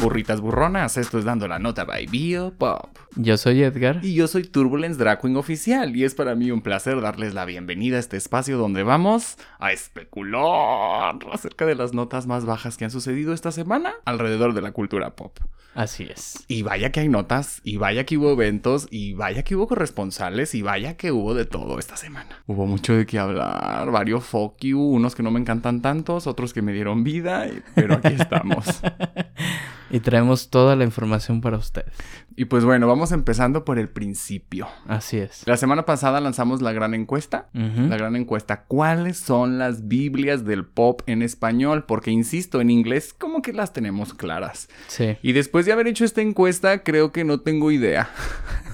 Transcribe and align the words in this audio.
burritas 0.00 0.40
burronas. 0.40 0.96
Esto 0.96 1.18
es 1.18 1.24
Dando 1.24 1.46
la 1.46 1.58
Nota 1.58 1.84
by 1.84 2.06
Bio 2.06 2.54
Pop. 2.56 2.96
Yo 3.16 3.36
soy 3.36 3.62
Edgar. 3.62 4.00
Y 4.02 4.14
yo 4.14 4.26
soy 4.28 4.44
Turbulence 4.44 4.98
Drag 4.98 5.20
Queen 5.20 5.36
Oficial. 5.36 5.94
Y 5.94 6.04
es 6.04 6.14
para 6.14 6.34
mí 6.34 6.50
un 6.50 6.62
placer 6.62 7.00
darles 7.00 7.34
la 7.34 7.44
bienvenida 7.44 7.96
a 7.96 8.00
este 8.00 8.16
espacio 8.16 8.56
donde 8.56 8.82
vamos 8.82 9.36
a 9.58 9.72
especular 9.72 11.18
acerca 11.32 11.66
de 11.66 11.74
las 11.74 11.92
notas 11.92 12.26
más 12.26 12.46
bajas 12.46 12.76
que 12.76 12.84
han 12.84 12.90
sucedido 12.90 13.34
esta 13.34 13.52
semana 13.52 13.92
alrededor 14.06 14.54
de 14.54 14.62
la 14.62 14.72
cultura 14.72 15.16
pop. 15.16 15.38
Así 15.74 16.08
es. 16.10 16.44
Y 16.48 16.62
vaya 16.62 16.90
que 16.90 17.00
hay 17.00 17.08
notas, 17.08 17.60
y 17.62 17.76
vaya 17.76 18.04
que 18.04 18.18
hubo 18.18 18.32
eventos, 18.32 18.88
y 18.90 19.12
vaya 19.12 19.44
que 19.44 19.54
hubo 19.54 19.68
corresponsales, 19.68 20.54
y 20.54 20.62
vaya 20.62 20.96
que 20.96 21.12
hubo 21.12 21.32
de 21.34 21.44
todo 21.44 21.78
esta 21.78 21.96
semana. 21.96 22.42
Hubo 22.46 22.66
mucho 22.66 22.94
de 22.94 23.06
qué 23.06 23.20
hablar, 23.20 23.88
varios 23.92 24.24
fuck 24.24 24.58
you, 24.60 24.80
unos 24.80 25.14
que 25.14 25.22
no 25.22 25.30
me 25.30 25.38
encantan 25.38 25.80
tantos, 25.80 26.26
otros 26.26 26.52
que 26.52 26.62
me 26.62 26.72
dieron 26.72 27.04
vida, 27.04 27.46
pero 27.76 27.94
aquí 27.94 28.14
estamos. 28.18 28.82
y 29.90 30.00
traemos 30.00 30.50
toda 30.50 30.76
la 30.76 30.84
información 30.84 31.40
para 31.40 31.56
ustedes. 31.56 31.92
Y 32.40 32.46
pues 32.46 32.64
bueno, 32.64 32.88
vamos 32.88 33.12
empezando 33.12 33.66
por 33.66 33.78
el 33.78 33.90
principio. 33.90 34.66
Así 34.88 35.18
es. 35.18 35.46
La 35.46 35.58
semana 35.58 35.84
pasada 35.84 36.22
lanzamos 36.22 36.62
la 36.62 36.72
gran 36.72 36.94
encuesta. 36.94 37.50
La 37.52 37.98
gran 37.98 38.16
encuesta. 38.16 38.64
¿Cuáles 38.64 39.18
son 39.18 39.58
las 39.58 39.88
Biblias 39.88 40.46
del 40.46 40.64
pop 40.64 41.02
en 41.04 41.20
español? 41.20 41.84
Porque 41.84 42.10
insisto, 42.10 42.62
en 42.62 42.70
inglés 42.70 43.12
como 43.12 43.42
que 43.42 43.52
las 43.52 43.74
tenemos 43.74 44.14
claras. 44.14 44.70
Sí. 44.86 45.18
Y 45.20 45.32
después 45.32 45.66
de 45.66 45.72
haber 45.72 45.86
hecho 45.86 46.06
esta 46.06 46.22
encuesta, 46.22 46.82
creo 46.82 47.12
que 47.12 47.24
no 47.24 47.40
tengo 47.40 47.72
idea. 47.72 48.08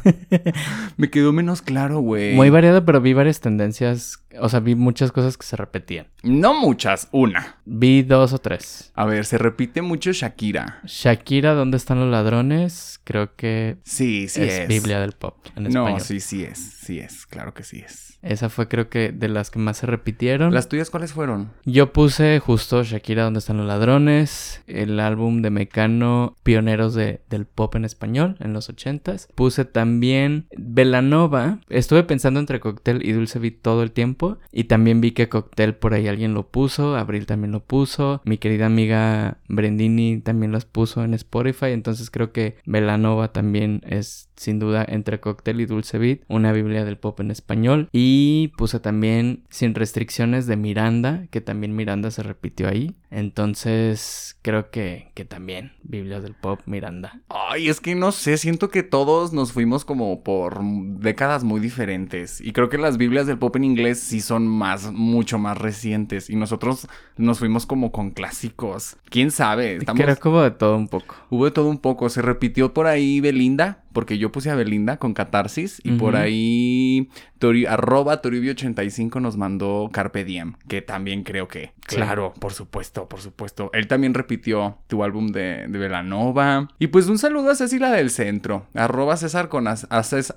Me 0.96 1.10
quedó 1.10 1.32
menos 1.32 1.62
claro, 1.62 2.00
güey. 2.00 2.34
Muy 2.34 2.50
variado, 2.50 2.84
pero 2.84 3.00
vi 3.00 3.14
varias 3.14 3.40
tendencias. 3.40 4.22
O 4.38 4.48
sea, 4.48 4.60
vi 4.60 4.74
muchas 4.74 5.12
cosas 5.12 5.36
que 5.36 5.46
se 5.46 5.56
repetían. 5.56 6.06
No 6.22 6.54
muchas, 6.54 7.08
una. 7.12 7.56
Vi 7.64 8.02
dos 8.02 8.32
o 8.32 8.38
tres. 8.38 8.92
A 8.94 9.06
ver, 9.06 9.24
se 9.24 9.38
repite 9.38 9.82
mucho 9.82 10.12
Shakira. 10.12 10.80
Shakira, 10.84 11.54
¿dónde 11.54 11.76
están 11.76 11.98
los 11.98 12.10
ladrones? 12.10 13.00
Creo 13.04 13.34
que. 13.34 13.55
Sí, 13.84 14.28
sí 14.28 14.42
es. 14.42 14.68
Biblia 14.68 15.00
del 15.00 15.12
pop 15.12 15.36
en 15.56 15.66
español. 15.66 15.92
No, 15.92 16.00
sí, 16.00 16.20
sí 16.20 16.44
es. 16.44 16.58
Sí 16.58 16.98
es. 16.98 17.26
Claro 17.26 17.54
que 17.54 17.62
sí 17.62 17.80
es. 17.84 18.15
Esa 18.26 18.48
fue 18.48 18.68
creo 18.68 18.88
que 18.88 19.12
de 19.12 19.28
las 19.28 19.50
que 19.50 19.58
más 19.58 19.78
se 19.78 19.86
repitieron. 19.86 20.52
¿Las 20.52 20.68
tuyas 20.68 20.90
cuáles 20.90 21.12
fueron? 21.12 21.50
Yo 21.64 21.92
puse 21.92 22.38
justo 22.40 22.82
Shakira, 22.82 23.24
¿dónde 23.24 23.38
están 23.38 23.56
los 23.56 23.66
ladrones? 23.66 24.62
El 24.66 24.98
álbum 25.00 25.42
de 25.42 25.50
Mecano, 25.50 26.36
pioneros 26.42 26.94
de, 26.94 27.20
del 27.30 27.46
pop 27.46 27.74
en 27.76 27.84
español 27.84 28.36
en 28.40 28.52
los 28.52 28.68
ochentas. 28.68 29.28
Puse 29.34 29.64
también 29.64 30.46
Velanova. 30.56 31.60
Estuve 31.68 32.02
pensando 32.02 32.40
entre 32.40 32.60
Cocktail 32.60 33.06
y 33.06 33.12
Dulce 33.12 33.38
Beat 33.38 33.62
todo 33.62 33.82
el 33.82 33.92
tiempo. 33.92 34.38
Y 34.50 34.64
también 34.64 35.00
vi 35.00 35.12
que 35.12 35.28
Cocktail 35.28 35.74
por 35.74 35.94
ahí 35.94 36.08
alguien 36.08 36.34
lo 36.34 36.48
puso. 36.48 36.96
Abril 36.96 37.26
también 37.26 37.52
lo 37.52 37.60
puso. 37.64 38.20
Mi 38.24 38.38
querida 38.38 38.66
amiga 38.66 39.38
Brendini 39.48 40.20
también 40.20 40.52
las 40.52 40.64
puso 40.64 41.04
en 41.04 41.14
Spotify. 41.14 41.66
Entonces 41.66 42.10
creo 42.10 42.32
que 42.32 42.56
Velanova 42.66 43.32
también 43.32 43.82
es 43.86 44.28
sin 44.36 44.58
duda 44.58 44.84
entre 44.86 45.20
Cocktail 45.20 45.60
y 45.60 45.66
Dulce 45.66 45.98
Beat. 45.98 46.20
Una 46.28 46.52
Biblia 46.52 46.84
del 46.84 46.98
pop 46.98 47.20
en 47.20 47.30
español. 47.30 47.88
Y 47.92 48.15
puse 48.56 48.80
también 48.80 49.44
Sin 49.50 49.74
restricciones 49.74 50.46
de 50.46 50.56
Miranda. 50.56 51.26
Que 51.30 51.40
también 51.40 51.76
Miranda 51.76 52.10
se 52.10 52.22
repitió 52.22 52.68
ahí. 52.68 52.96
Entonces 53.10 54.38
creo 54.42 54.70
que, 54.70 55.10
que 55.14 55.24
también 55.24 55.72
Biblias 55.82 56.22
del 56.22 56.34
pop 56.34 56.60
Miranda. 56.66 57.20
Ay, 57.28 57.68
es 57.68 57.80
que 57.80 57.94
no 57.94 58.12
sé. 58.12 58.36
Siento 58.36 58.68
que 58.68 58.82
todos 58.82 59.32
nos 59.32 59.52
fuimos 59.52 59.84
como 59.84 60.22
por 60.22 60.60
décadas 60.62 61.44
muy 61.44 61.60
diferentes. 61.60 62.40
Y 62.40 62.52
creo 62.52 62.68
que 62.68 62.78
las 62.78 62.96
Biblias 62.96 63.26
del 63.26 63.38
pop 63.38 63.54
en 63.56 63.64
inglés 63.64 64.00
sí 64.00 64.20
son 64.20 64.46
más, 64.46 64.92
mucho 64.92 65.38
más 65.38 65.58
recientes. 65.58 66.30
Y 66.30 66.36
nosotros 66.36 66.88
nos 67.16 67.38
fuimos 67.38 67.66
como 67.66 67.92
con 67.92 68.10
clásicos. 68.10 68.96
¿Quién 69.08 69.30
sabe? 69.30 69.76
Estamos... 69.76 70.02
Creo 70.02 70.16
que 70.16 70.28
hubo 70.28 70.42
de 70.42 70.50
todo 70.50 70.76
un 70.76 70.88
poco. 70.88 71.16
Hubo 71.30 71.44
de 71.44 71.50
todo 71.50 71.68
un 71.68 71.78
poco. 71.78 72.08
Se 72.08 72.22
repitió 72.22 72.74
por 72.74 72.86
ahí 72.86 73.20
Belinda, 73.20 73.84
porque 73.92 74.18
yo 74.18 74.32
puse 74.32 74.50
a 74.50 74.54
Belinda 74.54 74.98
con 74.98 75.14
Catarsis. 75.14 75.80
Y 75.84 75.92
por 75.92 76.16
ahí 76.16 77.08
Tori, 77.38 77.66
arroba 77.66 78.22
Toribio85 78.22 79.20
nos 79.20 79.36
mandó 79.36 79.90
Carpe 79.92 80.24
Diem, 80.24 80.54
que 80.68 80.82
también 80.82 81.22
creo 81.22 81.48
que... 81.48 81.72
Claro, 81.86 82.32
por 82.40 82.52
supuesto, 82.52 82.95
por 83.04 83.20
supuesto. 83.20 83.70
Él 83.74 83.86
también 83.86 84.14
repitió 84.14 84.78
tu 84.86 85.04
álbum 85.04 85.28
de, 85.28 85.66
de 85.68 85.78
Velanova. 85.78 86.68
Y 86.78 86.88
pues 86.88 87.06
un 87.08 87.18
saludo 87.18 87.50
a 87.50 87.54
Cecilia 87.54 87.90
del 87.90 88.10
Centro. 88.10 88.66
Arroba 88.74 89.16
César 89.16 89.48
con 89.48 89.66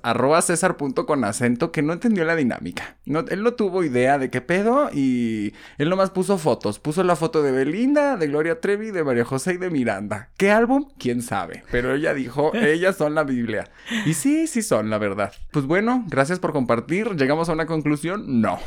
arroba 0.02 0.42
César 0.42 0.76
punto 0.76 1.06
con 1.06 1.24
acento 1.24 1.72
que 1.72 1.82
no 1.82 1.92
entendió 1.92 2.24
la 2.24 2.36
dinámica. 2.36 2.96
No, 3.06 3.20
él 3.20 3.42
no 3.42 3.54
tuvo 3.54 3.84
idea 3.84 4.18
de 4.18 4.30
qué 4.30 4.40
pedo 4.40 4.90
y 4.92 5.54
él 5.78 5.88
nomás 5.88 6.10
puso 6.10 6.38
fotos. 6.38 6.78
Puso 6.78 7.02
la 7.02 7.16
foto 7.16 7.42
de 7.42 7.52
Belinda, 7.52 8.16
de 8.16 8.26
Gloria 8.26 8.60
Trevi, 8.60 8.90
de 8.90 9.04
María 9.04 9.24
José 9.24 9.54
y 9.54 9.56
de 9.56 9.70
Miranda. 9.70 10.30
¿Qué 10.36 10.50
álbum? 10.50 10.88
¿Quién 10.98 11.22
sabe? 11.22 11.64
Pero 11.70 11.94
ella 11.94 12.14
dijo, 12.14 12.54
ellas 12.54 12.96
son 12.96 13.14
la 13.14 13.24
Biblia. 13.24 13.70
Y 14.06 14.14
sí, 14.14 14.46
sí 14.46 14.62
son, 14.62 14.90
la 14.90 14.98
verdad. 14.98 15.32
Pues 15.50 15.66
bueno, 15.66 16.04
gracias 16.08 16.38
por 16.38 16.52
compartir. 16.52 17.16
¿Llegamos 17.16 17.48
a 17.48 17.52
una 17.52 17.66
conclusión? 17.66 18.40
No. 18.40 18.58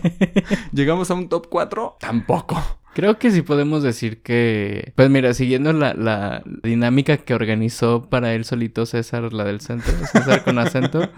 ¿Llegamos 0.72 1.10
a 1.10 1.14
un 1.14 1.28
top 1.28 1.48
4? 1.48 1.96
Tampoco. 2.00 2.79
Creo 2.94 3.18
que 3.18 3.30
sí 3.30 3.42
podemos 3.42 3.82
decir 3.82 4.20
que, 4.22 4.92
pues 4.96 5.08
mira, 5.10 5.32
siguiendo 5.32 5.72
la, 5.72 5.94
la, 5.94 6.42
dinámica 6.62 7.18
que 7.18 7.34
organizó 7.34 8.08
para 8.10 8.34
él 8.34 8.44
solito 8.44 8.84
César, 8.84 9.32
la 9.32 9.44
del 9.44 9.60
centro, 9.60 9.92
César 10.12 10.42
con 10.42 10.58
acento, 10.58 11.08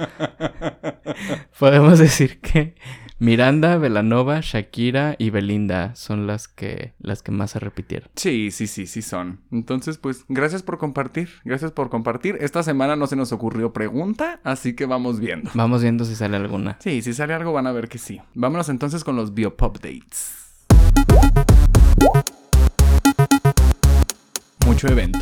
podemos 1.59 1.99
decir 1.99 2.41
que 2.41 2.75
Miranda, 3.23 3.79
Velanova, 3.79 4.41
Shakira 4.43 5.15
y 5.17 5.31
Belinda 5.31 5.95
son 5.95 6.27
las 6.27 6.49
que 6.49 6.93
las 6.99 7.23
que 7.23 7.31
más 7.31 7.53
se 7.53 7.61
repitieron. 7.61 8.11
Sí, 8.17 8.51
sí, 8.51 8.67
sí, 8.67 8.89
sí 8.89 9.01
son. 9.01 9.41
Entonces, 9.53 9.97
pues, 9.97 10.25
gracias 10.29 10.65
por 10.65 10.77
compartir. 10.77 11.29
Gracias 11.45 11.71
por 11.71 11.89
compartir. 11.89 12.37
Esta 12.41 12.65
semana 12.65 12.97
no 12.97 13.07
se 13.07 13.15
nos 13.15 13.31
ocurrió 13.31 13.73
pregunta, 13.73 14.41
así 14.43 14.75
que 14.75 14.87
vamos 14.87 15.21
viendo. 15.21 15.53
Vamos 15.55 15.83
viendo 15.83 16.05
si 16.05 16.17
sale 16.17 16.37
alguna. 16.37 16.79
Sí, 16.81 17.01
si 17.01 17.15
sale 17.15 17.33
algo 17.33 17.53
van 17.53 17.69
a 17.69 17.73
ver 17.73 17.89
que 17.89 17.99
sí. 17.99 18.21
Vámonos 18.35 18.69
entonces 18.69 19.05
con 19.05 19.15
los 19.15 19.35
Biopop 19.35 19.77
Dates. 19.77 20.43
you 22.03 22.42
Mucho 24.73 24.89
evento. 24.89 25.21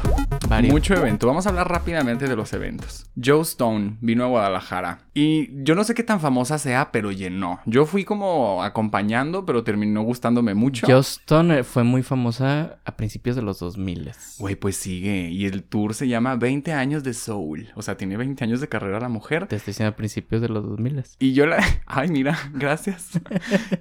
Mucho 0.69 0.95
evento. 0.95 1.27
Vamos 1.27 1.47
a 1.47 1.51
hablar 1.51 1.69
rápidamente 1.69 2.27
de 2.27 2.35
los 2.37 2.53
eventos. 2.53 3.07
Joe 3.23 3.43
Stone 3.43 3.99
vino 4.01 4.25
a 4.25 4.29
Guadalajara. 4.29 5.07
Y 5.13 5.63
yo 5.65 5.75
no 5.75 5.85
sé 5.85 5.95
qué 5.95 6.03
tan 6.03 6.21
famosa 6.21 6.59
sea, 6.59 6.91
pero 6.93 7.13
llenó. 7.13 7.61
Yo 7.67 7.85
fui 7.85 8.05
como 8.05 8.63
acompañando, 8.63 9.45
pero 9.45 9.65
terminó 9.65 10.03
gustándome 10.03 10.55
mucho. 10.55 10.87
Joe 10.87 11.01
Stone 11.01 11.65
fue 11.65 11.83
muy 11.83 12.03
famosa 12.03 12.79
a 12.85 12.97
principios 12.97 13.37
de 13.37 13.43
los 13.43 13.59
2000. 13.59 14.13
Güey, 14.39 14.55
pues 14.57 14.77
sigue. 14.77 15.31
Y 15.31 15.47
el 15.47 15.65
tour 15.65 15.95
se 15.95 16.09
llama 16.09 16.37
20 16.37 16.73
años 16.73 17.03
de 17.03 17.13
Soul. 17.15 17.69
O 17.75 17.83
sea, 17.83 17.97
tiene 17.97 18.17
20 18.17 18.43
años 18.45 18.61
de 18.61 18.69
carrera 18.69 19.01
la 19.01 19.09
mujer. 19.09 19.47
Te 19.47 19.57
estoy 19.57 19.73
diciendo 19.73 19.93
a 19.93 19.97
principios 19.97 20.43
de 20.43 20.49
los 20.49 20.65
2000. 20.65 21.05
Y 21.19 21.33
yo 21.33 21.47
la... 21.47 21.65
Ay, 21.87 22.09
mira, 22.09 22.39
gracias. 22.55 23.11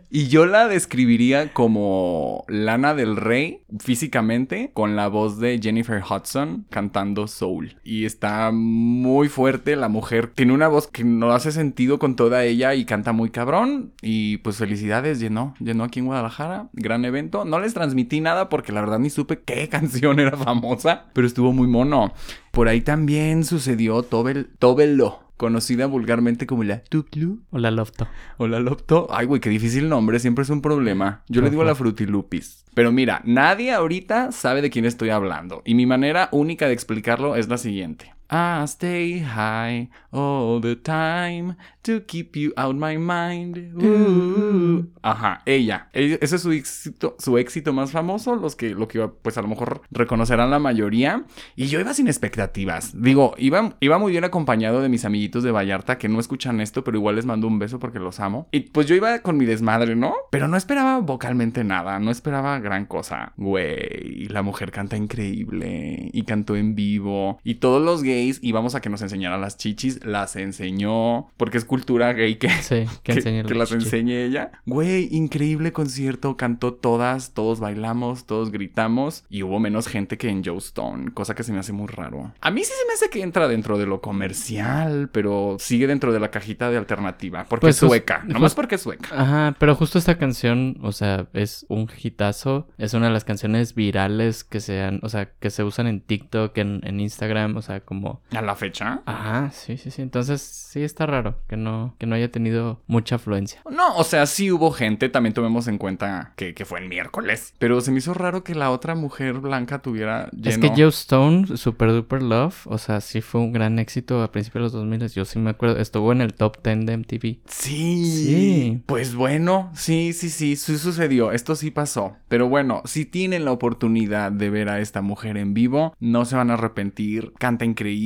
y 0.09 0.27
yo 0.27 0.45
la 0.45 0.67
describiría 0.67 1.53
como 1.53 2.45
Lana 2.47 2.95
del 2.95 3.15
Rey 3.15 3.63
físicamente, 3.79 4.71
con 4.73 4.95
la 4.95 5.07
voz 5.07 5.39
de 5.39 5.58
Jennifer 5.61 6.01
Hudson 6.03 6.65
cantando 6.69 7.27
Soul. 7.27 7.77
Y 7.83 8.05
está 8.05 8.51
muy 8.51 9.29
fuerte, 9.29 9.75
la 9.75 9.89
mujer 9.89 10.31
tiene 10.33 10.53
una 10.53 10.67
voz 10.67 10.87
que 10.87 11.03
no 11.03 11.31
hace 11.31 11.51
sentido 11.51 11.99
con 11.99 12.15
toda 12.15 12.43
ella 12.43 12.75
y 12.75 12.85
canta 12.85 13.11
muy 13.11 13.29
cabrón. 13.29 13.93
Y 14.01 14.37
pues 14.37 14.57
felicidades, 14.57 15.19
llenó, 15.19 15.55
llenó 15.59 15.83
aquí 15.83 15.99
en 15.99 16.05
Guadalajara, 16.05 16.69
gran 16.73 17.05
evento. 17.05 17.45
No 17.45 17.59
les 17.59 17.73
transmití 17.73 18.21
nada 18.21 18.49
porque 18.49 18.71
la 18.71 18.81
verdad 18.81 18.99
ni 18.99 19.09
supe 19.09 19.41
qué 19.41 19.69
canción 19.69 20.19
era 20.19 20.37
famosa, 20.37 21.05
pero 21.13 21.27
estuvo 21.27 21.53
muy 21.53 21.67
mono. 21.67 22.13
Por 22.51 22.67
ahí 22.67 22.81
también 22.81 23.43
sucedió 23.43 24.03
Tobel, 24.03 24.49
Tobelo 24.59 25.28
conocida 25.39 25.87
vulgarmente 25.87 26.45
como 26.45 26.65
la 26.65 26.83
Tuclu. 26.83 27.39
O 27.49 27.59
la 27.59 27.71
Lopto. 27.71 28.07
O 28.37 28.47
la 28.47 28.59
Lopto. 28.59 29.07
Ay, 29.09 29.25
güey, 29.25 29.39
qué 29.39 29.49
difícil 29.49 29.87
nombre, 29.87 30.19
siempre 30.19 30.43
es 30.43 30.49
un 30.49 30.61
problema. 30.61 31.23
Yo 31.29 31.41
le 31.41 31.49
digo 31.49 31.61
a 31.61 31.65
la 31.65 31.75
Frutilupis. 31.75 32.65
Pero 32.73 32.91
mira, 32.91 33.21
nadie 33.23 33.71
ahorita 33.71 34.33
sabe 34.33 34.61
de 34.61 34.69
quién 34.69 34.83
estoy 34.83 35.11
hablando. 35.11 35.61
Y 35.63 35.75
mi 35.75 35.85
manera 35.85 36.27
única 36.33 36.67
de 36.67 36.73
explicarlo 36.73 37.37
es 37.37 37.47
la 37.47 37.57
siguiente. 37.57 38.13
I 38.31 38.65
stay 38.67 39.21
high 39.21 39.89
all 40.11 40.61
the 40.61 40.75
time 40.75 41.55
to 41.81 42.05
keep 42.05 42.35
you 42.35 42.53
out 42.55 42.75
my 42.75 42.95
mind. 42.95 43.73
Uh. 43.75 44.85
Ajá, 45.01 45.41
ella. 45.47 45.89
Ese 45.93 46.35
es 46.35 46.41
su 46.41 46.51
éxito, 46.51 47.15
su 47.17 47.39
éxito 47.39 47.73
más 47.73 47.91
famoso, 47.91 48.35
los 48.35 48.55
que, 48.55 48.69
lo 48.69 48.87
que 48.87 49.07
pues 49.07 49.39
a 49.39 49.41
lo 49.41 49.47
mejor 49.47 49.81
reconocerán 49.89 50.51
la 50.51 50.59
mayoría. 50.59 51.25
Y 51.55 51.67
yo 51.67 51.79
iba 51.79 51.95
sin 51.95 52.07
expectativas. 52.07 52.91
Digo, 53.01 53.33
iba, 53.39 53.75
iba 53.79 53.97
muy 53.97 54.11
bien 54.11 54.25
acompañado 54.25 54.81
de 54.81 54.89
mis 54.89 55.05
amiguitos 55.05 55.41
de 55.41 55.51
Vallarta 55.51 55.97
que 55.97 56.07
no 56.07 56.19
escuchan 56.19 56.61
esto, 56.61 56.83
pero 56.83 56.97
igual 56.97 57.15
les 57.15 57.25
mando 57.25 57.47
un 57.47 57.57
beso 57.57 57.79
porque 57.79 57.97
los 57.97 58.19
amo. 58.19 58.47
Y 58.51 58.59
pues 58.59 58.85
yo 58.85 58.93
iba 58.93 59.19
con 59.19 59.37
mi 59.37 59.45
desmadre, 59.45 59.95
¿no? 59.95 60.13
Pero 60.29 60.47
no 60.47 60.55
esperaba 60.55 60.99
vocalmente 60.99 61.63
nada, 61.63 61.97
no 61.97 62.11
esperaba 62.11 62.59
gran 62.59 62.85
cosa. 62.85 63.33
Güey, 63.37 64.27
la 64.27 64.43
mujer 64.43 64.71
canta 64.71 64.97
increíble 64.97 66.11
y 66.13 66.23
cantó 66.23 66.55
en 66.55 66.75
vivo. 66.75 67.39
Y 67.43 67.55
todos 67.55 67.83
los 67.83 68.03
gays 68.03 68.18
gays 68.19 68.39
y 68.41 68.51
vamos 68.51 68.75
a 68.75 68.81
que 68.81 68.89
nos 68.89 69.01
enseñara 69.01 69.37
las 69.37 69.57
chichis. 69.57 70.03
Las 70.05 70.35
enseñó, 70.35 71.29
porque 71.37 71.57
es 71.57 71.65
cultura 71.65 72.13
gay 72.13 72.35
que, 72.35 72.49
Sí, 72.49 72.85
que, 73.03 73.43
las 73.55 73.71
enseñe 73.71 74.23
ella. 74.25 74.51
Güey, 74.65 75.07
increíble 75.11 75.71
concierto, 75.71 76.37
cantó 76.37 76.73
todas, 76.73 77.33
todos 77.33 77.59
bailamos, 77.59 78.25
todos 78.25 78.51
gritamos 78.51 79.23
y 79.29 79.43
hubo 79.43 79.59
menos 79.59 79.87
gente 79.87 80.17
que 80.17 80.29
en 80.29 80.43
Joe 80.43 80.57
Stone, 80.57 81.11
cosa 81.13 81.35
que 81.35 81.43
se 81.43 81.51
me 81.53 81.59
hace 81.59 81.73
muy 81.73 81.87
raro. 81.87 82.33
A 82.41 82.51
mí 82.51 82.61
sí 82.63 82.71
se 82.79 82.87
me 82.87 82.93
hace 82.93 83.09
que 83.09 83.21
entra 83.21 83.47
dentro 83.47 83.77
de 83.77 83.85
lo 83.85 84.01
comercial, 84.01 85.09
pero 85.11 85.57
sigue 85.59 85.87
dentro 85.87 86.11
de 86.13 86.19
la 86.19 86.31
cajita 86.31 86.69
de 86.69 86.77
alternativa, 86.77 87.45
porque 87.49 87.65
Pues 87.65 87.75
es 87.81 87.87
sueca, 87.87 88.23
nomás 88.27 88.51
jus- 88.53 88.55
porque 88.55 88.75
es 88.75 88.81
sueca. 88.81 89.09
Ajá, 89.11 89.55
pero 89.59 89.75
justo 89.75 89.97
esta 89.99 90.17
canción, 90.17 90.77
o 90.81 90.91
sea, 90.91 91.27
es 91.33 91.65
un 91.69 91.89
hitazo. 92.01 92.67
Es 92.77 92.93
una 92.93 93.07
de 93.07 93.13
las 93.13 93.23
canciones 93.25 93.75
virales 93.75 94.43
que 94.43 94.59
se 94.59 94.81
han, 94.81 94.99
o 95.03 95.09
sea, 95.09 95.29
que 95.39 95.49
se 95.49 95.63
usan 95.63 95.87
en 95.87 96.01
TikTok, 96.01 96.57
en, 96.57 96.81
en 96.83 96.99
Instagram, 96.99 97.57
o 97.57 97.61
sea, 97.61 97.81
como. 97.81 98.08
A 98.31 98.41
la 98.41 98.55
fecha. 98.55 99.01
Ajá, 99.05 99.51
sí, 99.51 99.77
sí, 99.77 99.91
sí. 99.91 100.01
Entonces 100.01 100.41
sí 100.41 100.83
está 100.83 101.05
raro 101.05 101.35
que 101.47 101.57
no, 101.57 101.95
que 101.97 102.05
no 102.05 102.15
haya 102.15 102.31
tenido 102.31 102.81
mucha 102.87 103.15
afluencia. 103.15 103.61
No, 103.69 103.95
o 103.97 104.03
sea, 104.03 104.25
sí 104.25 104.51
hubo 104.51 104.71
gente, 104.71 105.09
también 105.09 105.33
tomemos 105.33 105.67
en 105.67 105.77
cuenta 105.77 106.33
que, 106.35 106.53
que 106.53 106.65
fue 106.65 106.79
el 106.79 106.87
miércoles. 106.87 107.53
Pero 107.59 107.81
se 107.81 107.91
me 107.91 107.99
hizo 107.99 108.13
raro 108.13 108.43
que 108.43 108.55
la 108.55 108.71
otra 108.71 108.95
mujer 108.95 109.39
blanca 109.39 109.79
tuviera 109.79 110.29
lleno. 110.31 110.49
Es 110.49 110.57
que 110.57 110.69
Joe 110.69 110.89
Stone, 110.89 111.57
Super 111.57 111.91
Duper 111.91 112.21
Love, 112.21 112.67
o 112.67 112.77
sea, 112.77 113.01
sí 113.01 113.21
fue 113.21 113.41
un 113.41 113.51
gran 113.51 113.79
éxito 113.79 114.21
a 114.21 114.31
principios 114.31 114.61
de 114.61 114.63
los 114.63 114.73
2000. 114.73 115.09
Yo 115.09 115.25
sí 115.25 115.39
me 115.39 115.51
acuerdo, 115.51 115.77
estuvo 115.77 116.11
en 116.11 116.21
el 116.21 116.33
top 116.33 116.57
10 116.63 116.85
de 116.85 116.97
MTV. 116.97 117.39
Sí. 117.45 118.05
Sí. 118.05 118.83
Pues 118.85 119.15
bueno, 119.15 119.71
sí, 119.75 120.13
sí, 120.13 120.29
sí, 120.29 120.55
sí 120.55 120.77
sucedió. 120.77 121.31
Esto 121.31 121.55
sí 121.55 121.71
pasó. 121.71 122.15
Pero 122.27 122.47
bueno, 122.47 122.81
si 122.85 123.05
tienen 123.05 123.45
la 123.45 123.51
oportunidad 123.51 124.31
de 124.31 124.49
ver 124.49 124.69
a 124.69 124.79
esta 124.79 125.01
mujer 125.01 125.37
en 125.37 125.53
vivo, 125.53 125.95
no 125.99 126.25
se 126.25 126.35
van 126.35 126.51
a 126.51 126.55
arrepentir. 126.55 127.33
Canta 127.39 127.65
increíble. 127.65 127.98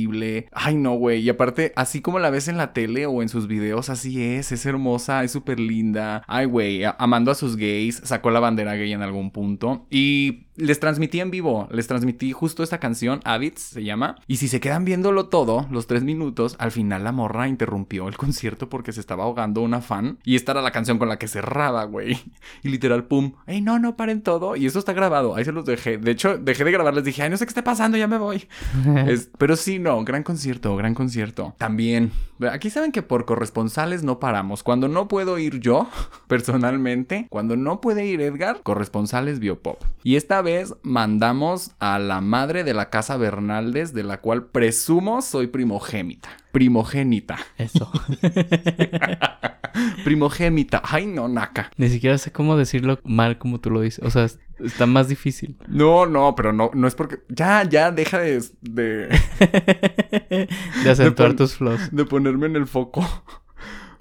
Ay, 0.52 0.74
no, 0.76 0.94
güey. 0.94 1.20
Y 1.22 1.28
aparte, 1.28 1.72
así 1.76 2.00
como 2.00 2.18
la 2.18 2.30
ves 2.30 2.48
en 2.48 2.56
la 2.56 2.72
tele 2.72 3.06
o 3.06 3.22
en 3.22 3.28
sus 3.28 3.46
videos, 3.46 3.88
así 3.90 4.22
es. 4.22 4.52
Es 4.52 4.66
hermosa, 4.66 5.24
es 5.24 5.32
súper 5.32 5.60
linda. 5.60 6.22
Ay, 6.26 6.46
güey, 6.46 6.82
amando 6.98 7.30
a 7.30 7.34
sus 7.34 7.56
gays. 7.56 8.00
Sacó 8.04 8.30
la 8.30 8.40
bandera 8.40 8.74
gay 8.74 8.92
en 8.92 9.02
algún 9.02 9.30
punto. 9.30 9.86
Y 9.90 10.46
les 10.56 10.78
transmití 10.80 11.20
en 11.20 11.30
vivo. 11.30 11.68
Les 11.72 11.86
transmití 11.88 12.32
justo 12.32 12.62
esta 12.62 12.78
canción, 12.78 13.20
Habits 13.24 13.60
se 13.60 13.82
llama. 13.84 14.16
Y 14.26 14.36
si 14.36 14.48
se 14.48 14.60
quedan 14.60 14.84
viéndolo 14.84 15.28
todo, 15.28 15.66
los 15.70 15.86
tres 15.86 16.04
minutos, 16.04 16.54
al 16.58 16.70
final 16.70 17.02
la 17.04 17.12
morra 17.12 17.48
interrumpió 17.48 18.08
el 18.08 18.16
concierto 18.16 18.68
porque 18.68 18.92
se 18.92 19.00
estaba 19.00 19.24
ahogando 19.24 19.62
una 19.62 19.80
fan. 19.80 20.18
Y 20.24 20.36
esta 20.36 20.52
era 20.52 20.62
la 20.62 20.70
canción 20.70 20.98
con 20.98 21.08
la 21.08 21.18
que 21.18 21.28
cerraba, 21.28 21.84
güey. 21.84 22.18
Y 22.62 22.68
literal, 22.68 23.04
pum. 23.04 23.32
¡Ey, 23.46 23.60
no, 23.60 23.78
no 23.78 23.96
paren 23.96 24.22
todo! 24.22 24.56
Y 24.56 24.66
eso 24.66 24.78
está 24.78 24.92
grabado. 24.92 25.34
Ahí 25.34 25.44
se 25.44 25.52
los 25.52 25.64
dejé. 25.66 25.98
De 25.98 26.10
hecho, 26.12 26.38
dejé 26.38 26.64
de 26.64 26.70
grabar. 26.72 26.94
Les 26.94 27.04
dije, 27.04 27.22
ay, 27.22 27.30
no 27.30 27.36
sé 27.36 27.44
qué 27.46 27.50
está 27.50 27.64
pasando, 27.64 27.98
ya 27.98 28.06
me 28.06 28.18
voy. 28.18 28.46
Es- 29.06 29.30
pero 29.38 29.56
sí, 29.56 29.73
no, 29.78 30.04
gran 30.04 30.22
concierto, 30.22 30.76
gran 30.76 30.94
concierto. 30.94 31.54
También, 31.58 32.12
aquí 32.50 32.70
saben 32.70 32.92
que 32.92 33.02
por 33.02 33.24
corresponsales 33.24 34.02
no 34.02 34.20
paramos. 34.20 34.62
Cuando 34.62 34.88
no 34.88 35.08
puedo 35.08 35.38
ir 35.38 35.60
yo, 35.60 35.88
personalmente, 36.26 37.26
cuando 37.30 37.56
no 37.56 37.80
puede 37.80 38.06
ir 38.06 38.20
Edgar, 38.20 38.60
corresponsales 38.62 39.38
Biopop. 39.38 39.82
Y 40.02 40.16
esta 40.16 40.42
vez 40.42 40.74
mandamos 40.82 41.72
a 41.78 41.98
la 41.98 42.20
madre 42.20 42.64
de 42.64 42.74
la 42.74 42.90
casa 42.90 43.16
Bernaldez, 43.16 43.92
de 43.92 44.04
la 44.04 44.20
cual 44.20 44.46
presumo 44.46 45.22
soy 45.22 45.48
primogénita. 45.48 46.30
Primogénita. 46.54 47.36
Eso. 47.58 47.90
Primogénita. 50.04 50.80
Ay, 50.84 51.06
no, 51.06 51.28
naca. 51.28 51.70
Ni 51.76 51.88
siquiera 51.88 52.16
sé 52.16 52.30
cómo 52.32 52.56
decirlo 52.56 53.00
mal 53.04 53.38
como 53.38 53.60
tú 53.60 53.70
lo 53.70 53.80
dices. 53.80 54.04
O 54.04 54.10
sea, 54.10 54.24
es- 54.24 54.38
está 54.58 54.86
más 54.86 55.08
difícil. 55.08 55.56
No, 55.66 56.06
no, 56.06 56.34
pero 56.36 56.52
no, 56.52 56.70
no 56.74 56.86
es 56.86 56.94
porque. 56.94 57.18
Ya, 57.28 57.64
ya, 57.68 57.90
deja 57.90 58.18
de. 58.20 58.42
de... 58.62 59.18
de 60.84 60.90
acentuar 60.90 61.34
tus 61.34 61.54
flows. 61.56 61.90
de 61.90 62.04
ponerme 62.04 62.46
en 62.46 62.56
el 62.56 62.66
foco. 62.66 63.04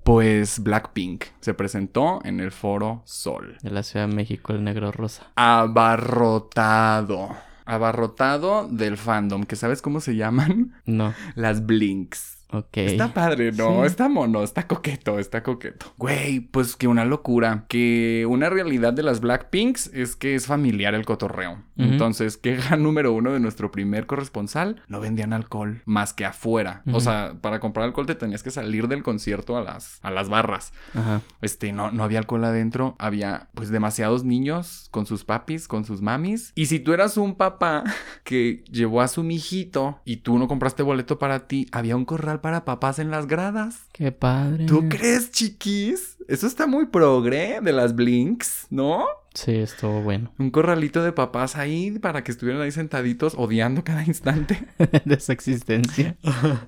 Pues 0.03 0.59
Blackpink 0.61 1.23
se 1.39 1.53
presentó 1.53 2.19
en 2.25 2.39
el 2.41 2.51
foro 2.51 3.01
Sol. 3.05 3.57
De 3.63 3.71
la 3.71 3.83
Ciudad 3.83 4.07
de 4.07 4.13
México, 4.13 4.51
el 4.53 4.63
negro 4.63 4.91
rosa. 4.91 5.31
Abarrotado. 5.35 7.29
Abarrotado 7.65 8.67
del 8.67 8.97
fandom, 8.97 9.43
que 9.45 9.55
sabes 9.55 9.81
cómo 9.81 10.01
se 10.01 10.17
llaman? 10.17 10.73
No. 10.85 11.13
Las 11.35 11.65
Blinks. 11.65 12.32
Ok. 12.53 12.77
Está 12.77 13.13
padre, 13.13 13.51
¿no? 13.51 13.81
Sí. 13.81 13.87
Está 13.87 14.09
mono, 14.09 14.43
está 14.43 14.67
coqueto, 14.67 15.17
está 15.17 15.41
coqueto. 15.41 15.93
Güey, 15.97 16.39
pues 16.39 16.75
que 16.75 16.87
una 16.87 17.03
locura. 17.03 17.65
Que 17.67 18.27
una 18.29 18.49
realidad 18.49 18.93
de 18.93 19.03
las 19.03 19.19
Blackpinks 19.21 19.87
es 19.93 20.15
que 20.15 20.35
es 20.35 20.45
familiar 20.45 20.93
el 20.93 21.05
cotorreo. 21.05 21.53
Ujú. 21.53 21.63
Entonces, 21.77 22.37
queja 22.37 22.77
número 22.77 23.11
uno 23.13 23.33
de 23.33 23.39
nuestro 23.39 23.71
primer 23.71 24.05
corresponsal, 24.05 24.81
no 24.87 24.99
vendían 24.99 25.33
alcohol 25.33 25.81
más 25.85 26.13
que 26.13 26.25
afuera. 26.25 26.83
O 26.91 26.99
sea, 26.99 27.35
para 27.41 27.59
comprar 27.59 27.85
alcohol 27.85 28.05
te 28.05 28.15
tenías 28.15 28.43
que 28.43 28.51
salir 28.51 28.87
del 28.87 29.01
concierto 29.01 29.57
a 29.57 29.61
las, 29.61 29.99
a 30.03 30.11
las 30.11 30.29
barras. 30.29 30.73
Ajá. 30.93 31.21
Este, 31.41 31.73
no, 31.73 31.91
no 31.91 32.03
había 32.03 32.19
alcohol 32.19 32.43
adentro. 32.45 32.95
Había, 32.99 33.49
pues, 33.55 33.69
demasiados 33.69 34.23
niños 34.23 34.89
con 34.91 35.07
sus 35.07 35.23
papis, 35.23 35.67
con 35.67 35.85
sus 35.85 36.01
mamis. 36.01 36.51
Y 36.55 36.67
si 36.67 36.79
tú 36.79 36.93
eras 36.93 37.17
un 37.17 37.35
papá 37.35 37.83
que 38.23 38.63
llevó 38.71 39.01
a 39.01 39.07
su 39.07 39.23
mijito 39.23 40.01
y 40.05 40.17
tú 40.17 40.37
no 40.37 40.47
compraste 40.47 40.83
boleto 40.83 41.17
para 41.17 41.47
ti, 41.47 41.67
había 41.71 41.95
un 41.95 42.05
corral 42.05 42.41
para 42.43 42.65
papás 42.65 42.99
en 42.99 43.09
las 43.09 43.25
gradas. 43.25 43.87
Qué 43.93 44.11
padre. 44.11 44.65
¿Tú 44.65 44.89
crees, 44.89 45.31
chiquis? 45.31 46.12
Eso 46.27 46.47
está 46.47 46.67
muy 46.67 46.87
progre 46.87 47.59
de 47.61 47.73
las 47.73 47.95
Blinks, 47.95 48.67
¿no? 48.69 49.05
Sí, 49.33 49.55
estuvo 49.55 50.01
bueno. 50.01 50.31
Un 50.37 50.51
corralito 50.51 51.03
de 51.03 51.11
papás 51.11 51.55
ahí 51.55 51.97
para 51.97 52.23
que 52.23 52.31
estuvieran 52.31 52.61
ahí 52.61 52.71
sentaditos 52.71 53.33
odiando 53.35 53.83
cada 53.83 54.03
instante. 54.03 54.67
de 55.05 55.19
su 55.19 55.31
existencia. 55.31 56.17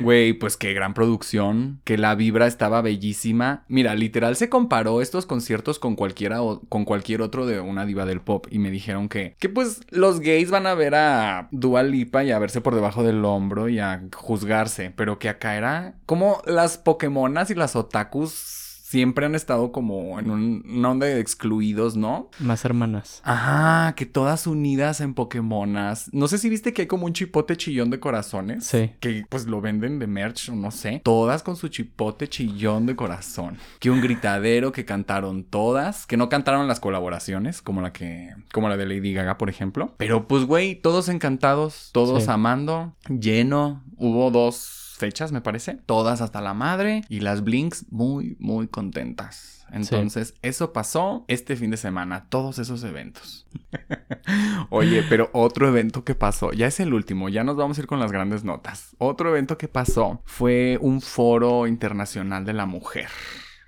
Güey, 0.00 0.34
pues 0.34 0.56
qué 0.56 0.74
gran 0.74 0.92
producción, 0.92 1.80
que 1.84 1.96
la 1.96 2.14
vibra 2.14 2.46
estaba 2.46 2.82
bellísima. 2.82 3.64
Mira, 3.68 3.94
literal 3.94 4.36
se 4.36 4.48
comparó 4.48 5.00
estos 5.00 5.24
conciertos 5.24 5.78
con 5.78 5.94
cualquiera 5.94 6.42
o 6.42 6.60
con 6.68 6.84
cualquier 6.84 7.22
otro 7.22 7.46
de 7.46 7.60
una 7.60 7.86
diva 7.86 8.04
del 8.04 8.20
pop 8.20 8.46
y 8.50 8.58
me 8.58 8.70
dijeron 8.70 9.08
que 9.08 9.36
que 9.38 9.48
pues 9.48 9.80
los 9.90 10.20
gays 10.20 10.50
van 10.50 10.66
a 10.66 10.74
ver 10.74 10.94
a 10.96 11.48
Dua 11.52 11.84
Lipa 11.84 12.24
y 12.24 12.32
a 12.32 12.38
verse 12.38 12.60
por 12.60 12.74
debajo 12.74 13.02
del 13.04 13.24
hombro 13.24 13.68
y 13.68 13.78
a 13.78 14.02
juzgarse, 14.14 14.92
pero 14.94 15.18
que 15.18 15.28
acá 15.28 15.56
era 15.56 15.94
como 16.06 16.42
las 16.44 16.76
Pokémonas 16.76 17.50
y 17.50 17.54
las 17.54 17.76
otakus 17.76 18.65
siempre 18.96 19.26
han 19.26 19.34
estado 19.34 19.72
como 19.72 20.18
en 20.18 20.30
un- 20.30 20.64
una 20.66 20.90
onda 20.90 21.06
de 21.06 21.20
excluidos, 21.20 21.96
¿no? 21.96 22.30
Más 22.38 22.64
hermanas. 22.64 23.20
Ajá, 23.24 23.94
que 23.94 24.06
todas 24.06 24.46
unidas 24.46 25.00
en 25.02 25.12
Pokémonas. 25.14 26.08
No 26.12 26.28
sé 26.28 26.38
si 26.38 26.48
viste 26.48 26.72
que 26.72 26.82
hay 26.82 26.88
como 26.88 27.04
un 27.06 27.12
chipote 27.12 27.56
chillón 27.56 27.90
de 27.90 28.00
corazones. 28.00 28.64
Sí. 28.64 28.92
Que 29.00 29.24
pues 29.28 29.46
lo 29.46 29.60
venden 29.60 29.98
de 29.98 30.06
merch 30.06 30.48
o 30.48 30.54
no 30.56 30.70
sé. 30.70 31.00
Todas 31.04 31.42
con 31.42 31.56
su 31.56 31.68
chipote 31.68 32.28
chillón 32.28 32.86
de 32.86 32.96
corazón. 32.96 33.58
Que 33.80 33.90
un 33.90 34.00
gritadero 34.00 34.72
que 34.72 34.84
cantaron 34.86 35.44
todas. 35.44 36.06
Que 36.06 36.16
no 36.16 36.28
cantaron 36.28 36.66
las 36.68 36.80
colaboraciones 36.80 37.60
como 37.62 37.82
la 37.82 37.92
que... 37.92 38.30
Como 38.52 38.68
la 38.70 38.76
de 38.78 38.86
Lady 38.86 39.12
Gaga, 39.12 39.36
por 39.36 39.50
ejemplo. 39.50 39.94
Pero 39.98 40.26
pues 40.26 40.44
güey, 40.44 40.74
todos 40.80 41.08
encantados. 41.10 41.90
Todos 41.92 42.24
Sí. 42.24 42.30
amando. 42.30 42.94
Lleno. 43.08 43.82
Hubo 43.98 44.30
dos 44.30 44.75
fechas, 44.96 45.32
me 45.32 45.40
parece. 45.40 45.74
Todas 45.86 46.20
hasta 46.20 46.40
la 46.40 46.54
madre. 46.54 47.02
Y 47.08 47.20
las 47.20 47.44
Blinks 47.44 47.86
muy, 47.90 48.36
muy 48.38 48.68
contentas. 48.68 49.56
Entonces, 49.72 50.34
eso 50.42 50.72
pasó 50.72 51.24
este 51.28 51.56
fin 51.56 51.70
de 51.70 51.76
semana, 51.76 52.26
todos 52.28 52.58
esos 52.58 52.84
eventos. 52.84 53.46
Oye, 54.70 55.02
pero 55.08 55.30
otro 55.32 55.68
evento 55.68 56.04
que 56.04 56.14
pasó, 56.14 56.52
ya 56.52 56.66
es 56.66 56.78
el 56.80 56.94
último, 56.94 57.28
ya 57.28 57.42
nos 57.42 57.56
vamos 57.56 57.76
a 57.76 57.80
ir 57.80 57.86
con 57.86 57.98
las 57.98 58.12
grandes 58.12 58.44
notas. 58.44 58.94
Otro 58.98 59.30
evento 59.30 59.58
que 59.58 59.68
pasó 59.68 60.22
fue 60.24 60.78
un 60.80 61.00
foro 61.00 61.66
internacional 61.66 62.44
de 62.44 62.52
la 62.52 62.66
mujer. 62.66 63.08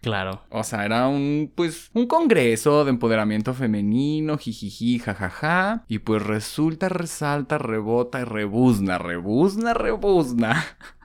Claro. 0.00 0.42
O 0.50 0.62
sea, 0.62 0.85
era 0.85 1.08
un, 1.08 1.52
pues, 1.54 1.90
un 1.92 2.06
congreso 2.06 2.85
de 2.85 2.90
empoderamiento 2.90 3.52
femenino, 3.52 4.38
jijiji, 4.38 5.00
jajaja. 5.00 5.85
Y 5.88 5.99
pues 5.99 6.23
resulta, 6.23 6.88
resalta, 6.88 7.58
rebota 7.58 8.20
y 8.20 8.25
rebuzna, 8.25 8.99
rebuzna, 8.99 9.75
rebuzna. 9.75 10.64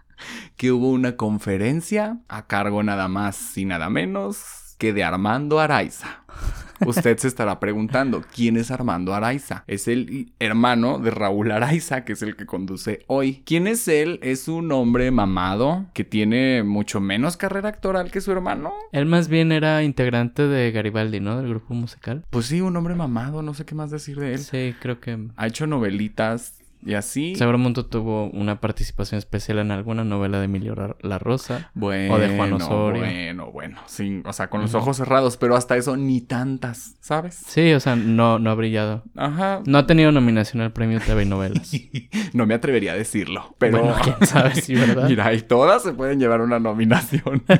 Que 0.57 0.71
hubo 0.71 0.89
una 0.89 1.15
conferencia 1.15 2.19
a 2.27 2.47
cargo 2.47 2.83
nada 2.83 3.07
más 3.07 3.57
y 3.57 3.65
nada 3.65 3.89
menos 3.89 4.75
que 4.77 4.93
de 4.93 5.03
Armando 5.03 5.59
Araiza. 5.59 6.23
Usted 6.85 7.17
se 7.17 7.27
estará 7.27 7.59
preguntando, 7.59 8.23
¿quién 8.33 8.57
es 8.57 8.71
Armando 8.71 9.13
Araiza? 9.13 9.63
Es 9.67 9.87
el 9.87 10.33
hermano 10.39 10.99
de 10.99 11.11
Raúl 11.11 11.51
Araiza, 11.51 12.03
que 12.03 12.13
es 12.13 12.21
el 12.21 12.35
que 12.35 12.45
conduce 12.45 13.03
hoy. 13.07 13.43
¿Quién 13.45 13.67
es 13.67 13.87
él? 13.87 14.19
Es 14.21 14.47
un 14.47 14.71
hombre 14.71 15.09
mamado 15.11 15.85
que 15.93 16.03
tiene 16.03 16.63
mucho 16.63 16.99
menos 16.99 17.37
carrera 17.37 17.69
actoral 17.69 18.11
que 18.11 18.21
su 18.21 18.31
hermano. 18.31 18.73
Él 18.91 19.05
más 19.05 19.27
bien 19.27 19.51
era 19.51 19.83
integrante 19.83 20.47
de 20.47 20.71
Garibaldi, 20.71 21.19
¿no? 21.19 21.37
Del 21.37 21.49
grupo 21.49 21.73
musical. 21.73 22.25
Pues 22.29 22.47
sí, 22.47 22.61
un 22.61 22.75
hombre 22.75 22.95
mamado, 22.95 23.41
no 23.41 23.53
sé 23.53 23.65
qué 23.65 23.75
más 23.75 23.91
decir 23.91 24.19
de 24.19 24.33
él. 24.33 24.39
Sí, 24.39 24.75
creo 24.81 24.99
que... 24.99 25.29
Ha 25.35 25.47
hecho 25.47 25.67
novelitas 25.67 26.62
y 26.85 26.93
así. 26.95 27.35
Seguramente 27.35 27.83
tuvo 27.83 28.29
una 28.29 28.59
participación 28.59 29.17
especial 29.17 29.59
en 29.59 29.71
alguna 29.71 30.03
novela 30.03 30.39
de 30.39 30.45
Emilio 30.45 30.75
La 31.01 31.19
Rosa. 31.19 31.71
Bueno, 31.73 32.13
o 32.13 32.19
de 32.19 32.35
Juan 32.35 32.53
Osorio. 32.53 33.01
Bueno, 33.01 33.51
bueno. 33.51 33.81
Sin, 33.85 34.23
o 34.25 34.33
sea, 34.33 34.49
con 34.49 34.61
los 34.61 34.73
ojos 34.73 34.97
cerrados, 34.97 35.37
pero 35.37 35.55
hasta 35.55 35.77
eso 35.77 35.97
ni 35.97 36.21
tantas, 36.21 36.95
¿sabes? 36.99 37.35
Sí, 37.35 37.73
o 37.73 37.79
sea, 37.79 37.95
no, 37.95 38.39
no 38.39 38.51
ha 38.51 38.55
brillado. 38.55 39.03
Ajá. 39.15 39.61
No 39.65 39.77
ha 39.77 39.87
tenido 39.87 40.11
nominación 40.11 40.61
al 40.61 40.73
premio 40.73 40.99
TV 40.99 41.25
novelas. 41.25 41.71
no 42.33 42.45
me 42.45 42.53
atrevería 42.53 42.93
a 42.93 42.95
decirlo, 42.95 43.55
pero. 43.57 43.79
Bueno, 43.79 43.95
quién 44.03 44.27
sabe 44.27 44.55
si, 44.55 44.75
¿verdad? 44.75 45.07
Mira, 45.09 45.33
y 45.33 45.41
todas 45.41 45.83
se 45.83 45.93
pueden 45.93 46.19
llevar 46.19 46.41
una 46.41 46.59
nominación. 46.59 47.43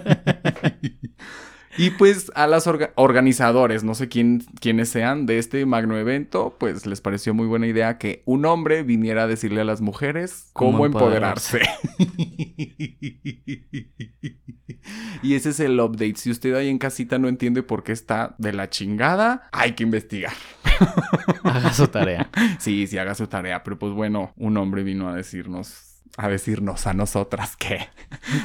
Y 1.78 1.92
pues 1.92 2.32
a 2.36 2.48
las 2.48 2.68
organizadores, 2.68 3.84
no 3.84 3.96
sé 3.96 4.08
quién, 4.08 4.44
quiénes 4.60 4.90
sean 4.90 5.26
de 5.26 5.40
este 5.40 5.66
magno 5.66 5.98
evento, 5.98 6.56
pues 6.60 6.86
les 6.86 7.02
pareció 7.02 7.34
muy 7.34 7.48
buena 7.48 7.68
idea 7.68 7.98
que 7.98 8.22
un 8.26 8.46
hombre 8.46 8.84
viniera 8.84 9.24
a 9.24 9.28
decirle 9.28 9.62
a 9.62 9.66
las 9.66 9.82
mujeres 9.82 10.50
cómo, 10.54 10.86
empoderarse. 10.86 11.62
y 15.24 15.36
ese 15.36 15.50
es 15.50 15.60
el 15.60 15.80
update. 15.80 16.16
Si 16.18 16.30
usted 16.30 16.54
ahí 16.56 16.70
en 16.70 16.78
casita 16.78 17.18
no 17.18 17.28
entiende 17.28 17.64
por 17.64 17.84
qué 17.84 17.92
está 17.92 18.36
de 18.38 18.54
la 18.54 18.70
chingada, 18.70 19.50
hay 19.52 19.74
que 19.74 19.84
investigar. 19.84 20.34
haga 21.44 21.74
su 21.74 21.88
tarea. 21.88 22.30
Sí, 22.60 22.88
sí, 22.88 22.98
haga 22.98 23.16
su 23.16 23.28
tarea. 23.28 23.64
Pero 23.64 23.80
pues 23.80 23.94
bueno, 23.94 24.34
un 24.38 24.58
hombre 24.58 24.84
vino 24.84 25.10
a 25.10 25.16
decirnos 25.16 25.93
a 26.18 26.30
decirnos 26.30 26.86
a 26.88 26.94
nosotras 26.94 27.56
que, 27.56 27.88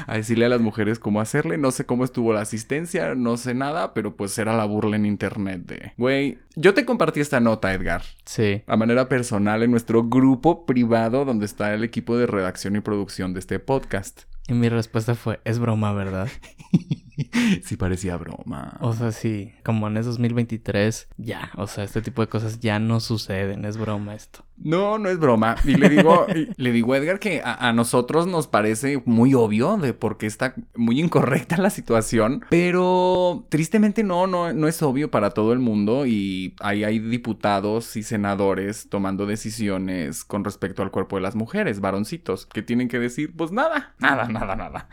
a 0.07 0.17
decirle 0.17 0.47
a 0.47 0.49
las 0.49 0.61
mujeres 0.61 0.99
cómo 0.99 1.21
hacerle. 1.21 1.59
No 1.59 1.71
sé 1.71 1.87
cómo 1.87 2.05
estuvo 2.05 2.33
la 2.33 2.41
asistencia, 2.41 3.15
no 3.15 3.37
sé 3.37 3.55
nada, 3.55 3.95
pero 3.95 4.17
pues 4.17 4.39
era 4.39 4.57
la 4.57 4.65
burla 4.65 4.97
en 4.97 5.07
internet 5.07 5.63
de, 5.67 5.93
güey, 5.97 6.39
yo 6.57 6.75
te 6.75 6.85
compartí 6.85 7.21
esta 7.21 7.41
nota, 7.41 7.73
Edgar. 7.73 8.03
Sí. 8.25 8.63
A 8.67 8.77
manera 8.77 9.09
personal 9.09 9.63
en 9.63 9.71
nuestro 9.71 10.05
grupo 10.05 10.67
privado 10.67 11.25
donde 11.25 11.47
está 11.47 11.75
el 11.75 11.85
equipo 11.85 12.17
de 12.17 12.27
redacción 12.27 12.77
y 12.77 12.81
producción 12.81 13.35
de 13.35 13.41
este 13.41 13.59
podcast. 13.59 14.23
Y 14.49 14.55
mi 14.55 14.69
respuesta 14.69 15.15
fue, 15.15 15.41
es 15.45 15.59
broma, 15.59 15.93
¿verdad? 15.93 16.29
sí 17.63 17.77
parecía 17.77 18.17
broma. 18.17 18.77
O 18.81 18.93
sea, 18.93 19.13
sí, 19.13 19.53
como 19.65 19.89
en 19.89 19.97
es 19.97 20.07
2023, 20.07 21.09
ya, 21.17 21.51
o 21.57 21.67
sea, 21.67 21.85
este 21.85 22.03
tipo 22.03 22.23
de 22.23 22.29
cosas 22.29 22.61
ya 22.61 22.79
no 22.79 23.01
suceden, 23.01 23.65
es 23.65 23.77
broma 23.77 24.15
esto. 24.15 24.45
No, 24.57 24.99
no 24.99 25.09
es 25.09 25.19
broma. 25.19 25.57
Y 25.65 25.77
le 25.77 25.89
digo, 25.89 26.27
le 26.57 26.73
digo 26.73 26.93
a 26.93 26.99
Edgar 26.99 27.21
que 27.21 27.43
a, 27.45 27.73
nosotros 27.73 28.27
nos 28.27 28.49
parece 28.49 29.03
muy 29.05 29.35
obvio 29.35 29.77
de 29.77 29.95
por 29.95 30.19
qué 30.19 30.27
está 30.27 30.55
muy 30.75 31.01
incorrecta 31.01 31.57
la 31.57 31.71
situación, 31.71 32.45
pero 32.51 33.47
tristemente 33.49 34.03
no, 34.03 34.27
no, 34.27 34.53
no 34.53 34.69
es 34.69 34.83
obvio 34.83 35.11
para 35.11 35.31
todo 35.31 35.53
el 35.53 35.59
mundo 35.61 36.07
y 36.07 36.55
ahí 36.61 36.85
hay 36.85 36.99
diputados 36.99 37.97
y 37.97 38.03
senadores 38.03 38.89
tomando 38.89 39.27
decisiones 39.27 40.25
con 40.25 40.45
respecto 40.45 40.83
al 40.83 40.91
cuerpo 40.91 41.17
de 41.17 41.23
las 41.23 41.37
mujeres, 41.37 41.81
varoncitos, 41.81 42.47
que 42.47 42.63
tienen 42.63 42.89
que 42.89 42.99
decir, 42.99 43.35
pues 43.37 43.53
nada, 43.53 43.95
nada, 43.99 44.27
nada, 44.27 44.57
nada. 44.57 44.89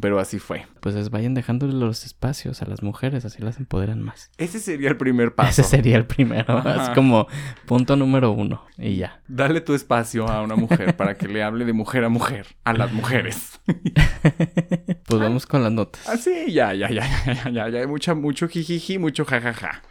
Pero 0.00 0.20
así 0.20 0.38
fue. 0.38 0.66
Pues 0.80 0.94
es, 0.94 1.10
vayan 1.10 1.34
dejándole 1.34 1.72
los 1.72 2.04
espacios 2.04 2.62
a 2.62 2.66
las 2.66 2.82
mujeres, 2.82 3.24
así 3.24 3.42
las 3.42 3.58
empoderan 3.58 4.00
más. 4.00 4.30
Ese 4.38 4.60
sería 4.60 4.90
el 4.90 4.96
primer 4.96 5.34
paso. 5.34 5.60
Ese 5.60 5.64
sería 5.64 5.96
el 5.96 6.06
primero. 6.06 6.58
Es 6.80 6.90
como 6.90 7.26
punto 7.66 7.96
número 7.96 8.30
uno 8.30 8.64
y 8.76 8.96
ya. 8.96 9.20
Dale 9.26 9.60
tu 9.60 9.74
espacio 9.74 10.28
a 10.28 10.42
una 10.42 10.54
mujer 10.54 10.96
para 10.96 11.16
que 11.16 11.26
le 11.26 11.42
hable 11.42 11.64
de 11.64 11.72
mujer 11.72 12.04
a 12.04 12.08
mujer, 12.08 12.46
a 12.64 12.74
las 12.74 12.92
mujeres. 12.92 13.60
pues 13.66 15.20
vamos 15.20 15.46
con 15.46 15.64
las 15.64 15.72
notas. 15.72 16.08
Ah, 16.08 16.16
sí, 16.16 16.52
ya, 16.52 16.74
ya, 16.74 16.90
ya, 16.90 17.04
ya, 17.26 17.50
ya, 17.50 17.68
ya, 17.68 17.80
hay 17.80 17.86
mucha, 17.86 18.14
mucho 18.14 18.48
jijiji, 18.48 18.98
mucho 18.98 19.24
jajaja. 19.24 19.82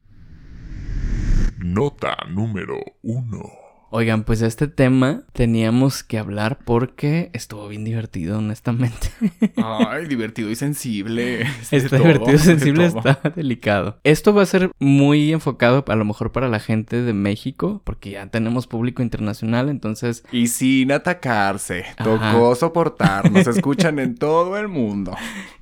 Nota 1.57 2.15
número 2.29 2.79
uno. 3.01 3.66
Oigan, 3.89 4.25
pues 4.25 4.41
este 4.41 4.67
tema 4.67 5.21
teníamos 5.31 6.03
que 6.03 6.17
hablar 6.17 6.59
porque 6.65 7.29
estuvo 7.31 7.69
bien 7.69 7.85
divertido, 7.85 8.39
honestamente. 8.39 9.07
Ay, 9.55 10.07
divertido 10.07 10.49
y 10.49 10.55
sensible. 10.55 11.47
Está 11.71 11.97
divertido 11.97 12.33
y 12.33 12.37
sensible, 12.37 12.85
está 12.87 13.21
delicado. 13.33 13.97
Esto 14.03 14.33
va 14.33 14.41
a 14.41 14.45
ser 14.45 14.71
muy 14.79 15.31
enfocado 15.31 15.85
a 15.87 15.95
lo 15.95 16.03
mejor 16.03 16.33
para 16.33 16.49
la 16.49 16.59
gente 16.59 17.01
de 17.01 17.13
México, 17.13 17.81
porque 17.85 18.11
ya 18.11 18.27
tenemos 18.27 18.67
público 18.67 19.01
internacional, 19.01 19.69
entonces... 19.69 20.25
Y 20.33 20.47
sin 20.47 20.91
atacarse, 20.91 21.85
tocó 22.03 22.55
soportar, 22.55 23.31
nos 23.31 23.47
escuchan 23.47 23.99
en 23.99 24.15
todo 24.17 24.57
el 24.57 24.67
mundo. 24.67 25.15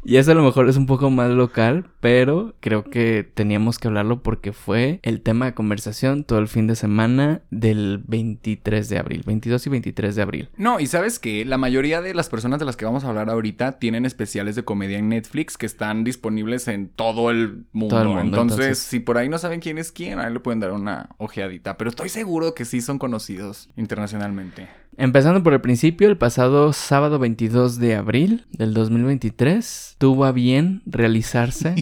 Y 0.04 0.18
eso 0.18 0.32
a 0.32 0.36
lo 0.36 0.44
mejor 0.44 0.68
es 0.70 0.78
un 0.78 0.88
poco 0.88 1.10
más 1.10 1.30
local, 1.32 1.86
pero 2.00 2.56
creo 2.60 2.84
que 2.84 3.30
teníamos 3.34 3.78
que 3.78 3.88
hablarlo 3.88 4.22
porque 4.22 4.52
fue 4.52 5.00
el 5.04 5.22
tema 5.22 5.46
de 5.46 5.54
conversación 5.54 6.24
todo 6.24 6.40
el 6.40 6.48
fin 6.48 6.68
de 6.68 6.76
semana 6.76 7.42
del 7.50 8.04
23 8.16 8.88
de 8.88 8.98
abril, 8.98 9.24
22 9.26 9.68
y 9.68 9.70
23 9.70 10.16
de 10.16 10.22
abril. 10.22 10.50
No, 10.56 10.80
y 10.80 10.88
sabes 10.88 11.20
que 11.20 11.44
la 11.44 11.58
mayoría 11.58 12.02
de 12.02 12.14
las 12.14 12.30
personas 12.30 12.60
de 12.60 12.66
las 12.66 12.78
que 12.78 12.86
vamos 12.86 13.04
a 13.04 13.10
hablar 13.10 13.30
ahorita 13.30 13.74
tienen 13.74 14.06
especiales 14.06 14.56
de 14.56 14.64
comedia 14.64 14.98
en 14.98 15.10
Netflix 15.10 15.58
que 15.58 15.66
están 15.66 16.06
disponibles 16.06 16.70
en 16.70 16.88
todo 16.88 17.30
el 17.30 17.66
mundo. 17.74 18.20
entonces, 18.20 18.80
si 18.80 19.02
por 19.02 19.18
ahí 19.18 19.28
no 19.28 19.38
saben 19.38 19.60
quién 19.60 19.78
es 19.78 19.92
quién, 19.92 20.20
ahí 20.20 20.32
le 20.32 20.40
pueden 20.40 20.62
dar 20.62 20.72
una 20.72 21.10
ojeadita. 21.18 21.76
Pero 21.76 21.90
estoy 21.90 22.08
seguro 22.08 22.54
que 22.54 22.64
sí 22.64 22.82
son 22.82 23.00
conocidos 23.00 23.70
internacionalmente. 23.76 24.70
Empezando 24.98 25.44
por 25.44 25.54
el 25.54 25.60
principio, 25.60 26.08
el 26.08 26.18
pasado 26.18 26.72
sábado 26.72 27.20
22 27.20 27.80
de 27.80 27.96
abril 27.96 28.46
del 28.52 28.74
2023 28.74 29.96
tuvo 29.98 30.24
a 30.24 30.32
bien 30.32 30.82
realizarse 30.86 31.76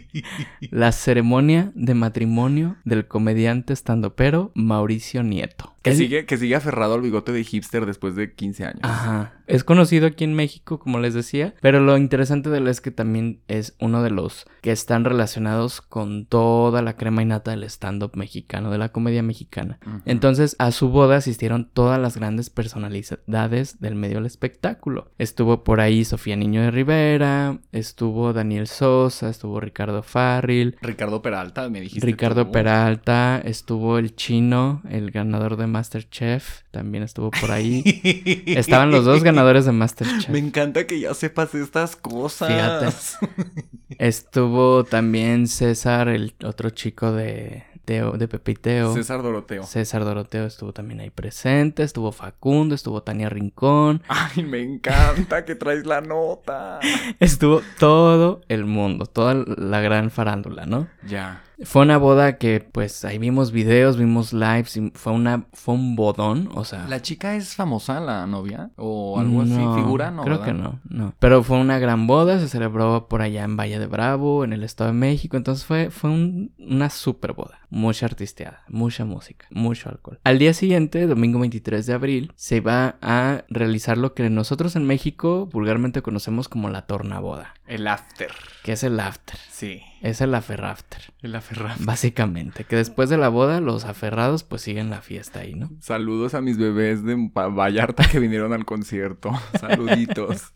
la 0.70 0.92
ceremonia 0.92 1.70
de 1.74 1.92
matrimonio 1.92 2.76
del 2.84 3.06
comediante 3.06 3.74
estandopero 3.74 4.52
Mauricio 4.54 5.22
Nieto. 5.22 5.75
Que, 5.90 5.96
sigue, 5.96 6.26
que 6.26 6.36
sigue 6.36 6.54
aferrado 6.54 6.94
al 6.94 7.00
bigote 7.00 7.32
de 7.32 7.44
hipster 7.44 7.86
después 7.86 8.14
de 8.16 8.34
15 8.34 8.64
años. 8.64 8.80
Ajá. 8.82 9.32
Es 9.46 9.62
conocido 9.62 10.08
aquí 10.08 10.24
en 10.24 10.34
México, 10.34 10.78
como 10.78 10.98
les 10.98 11.14
decía, 11.14 11.54
pero 11.60 11.80
lo 11.80 11.96
interesante 11.96 12.50
de 12.50 12.58
él 12.58 12.66
es 12.66 12.80
que 12.80 12.90
también 12.90 13.40
es 13.46 13.76
uno 13.78 14.02
de 14.02 14.10
los 14.10 14.46
que 14.60 14.72
están 14.72 15.04
relacionados 15.04 15.80
con 15.80 16.26
toda 16.26 16.82
la 16.82 16.96
crema 16.96 17.22
innata 17.22 17.52
del 17.52 17.62
stand-up 17.64 18.12
mexicano, 18.16 18.70
de 18.70 18.78
la 18.78 18.90
comedia 18.90 19.22
mexicana. 19.22 19.78
Entonces, 20.04 20.56
a 20.58 20.72
su 20.72 20.88
boda 20.88 21.16
asistieron 21.16 21.70
todas 21.72 22.00
las 22.00 22.16
grandes 22.16 22.50
personalidades 22.50 23.78
del 23.78 23.94
medio 23.94 24.16
del 24.16 24.26
espectáculo. 24.26 25.12
Estuvo 25.18 25.62
por 25.62 25.80
ahí 25.80 26.04
Sofía 26.04 26.34
Niño 26.34 26.62
de 26.62 26.72
Rivera, 26.72 27.60
estuvo 27.70 28.32
Daniel 28.32 28.66
Sosa, 28.66 29.28
estuvo 29.28 29.60
Ricardo 29.60 30.02
Farril. 30.02 30.76
Ricardo 30.82 31.22
Peralta, 31.22 31.68
me 31.68 31.80
dijiste. 31.80 32.04
Ricardo 32.04 32.50
Peralta, 32.50 33.40
estuvo 33.44 33.98
el 33.98 34.16
chino, 34.16 34.82
el 34.90 35.12
ganador 35.12 35.56
de 35.56 35.68
Masterchef, 35.76 36.62
también 36.70 37.04
estuvo 37.04 37.30
por 37.30 37.50
ahí. 37.50 37.82
Estaban 38.46 38.90
los 38.90 39.04
dos 39.04 39.22
ganadores 39.22 39.66
de 39.66 39.72
Masterchef. 39.72 40.30
Me 40.30 40.38
encanta 40.38 40.86
que 40.86 41.00
ya 41.00 41.12
sepas 41.12 41.54
estas 41.54 41.96
cosas. 41.96 42.48
Fíjate. 42.48 43.66
Estuvo 43.98 44.84
también 44.84 45.48
César, 45.48 46.08
el 46.08 46.34
otro 46.42 46.70
chico 46.70 47.12
de, 47.12 47.64
de 47.84 48.28
Pepiteo. 48.28 48.94
César 48.94 49.22
Doroteo. 49.22 49.64
César 49.64 50.04
Doroteo 50.04 50.46
estuvo 50.46 50.72
también 50.72 51.00
ahí 51.00 51.10
presente. 51.10 51.82
Estuvo 51.82 52.10
Facundo, 52.10 52.74
estuvo 52.74 53.02
Tania 53.02 53.28
Rincón. 53.28 54.02
Ay, 54.08 54.44
me 54.44 54.62
encanta 54.62 55.44
que 55.44 55.56
traes 55.56 55.84
la 55.84 56.00
nota. 56.00 56.80
estuvo 57.20 57.60
todo 57.78 58.40
el 58.48 58.64
mundo, 58.64 59.04
toda 59.04 59.34
la 59.34 59.80
gran 59.80 60.10
farándula, 60.10 60.64
¿no? 60.64 60.88
Ya. 61.06 61.42
Fue 61.64 61.82
una 61.82 61.96
boda 61.96 62.36
que, 62.36 62.60
pues, 62.60 63.04
ahí 63.04 63.18
vimos 63.18 63.50
videos, 63.50 63.96
vimos 63.96 64.32
lives 64.32 64.76
y 64.76 64.90
fue 64.94 65.12
una, 65.12 65.46
fue 65.52 65.74
un 65.74 65.96
bodón, 65.96 66.50
o 66.54 66.64
sea. 66.64 66.86
¿La 66.88 67.00
chica 67.00 67.34
es 67.34 67.54
famosa, 67.54 67.98
la 68.00 68.26
novia? 68.26 68.70
¿O 68.76 69.18
algo 69.18 69.42
así? 69.42 69.52
¿Figura? 69.52 70.10
No, 70.10 70.22
creo 70.22 70.42
que 70.42 70.52
no, 70.52 70.80
no. 70.88 71.14
Pero 71.18 71.42
fue 71.42 71.58
una 71.58 71.78
gran 71.78 72.06
boda, 72.06 72.38
se 72.38 72.48
celebró 72.48 73.08
por 73.08 73.22
allá 73.22 73.44
en 73.44 73.56
Valle 73.56 73.78
de 73.78 73.86
Bravo, 73.86 74.44
en 74.44 74.52
el 74.52 74.64
Estado 74.64 74.90
de 74.90 74.98
México, 74.98 75.36
entonces 75.36 75.64
fue, 75.64 75.90
fue 75.90 76.10
una 76.10 76.90
super 76.90 77.32
boda. 77.32 77.60
Mucha 77.68 78.06
artisteada, 78.06 78.62
mucha 78.68 79.04
música, 79.04 79.46
mucho 79.50 79.88
alcohol. 79.88 80.20
Al 80.24 80.38
día 80.38 80.54
siguiente, 80.54 81.06
domingo 81.06 81.40
23 81.40 81.84
de 81.84 81.92
abril, 81.92 82.32
se 82.36 82.60
va 82.60 82.96
a 83.02 83.44
realizar 83.48 83.98
lo 83.98 84.14
que 84.14 84.30
nosotros 84.30 84.76
en 84.76 84.84
México 84.84 85.46
vulgarmente 85.46 86.00
conocemos 86.02 86.48
como 86.48 86.70
la 86.70 86.86
tornaboda. 86.86 87.54
El 87.66 87.88
after. 87.88 88.30
¿Qué 88.62 88.72
es 88.72 88.84
el 88.84 89.00
after? 89.00 89.38
Sí. 89.50 89.82
Es 90.02 90.20
el 90.20 90.34
aferrafter. 90.34 91.12
El 91.22 91.34
aferrafter. 91.34 91.86
Básicamente, 91.86 92.64
que 92.64 92.76
después 92.76 93.08
de 93.08 93.16
la 93.16 93.28
boda 93.28 93.60
los 93.60 93.84
aferrados 93.84 94.44
pues 94.44 94.62
siguen 94.62 94.90
la 94.90 95.00
fiesta 95.00 95.40
ahí, 95.40 95.54
¿no? 95.54 95.70
Saludos 95.80 96.34
a 96.34 96.40
mis 96.40 96.58
bebés 96.58 97.04
de 97.04 97.16
Vallarta 97.34 98.08
que 98.08 98.18
vinieron 98.18 98.52
al 98.52 98.64
concierto. 98.64 99.30
Saluditos. 99.60 100.52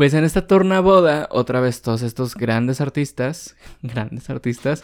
Pues 0.00 0.14
en 0.14 0.24
esta 0.24 0.46
tornaboda, 0.46 1.28
otra 1.30 1.60
vez 1.60 1.82
todos 1.82 2.00
estos 2.00 2.34
grandes 2.34 2.80
artistas, 2.80 3.54
grandes 3.82 4.30
artistas, 4.30 4.82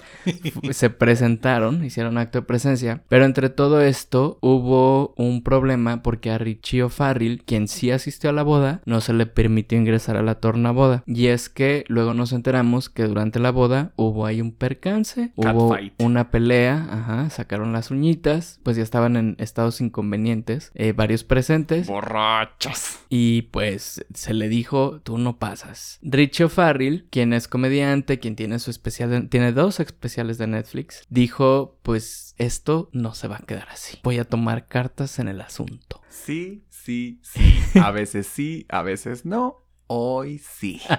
se 0.73 0.91
presentaron, 0.91 1.83
hicieron 1.87 2.19
acto 2.19 2.41
de 2.41 2.47
presencia, 2.47 3.03
pero 3.09 3.25
entre 3.25 3.49
todo 3.49 3.81
esto 3.81 4.37
hubo 4.43 5.15
un 5.17 5.43
problema 5.43 6.03
porque 6.03 6.31
a 6.31 6.37
Richie 6.37 6.83
O'Farrill, 6.83 7.45
quien 7.45 7.67
sí 7.67 7.91
asistió 7.91 8.29
a 8.29 8.35
la 8.35 8.43
boda, 8.43 8.83
no 8.85 9.01
se 9.01 9.15
le 9.15 9.25
permitió 9.25 9.79
ingresar 9.79 10.19
a 10.19 10.23
la 10.23 10.35
tornaboda. 10.35 11.03
Y 11.07 11.29
es 11.29 11.49
que 11.49 11.87
luego 11.89 12.13
nos 12.13 12.35
enteramos 12.35 12.91
que 12.91 13.05
durante 13.05 13.41
la 13.41 13.53
boda 13.53 13.93
hubo 13.97 14.27
ahí 14.27 14.43
un 14.43 14.53
percance, 14.53 15.33
hubo 15.35 15.79
una 15.97 16.31
pelea, 16.31 16.89
ajá, 16.91 17.31
sacaron 17.31 17.73
las 17.73 17.91
uñitas, 17.91 18.61
pues 18.63 18.77
ya 18.77 18.83
estaban 18.83 19.17
en 19.17 19.37
estados 19.39 19.81
inconvenientes, 19.81 20.73
eh, 20.75 20.93
varios 20.93 21.25
presentes. 21.25 21.87
Borrachos. 21.87 22.99
Y 23.09 23.43
pues 23.51 24.05
se 24.13 24.35
le 24.35 24.51
dijo, 24.51 25.01
tú 25.07 25.19
no 25.19 25.39
pasas. 25.39 26.01
Richie 26.03 26.47
O'Farrill, 26.47 27.07
quien 27.11 27.33
es 27.33 27.47
comediante, 27.47 28.19
quien 28.19 28.35
tiene 28.35 28.59
su 28.59 28.73
especial, 28.73 29.09
de- 29.09 29.21
tiene 29.23 29.53
dos 29.53 29.79
especiales 29.79 30.37
de 30.37 30.49
Netflix, 30.49 31.05
dijo, 31.09 31.79
pues 31.85 32.35
esto 32.39 32.91
no 32.93 33.15
se 33.15 33.29
va 33.29 33.37
a 33.37 33.47
quedar 33.47 33.69
así. 33.71 33.99
Voy 34.03 34.19
a 34.19 34.25
tomar 34.25 34.67
cartas 34.67 35.21
en 35.21 35.29
el 35.29 35.41
asunto. 35.41 36.03
Sí, 36.09 36.65
sí, 36.71 37.21
sí. 37.23 37.61
A 37.81 37.93
veces 37.93 38.27
sí, 38.27 38.67
a 38.69 38.83
veces 38.83 39.25
no. 39.25 39.63
Hoy 39.87 40.39
sí. 40.39 40.81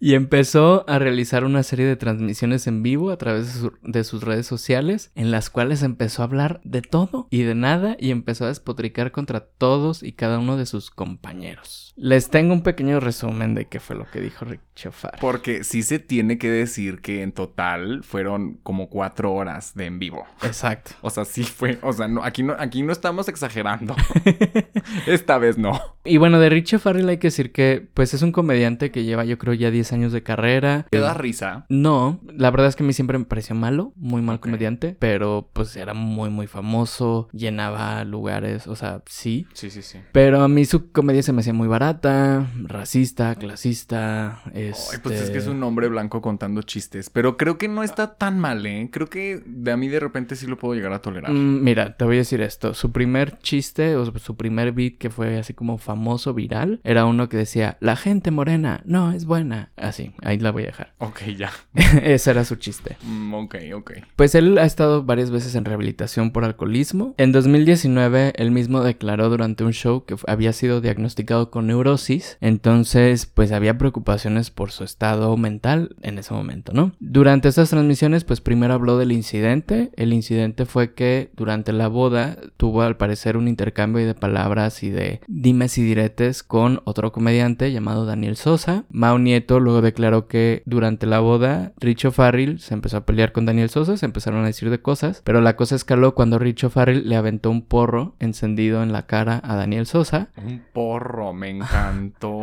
Y 0.00 0.14
empezó 0.14 0.88
a 0.88 1.00
realizar 1.00 1.42
una 1.42 1.64
serie 1.64 1.84
de 1.84 1.96
transmisiones 1.96 2.68
en 2.68 2.84
vivo 2.84 3.10
a 3.10 3.16
través 3.18 3.52
de, 3.52 3.60
su- 3.60 3.72
de 3.82 4.04
sus 4.04 4.22
redes 4.22 4.46
sociales, 4.46 5.10
en 5.16 5.32
las 5.32 5.50
cuales 5.50 5.82
empezó 5.82 6.22
a 6.22 6.26
hablar 6.26 6.60
de 6.62 6.82
todo 6.82 7.26
y 7.30 7.42
de 7.42 7.56
nada 7.56 7.96
y 7.98 8.12
empezó 8.12 8.44
a 8.44 8.48
despotricar 8.48 9.10
contra 9.10 9.40
todos 9.40 10.04
y 10.04 10.12
cada 10.12 10.38
uno 10.38 10.56
de 10.56 10.66
sus 10.66 10.92
compañeros. 10.92 11.94
Les 11.96 12.30
tengo 12.30 12.52
un 12.54 12.62
pequeño 12.62 13.00
resumen 13.00 13.56
de 13.56 13.64
qué 13.64 13.80
fue 13.80 13.96
lo 13.96 14.06
que 14.08 14.20
dijo 14.20 14.44
Richie 14.44 14.88
O'Farrill. 14.90 15.20
Porque 15.20 15.64
sí 15.64 15.82
se 15.82 15.98
tiene 15.98 16.38
que 16.38 16.48
decir 16.48 17.00
que 17.00 17.22
en 17.24 17.32
total 17.32 18.04
fueron 18.04 18.58
como 18.62 18.90
cuatro 18.90 19.32
horas 19.32 19.74
de 19.74 19.86
en 19.86 19.98
vivo. 19.98 20.24
Exacto. 20.44 20.92
O 21.00 21.10
sea, 21.10 21.24
sí 21.24 21.42
fue. 21.42 21.80
O 21.82 21.92
sea, 21.92 22.06
no, 22.06 22.22
aquí 22.22 22.44
no, 22.44 22.54
aquí 22.56 22.84
no 22.84 22.92
estamos 22.92 23.28
exagerando. 23.28 23.96
Esta 25.08 25.38
vez 25.38 25.58
no. 25.58 25.80
Y 26.04 26.18
bueno, 26.18 26.38
de 26.38 26.50
Richie 26.50 26.78
Farrell 26.78 27.10
hay 27.18 27.20
que 27.20 27.26
decir 27.28 27.52
que 27.52 27.88
pues 27.94 28.14
es 28.14 28.22
un 28.22 28.32
comediante 28.32 28.90
que 28.90 29.04
lleva 29.04 29.24
yo 29.24 29.38
creo 29.38 29.54
ya 29.54 29.70
10 29.70 29.92
años 29.92 30.12
de 30.12 30.22
carrera. 30.22 30.86
¿Te 30.90 30.98
da 30.98 31.14
risa? 31.14 31.66
No, 31.68 32.20
la 32.32 32.50
verdad 32.50 32.68
es 32.68 32.76
que 32.76 32.84
a 32.84 32.86
mí 32.86 32.92
siempre 32.92 33.18
me 33.18 33.24
pareció 33.24 33.54
malo, 33.54 33.92
muy 33.96 34.22
mal 34.22 34.40
comediante, 34.40 34.96
pero 34.98 35.50
pues 35.52 35.76
era 35.76 35.94
muy 35.94 36.30
muy 36.30 36.46
famoso, 36.46 37.28
llenaba 37.32 38.04
lugares, 38.04 38.66
o 38.66 38.76
sea, 38.76 39.02
sí. 39.06 39.46
Sí, 39.52 39.70
sí, 39.70 39.82
sí. 39.82 39.98
Pero 40.12 40.42
a 40.42 40.48
mí 40.48 40.64
su 40.64 40.92
comedia 40.92 41.22
se 41.22 41.32
me 41.32 41.40
hacía 41.40 41.52
muy 41.52 41.68
barata, 41.68 42.46
racista, 42.62 43.34
clasista, 43.34 44.42
este... 44.54 44.96
Ay, 44.96 45.00
pues 45.02 45.20
es 45.20 45.30
que 45.30 45.38
es 45.38 45.46
un 45.46 45.62
hombre 45.62 45.88
blanco 45.88 46.20
contando 46.20 46.62
chistes. 46.62 47.10
Pero 47.10 47.36
creo 47.36 47.58
que 47.58 47.68
no 47.68 47.82
está 47.82 48.14
tan 48.14 48.38
mal, 48.38 48.64
¿eh? 48.66 48.88
Creo 48.92 49.08
que 49.08 49.42
de 49.44 49.72
a 49.72 49.76
mí 49.76 49.88
de 49.88 50.00
repente 50.00 50.36
sí 50.36 50.46
lo 50.46 50.56
puedo 50.56 50.74
llegar 50.74 50.92
a 50.92 51.00
tolerar. 51.00 51.32
Mm, 51.32 51.62
Mira, 51.62 51.96
te 51.96 52.04
voy 52.04 52.16
a 52.16 52.18
decir 52.18 52.40
esto. 52.40 52.74
Su 52.74 52.92
primer 52.92 53.38
chiste 53.40 53.96
o 53.96 54.06
su 54.18 54.36
primer 54.36 54.72
beat 54.72 54.98
que 54.98 55.10
fue 55.10 55.38
así 55.38 55.54
como 55.54 55.78
famoso, 55.78 56.34
viral, 56.34 56.80
era 56.84 57.06
uno 57.08 57.28
que 57.28 57.36
decía, 57.36 57.76
la 57.80 57.96
gente 57.96 58.30
morena 58.30 58.82
no 58.84 59.12
es 59.12 59.24
buena. 59.24 59.70
Así, 59.76 60.12
ahí 60.22 60.38
la 60.38 60.50
voy 60.50 60.64
a 60.64 60.66
dejar. 60.66 60.92
Ok, 60.98 61.22
ya. 61.36 61.50
Ese 62.02 62.30
era 62.30 62.44
su 62.44 62.56
chiste. 62.56 62.96
Mm, 63.02 63.34
ok, 63.34 63.56
ok. 63.74 63.92
Pues 64.16 64.34
él 64.34 64.58
ha 64.58 64.64
estado 64.64 65.04
varias 65.04 65.30
veces 65.30 65.54
en 65.54 65.64
rehabilitación 65.64 66.30
por 66.32 66.44
alcoholismo. 66.44 67.14
En 67.18 67.32
2019, 67.32 68.32
él 68.36 68.50
mismo 68.50 68.82
declaró 68.82 69.28
durante 69.28 69.64
un 69.64 69.72
show 69.72 70.04
que 70.04 70.16
había 70.26 70.52
sido 70.52 70.80
diagnosticado 70.80 71.50
con 71.50 71.66
neurosis. 71.66 72.38
Entonces, 72.40 73.26
pues 73.26 73.52
había 73.52 73.78
preocupaciones 73.78 74.50
por 74.50 74.70
su 74.70 74.84
estado 74.84 75.36
mental 75.36 75.96
en 76.02 76.18
ese 76.18 76.34
momento, 76.34 76.72
¿no? 76.72 76.92
Durante 76.98 77.48
estas 77.48 77.70
transmisiones, 77.70 78.24
pues 78.24 78.40
primero 78.40 78.74
habló 78.74 78.98
del 78.98 79.12
incidente. 79.12 79.90
El 79.96 80.12
incidente 80.12 80.66
fue 80.66 80.94
que 80.94 81.30
durante 81.36 81.72
la 81.72 81.88
boda 81.88 82.36
tuvo 82.56 82.82
al 82.82 82.96
parecer 82.96 83.36
un 83.36 83.48
intercambio 83.48 84.06
de 84.06 84.14
palabras 84.14 84.82
y 84.82 84.90
de 84.90 85.20
dimes 85.26 85.78
y 85.78 85.82
diretes 85.82 86.42
con 86.42 86.80
otro 86.84 86.97
comediante 87.12 87.72
llamado 87.72 88.04
Daniel 88.04 88.36
Sosa. 88.36 88.84
Mao 88.90 89.18
Nieto 89.18 89.60
luego 89.60 89.80
declaró 89.80 90.26
que 90.28 90.62
durante 90.66 91.06
la 91.06 91.20
boda 91.20 91.72
Richo 91.78 92.10
Farrell 92.12 92.58
se 92.60 92.74
empezó 92.74 92.98
a 92.98 93.06
pelear 93.06 93.32
con 93.32 93.46
Daniel 93.46 93.70
Sosa, 93.70 93.96
se 93.96 94.04
empezaron 94.06 94.42
a 94.42 94.46
decir 94.46 94.68
de 94.70 94.80
cosas, 94.82 95.22
pero 95.24 95.40
la 95.40 95.56
cosa 95.56 95.74
escaló 95.76 96.14
cuando 96.14 96.38
Richo 96.38 96.68
Farrell 96.70 97.08
le 97.08 97.16
aventó 97.16 97.50
un 97.50 97.62
porro 97.62 98.16
encendido 98.18 98.82
en 98.82 98.92
la 98.92 99.06
cara 99.06 99.40
a 99.44 99.54
Daniel 99.56 99.86
Sosa. 99.86 100.28
Un 100.36 100.62
porro, 100.72 101.32
me 101.32 101.50
encantó. 101.50 102.28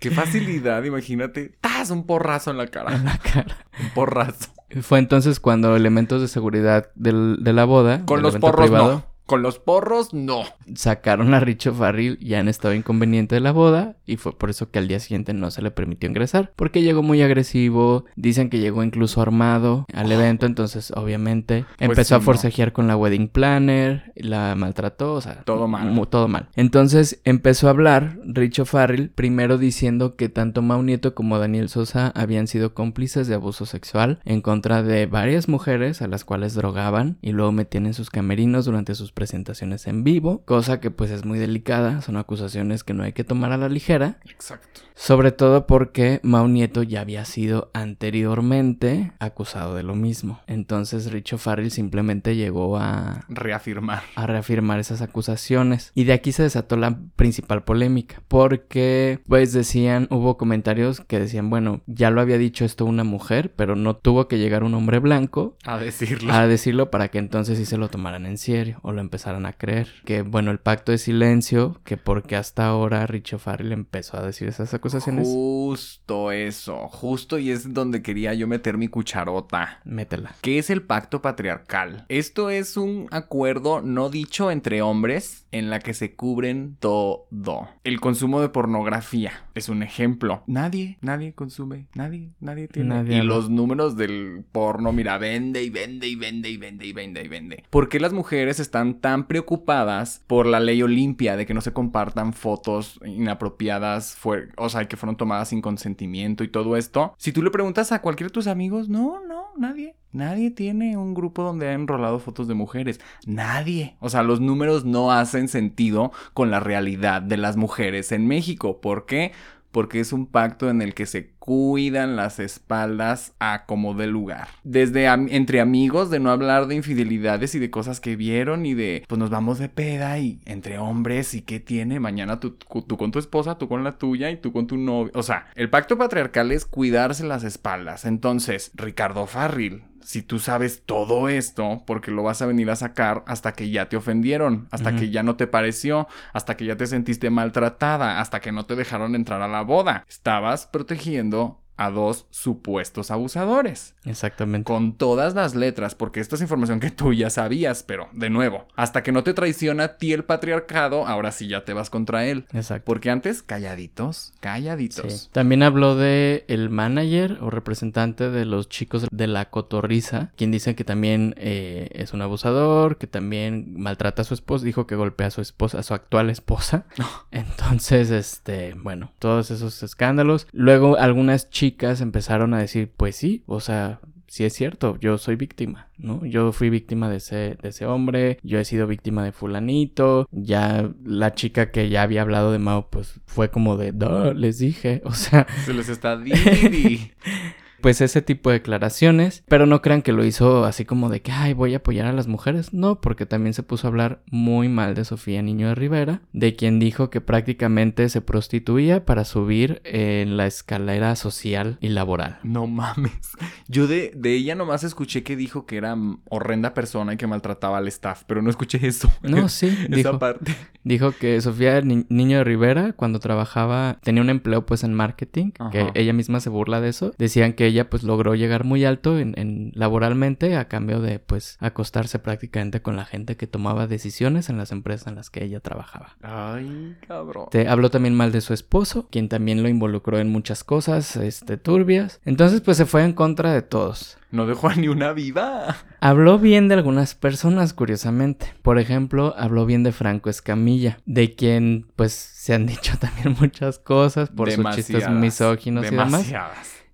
Qué 0.00 0.10
facilidad, 0.10 0.84
imagínate. 0.84 1.56
¡Tas! 1.60 1.90
Un 1.90 2.06
porrazo 2.06 2.50
en 2.52 2.58
la 2.58 2.68
cara. 2.68 2.94
En 2.94 3.04
la 3.04 3.18
cara. 3.18 3.56
Un 3.82 3.90
porrazo. 3.90 4.50
Fue 4.82 4.98
entonces 4.98 5.40
cuando 5.40 5.74
elementos 5.74 6.20
de 6.20 6.28
seguridad 6.28 6.90
del- 6.94 7.38
de 7.40 7.52
la 7.52 7.64
boda, 7.64 8.04
Con 8.04 8.22
los 8.22 8.36
porros 8.36 8.66
privado, 8.68 8.92
no. 8.92 9.04
Con 9.28 9.42
los 9.42 9.58
porros 9.58 10.14
no. 10.14 10.42
sacaron 10.74 11.34
a 11.34 11.40
Richo 11.40 11.74
Farrell 11.74 12.18
ya 12.18 12.40
en 12.40 12.48
estado 12.48 12.72
inconveniente 12.74 13.34
de 13.34 13.40
la 13.42 13.52
boda 13.52 13.96
y 14.06 14.16
fue 14.16 14.36
por 14.36 14.48
eso 14.48 14.70
que 14.70 14.78
al 14.78 14.88
día 14.88 15.00
siguiente 15.00 15.34
no 15.34 15.50
se 15.50 15.60
le 15.62 15.70
permitió 15.70 16.08
ingresar 16.08 16.52
porque 16.56 16.80
llegó 16.82 17.02
muy 17.02 17.20
agresivo, 17.22 18.06
dicen 18.16 18.48
que 18.48 18.58
llegó 18.58 18.82
incluso 18.82 19.20
armado 19.20 19.84
al 19.92 20.10
evento, 20.10 20.46
entonces 20.46 20.92
obviamente 20.96 21.66
empezó 21.78 21.94
Pues 21.94 22.08
sí, 22.08 22.14
a 22.14 22.18
no. 22.18 22.22
forcejear 22.24 22.72
con 22.72 22.86
la 22.86 22.96
wedding 22.96 23.28
planner, 23.28 24.12
la 24.16 24.54
maltrató, 24.54 25.12
o 25.14 25.20
sea, 25.20 25.42
Todo 25.44 25.68
mal. 25.68 25.94
todo 26.08 26.26
mal. 26.28 26.48
Entonces 26.56 27.20
empezó 27.24 27.66
a 27.66 27.70
hablar 27.70 28.18
Richo 28.24 28.64
Farrell 28.64 29.10
primero 29.10 29.58
diciendo 29.58 30.16
que 30.16 30.28
tanto 30.30 30.62
Mau 30.62 30.82
Nieto 30.82 31.14
como 31.14 31.38
Daniel 31.38 31.68
Sosa 31.68 32.12
habían 32.14 32.46
sido 32.46 32.72
cómplices 32.72 33.26
de 33.28 33.34
abuso 33.34 33.66
sexual 33.66 34.20
en 34.24 34.40
contra 34.40 34.82
de 34.82 35.04
varias 35.06 35.48
mujeres 35.48 36.00
a 36.00 36.08
las 36.08 36.24
cuales 36.24 36.54
drogaban 36.54 37.18
y 37.20 37.32
luego 37.32 37.52
metían 37.52 37.86
en 37.86 37.94
sus 37.94 38.08
camerinos 38.10 38.64
durante 38.64 38.94
sus 38.94 39.12
presentaciones 39.18 39.88
en 39.88 40.04
vivo, 40.04 40.42
cosa 40.44 40.78
que 40.78 40.92
pues 40.92 41.10
es 41.10 41.24
muy 41.24 41.40
delicada, 41.40 42.02
son 42.02 42.16
acusaciones 42.18 42.84
que 42.84 42.94
no 42.94 43.02
hay 43.02 43.12
que 43.12 43.24
tomar 43.24 43.50
a 43.50 43.56
la 43.56 43.68
ligera, 43.68 44.18
Exacto. 44.30 44.80
sobre 44.94 45.32
todo 45.32 45.66
porque 45.66 46.20
Mau 46.22 46.46
Nieto 46.46 46.84
ya 46.84 47.00
había 47.00 47.24
sido 47.24 47.68
anteriormente 47.74 49.10
acusado 49.18 49.74
de 49.74 49.82
lo 49.82 49.96
mismo. 49.96 50.40
Entonces 50.46 51.10
Richo 51.10 51.36
Farrell 51.36 51.72
simplemente 51.72 52.36
llegó 52.36 52.76
a 52.78 53.24
Reafirmar. 53.28 54.02
a 54.14 54.26
reafirmar 54.28 54.78
esas 54.78 55.02
acusaciones. 55.02 55.90
Y 55.96 56.04
de 56.04 56.12
aquí 56.12 56.30
se 56.30 56.44
desató 56.44 56.76
la 56.76 56.96
principal 57.16 57.64
polémica, 57.64 58.22
porque 58.28 59.20
pues 59.26 59.52
decían, 59.52 60.06
hubo 60.10 60.36
comentarios 60.36 61.00
que 61.00 61.18
decían, 61.18 61.50
bueno, 61.50 61.80
ya 61.86 62.10
lo 62.10 62.20
había 62.20 62.38
dicho 62.38 62.64
esto 62.64 62.84
una 62.84 63.02
mujer, 63.04 63.52
pero 63.56 63.74
no 63.74 63.96
tuvo 63.96 64.28
que 64.28 64.38
llegar 64.38 64.62
un 64.62 64.74
hombre 64.74 65.00
blanco 65.00 65.56
A 65.64 65.78
decirlo. 65.78 66.32
a 66.32 66.46
decirlo 66.46 66.90
para 66.90 67.08
que 67.08 67.18
entonces 67.18 67.58
sí 67.58 67.64
se 67.64 67.78
lo 67.78 67.88
tomaran 67.88 68.26
en 68.26 68.38
serio 68.38 68.78
o 68.82 68.92
lo 68.92 69.00
empezaran 69.08 69.46
a 69.46 69.54
creer. 69.54 69.88
Que 70.04 70.22
bueno, 70.22 70.50
el 70.50 70.58
pacto 70.58 70.92
de 70.92 70.98
silencio, 70.98 71.80
que 71.84 71.96
porque 71.96 72.36
hasta 72.36 72.66
ahora 72.66 73.06
Richo 73.06 73.38
Farrell 73.38 73.72
empezó 73.72 74.18
a 74.18 74.22
decir 74.26 74.48
esas 74.48 74.72
acusaciones, 74.74 75.26
Justo 75.26 76.30
eso. 76.30 76.88
Justo 76.88 77.38
y 77.38 77.50
es 77.50 77.72
donde 77.72 78.02
quería 78.02 78.34
yo 78.34 78.46
meter 78.46 78.76
mi 78.76 78.88
cucharota. 78.88 79.80
métela. 79.84 80.34
¿Qué 80.42 80.58
es 80.58 80.70
el 80.70 80.82
pacto 80.82 81.22
patriarcal? 81.22 82.04
Esto 82.08 82.50
es 82.50 82.76
un 82.76 83.08
acuerdo 83.10 83.80
no 83.80 84.10
dicho 84.10 84.50
entre 84.50 84.82
hombres 84.82 85.46
en 85.52 85.70
la 85.70 85.78
que 85.80 85.94
se 85.94 86.14
cubren 86.14 86.76
todo. 86.78 87.68
El 87.84 88.00
consumo 88.00 88.40
de 88.40 88.50
pornografía 88.50 89.32
es 89.54 89.68
un 89.68 89.82
ejemplo. 89.82 90.42
Nadie, 90.46 90.98
nadie 91.00 91.32
consume, 91.32 91.86
nadie, 91.94 92.30
nadie 92.40 92.68
tiene. 92.68 92.88
Nadie 92.90 93.16
y 93.16 93.20
habla. 93.20 93.34
los 93.34 93.50
números 93.50 93.96
del 93.96 94.44
porno, 94.52 94.92
mira, 94.92 95.16
vende 95.18 95.62
y 95.62 95.70
vende 95.70 96.08
y 96.08 96.16
vende 96.16 96.50
y 96.50 96.56
vende 96.58 96.86
y 96.86 96.92
vende 96.92 97.22
y 97.24 97.28
vende. 97.28 97.64
¿Por 97.70 97.88
qué 97.88 98.00
las 98.00 98.12
mujeres 98.12 98.60
están 98.60 98.97
tan 99.00 99.26
preocupadas 99.26 100.22
por 100.26 100.46
la 100.46 100.60
ley 100.60 100.82
Olimpia 100.82 101.36
de 101.36 101.46
que 101.46 101.54
no 101.54 101.60
se 101.60 101.72
compartan 101.72 102.32
fotos 102.32 103.00
inapropiadas, 103.04 104.18
o 104.56 104.68
sea, 104.68 104.86
que 104.86 104.96
fueron 104.96 105.16
tomadas 105.16 105.48
sin 105.48 105.62
consentimiento 105.62 106.44
y 106.44 106.48
todo 106.48 106.76
esto? 106.76 107.14
Si 107.18 107.32
tú 107.32 107.42
le 107.42 107.50
preguntas 107.50 107.92
a 107.92 108.02
cualquiera 108.02 108.28
de 108.28 108.34
tus 108.34 108.46
amigos, 108.46 108.88
no, 108.88 109.20
no, 109.26 109.46
nadie. 109.56 109.96
Nadie 110.10 110.50
tiene 110.50 110.96
un 110.96 111.12
grupo 111.12 111.42
donde 111.42 111.68
ha 111.68 111.74
enrolado 111.74 112.18
fotos 112.18 112.48
de 112.48 112.54
mujeres. 112.54 112.98
Nadie. 113.26 113.96
O 114.00 114.08
sea, 114.08 114.22
los 114.22 114.40
números 114.40 114.86
no 114.86 115.12
hacen 115.12 115.48
sentido 115.48 116.12
con 116.32 116.50
la 116.50 116.60
realidad 116.60 117.20
de 117.20 117.36
las 117.36 117.56
mujeres 117.56 118.10
en 118.12 118.26
México. 118.26 118.80
¿Por 118.80 119.04
qué? 119.04 119.32
Porque 119.72 120.00
es 120.00 120.12
un 120.12 120.26
pacto 120.26 120.70
en 120.70 120.82
el 120.82 120.94
que 120.94 121.06
se 121.06 121.30
cuidan 121.48 122.14
las 122.14 122.40
espaldas 122.40 123.32
a 123.38 123.64
como 123.64 123.94
de 123.94 124.06
lugar. 124.06 124.48
Desde 124.64 125.06
entre 125.06 125.60
amigos 125.60 126.10
de 126.10 126.20
no 126.20 126.30
hablar 126.30 126.66
de 126.66 126.74
infidelidades 126.74 127.54
y 127.54 127.58
de 127.58 127.70
cosas 127.70 128.00
que 128.00 128.16
vieron 128.16 128.66
y 128.66 128.74
de 128.74 129.04
pues 129.08 129.18
nos 129.18 129.30
vamos 129.30 129.58
de 129.58 129.70
peda 129.70 130.18
y 130.18 130.40
entre 130.44 130.78
hombres 130.78 131.32
y 131.32 131.40
qué 131.40 131.58
tiene 131.58 132.00
mañana 132.00 132.38
tú, 132.38 132.58
tú 132.86 132.96
con 132.98 133.12
tu 133.12 133.18
esposa, 133.18 133.56
tú 133.56 133.66
con 133.66 133.82
la 133.82 133.96
tuya 133.96 134.30
y 134.30 134.36
tú 134.36 134.52
con 134.52 134.66
tu 134.66 134.76
novio. 134.76 135.10
O 135.14 135.22
sea, 135.22 135.46
el 135.54 135.70
pacto 135.70 135.96
patriarcal 135.96 136.52
es 136.52 136.66
cuidarse 136.66 137.24
las 137.24 137.44
espaldas. 137.44 138.04
Entonces, 138.04 138.70
Ricardo 138.74 139.26
Farril 139.26 139.84
si 140.02 140.22
tú 140.22 140.38
sabes 140.38 140.82
todo 140.84 141.28
esto, 141.28 141.82
porque 141.86 142.10
lo 142.10 142.22
vas 142.22 142.42
a 142.42 142.46
venir 142.46 142.70
a 142.70 142.76
sacar 142.76 143.24
hasta 143.26 143.52
que 143.52 143.70
ya 143.70 143.88
te 143.88 143.96
ofendieron, 143.96 144.68
hasta 144.70 144.96
que 144.96 145.10
ya 145.10 145.22
no 145.22 145.36
te 145.36 145.46
pareció, 145.46 146.08
hasta 146.32 146.56
que 146.56 146.64
ya 146.64 146.76
te 146.76 146.86
sentiste 146.86 147.30
maltratada, 147.30 148.20
hasta 148.20 148.40
que 148.40 148.52
no 148.52 148.66
te 148.66 148.76
dejaron 148.76 149.14
entrar 149.14 149.42
a 149.42 149.48
la 149.48 149.62
boda. 149.62 150.04
Estabas 150.08 150.66
protegiendo 150.66 151.60
a 151.78 151.90
dos 151.90 152.26
supuestos 152.30 153.10
abusadores. 153.10 153.94
Exactamente. 154.04 154.66
Con 154.66 154.94
todas 154.94 155.34
las 155.34 155.54
letras, 155.54 155.94
porque 155.94 156.20
esta 156.20 156.34
es 156.34 156.42
información 156.42 156.80
que 156.80 156.90
tú 156.90 157.12
ya 157.12 157.30
sabías, 157.30 157.84
pero 157.84 158.08
de 158.12 158.30
nuevo, 158.30 158.66
hasta 158.74 159.02
que 159.02 159.12
no 159.12 159.22
te 159.22 159.32
traiciona 159.32 159.84
a 159.84 159.96
ti 159.96 160.12
el 160.12 160.24
patriarcado, 160.24 161.06
ahora 161.06 161.30
sí 161.30 161.46
ya 161.46 161.64
te 161.64 161.72
vas 161.72 161.88
contra 161.88 162.26
él. 162.26 162.46
Exacto. 162.52 162.84
Porque 162.84 163.10
antes, 163.10 163.42
calladitos, 163.42 164.32
calladitos. 164.40 165.12
Sí. 165.12 165.28
También 165.30 165.62
habló 165.62 165.94
de 165.94 166.44
el 166.48 166.68
manager 166.68 167.38
o 167.40 167.50
representante 167.50 168.28
de 168.28 168.44
los 168.44 168.68
chicos 168.68 169.06
de 169.10 169.26
la 169.28 169.48
cotorriza, 169.48 170.32
quien 170.36 170.50
dice 170.50 170.74
que 170.74 170.84
también 170.84 171.34
eh, 171.38 171.90
es 171.92 172.12
un 172.12 172.22
abusador, 172.22 172.98
que 172.98 173.06
también 173.06 173.74
maltrata 173.78 174.22
a 174.22 174.24
su 174.24 174.34
esposa, 174.34 174.64
dijo 174.64 174.88
que 174.88 174.96
golpea 174.96 175.28
a 175.28 175.30
su 175.30 175.42
esposa, 175.42 175.78
a 175.78 175.82
su 175.84 175.94
actual 175.94 176.28
esposa. 176.28 176.86
Entonces, 177.30 178.10
este, 178.10 178.74
bueno, 178.74 179.12
todos 179.20 179.52
esos 179.52 179.84
escándalos. 179.84 180.48
Luego 180.52 180.96
algunas 180.96 181.50
chicas 181.50 181.67
empezaron 182.00 182.54
a 182.54 182.58
decir, 182.58 182.92
pues 182.96 183.16
sí, 183.16 183.42
o 183.46 183.60
sea, 183.60 184.00
sí 184.28 184.44
es 184.44 184.52
cierto, 184.52 184.98
yo 185.00 185.18
soy 185.18 185.36
víctima, 185.36 185.88
¿no? 185.96 186.24
Yo 186.24 186.52
fui 186.52 186.70
víctima 186.70 187.08
de 187.08 187.16
ese, 187.16 187.56
de 187.60 187.68
ese 187.70 187.86
hombre, 187.86 188.38
yo 188.42 188.58
he 188.58 188.64
sido 188.64 188.86
víctima 188.86 189.24
de 189.24 189.32
fulanito, 189.32 190.28
ya 190.30 190.90
la 191.04 191.34
chica 191.34 191.70
que 191.70 191.88
ya 191.88 192.02
había 192.02 192.22
hablado 192.22 192.52
de 192.52 192.58
Mao, 192.58 192.88
pues 192.90 193.20
fue 193.26 193.50
como 193.50 193.76
de, 193.76 193.92
no, 193.92 194.32
les 194.34 194.58
dije, 194.58 195.02
o 195.04 195.12
sea... 195.12 195.46
Se 195.64 195.72
les 195.72 195.88
está 195.88 196.18
pues 197.80 198.00
ese 198.00 198.22
tipo 198.22 198.50
de 198.50 198.54
declaraciones, 198.58 199.44
pero 199.48 199.66
no 199.66 199.82
crean 199.82 200.02
que 200.02 200.12
lo 200.12 200.24
hizo 200.24 200.64
así 200.64 200.84
como 200.84 201.08
de 201.08 201.20
que, 201.22 201.32
ay, 201.32 201.52
voy 201.54 201.74
a 201.74 201.78
apoyar 201.78 202.06
a 202.06 202.12
las 202.12 202.26
mujeres, 202.26 202.72
no, 202.72 203.00
porque 203.00 203.26
también 203.26 203.54
se 203.54 203.62
puso 203.62 203.86
a 203.86 203.90
hablar 203.90 204.22
muy 204.30 204.68
mal 204.68 204.94
de 204.94 205.04
Sofía 205.04 205.42
Niño 205.42 205.68
de 205.68 205.74
Rivera, 205.74 206.20
de 206.32 206.56
quien 206.56 206.78
dijo 206.78 207.10
que 207.10 207.20
prácticamente 207.20 208.08
se 208.08 208.20
prostituía 208.20 209.04
para 209.04 209.24
subir 209.24 209.80
en 209.84 210.36
la 210.36 210.46
escalera 210.46 211.14
social 211.16 211.78
y 211.80 211.88
laboral. 211.88 212.38
No 212.42 212.66
mames. 212.66 213.12
Yo 213.68 213.86
de, 213.86 214.12
de 214.14 214.34
ella 214.34 214.54
nomás 214.54 214.84
escuché 214.84 215.22
que 215.22 215.36
dijo 215.36 215.66
que 215.66 215.76
era 215.76 215.96
horrenda 216.30 216.74
persona 216.74 217.14
y 217.14 217.16
que 217.16 217.26
maltrataba 217.26 217.78
al 217.78 217.88
staff, 217.88 218.22
pero 218.26 218.42
no 218.42 218.50
escuché 218.50 218.84
eso. 218.86 219.10
No, 219.22 219.48
sí, 219.48 219.66
Esa 219.66 219.86
dijo, 219.96 220.18
parte. 220.18 220.54
dijo 220.84 221.12
que 221.12 221.40
Sofía 221.40 221.80
Ni- 221.80 222.06
Niño 222.08 222.38
de 222.38 222.44
Rivera, 222.44 222.92
cuando 222.92 223.18
trabajaba, 223.20 223.98
tenía 224.02 224.22
un 224.22 224.30
empleo 224.30 224.66
pues 224.66 224.84
en 224.84 224.94
marketing, 224.94 225.50
que 225.72 225.90
ella 225.94 226.12
misma 226.12 226.40
se 226.40 226.50
burla 226.50 226.80
de 226.80 226.88
eso, 226.88 227.12
decían 227.18 227.52
que 227.52 227.67
ella 227.68 227.88
pues 227.88 228.02
logró 228.02 228.34
llegar 228.34 228.64
muy 228.64 228.84
alto 228.84 229.18
en, 229.18 229.34
en 229.36 229.72
laboralmente 229.74 230.56
a 230.56 230.68
cambio 230.68 231.00
de 231.00 231.18
pues 231.18 231.56
acostarse 231.60 232.18
prácticamente 232.18 232.82
con 232.82 232.96
la 232.96 233.04
gente 233.04 233.36
que 233.36 233.46
tomaba 233.46 233.86
decisiones 233.86 234.48
en 234.48 234.58
las 234.58 234.72
empresas 234.72 235.06
en 235.06 235.14
las 235.14 235.30
que 235.30 235.44
ella 235.44 235.60
trabajaba. 235.60 236.16
Ay, 236.22 236.96
cabrón. 237.06 237.46
Te 237.50 237.68
habló 237.68 237.90
también 237.90 238.14
mal 238.14 238.32
de 238.32 238.40
su 238.40 238.54
esposo, 238.54 239.08
quien 239.10 239.28
también 239.28 239.62
lo 239.62 239.68
involucró 239.68 240.18
en 240.18 240.30
muchas 240.30 240.64
cosas, 240.64 241.16
este, 241.16 241.56
turbias. 241.56 242.20
Entonces, 242.24 242.60
pues 242.60 242.76
se 242.76 242.86
fue 242.86 243.04
en 243.04 243.12
contra 243.12 243.52
de 243.52 243.62
todos. 243.62 244.18
No 244.30 244.46
dejó 244.46 244.68
a 244.68 244.74
ni 244.74 244.88
una 244.88 245.12
viva. 245.12 245.76
Habló 246.00 246.38
bien 246.38 246.68
de 246.68 246.74
algunas 246.74 247.14
personas, 247.14 247.72
curiosamente. 247.72 248.54
Por 248.62 248.78
ejemplo, 248.78 249.34
habló 249.38 249.64
bien 249.64 249.82
de 249.82 249.92
Franco 249.92 250.28
Escamilla, 250.28 250.98
de 251.06 251.34
quien, 251.34 251.86
pues, 251.96 252.12
se 252.12 252.54
han 252.54 252.66
dicho 252.66 252.98
también 252.98 253.36
muchas 253.40 253.78
cosas 253.78 254.28
por 254.28 254.50
sus 254.50 254.64
chistes 254.66 254.86
Demasiadas, 254.88 255.20
misóginos 255.20 255.86
y 255.86 255.90
demás. 255.90 256.32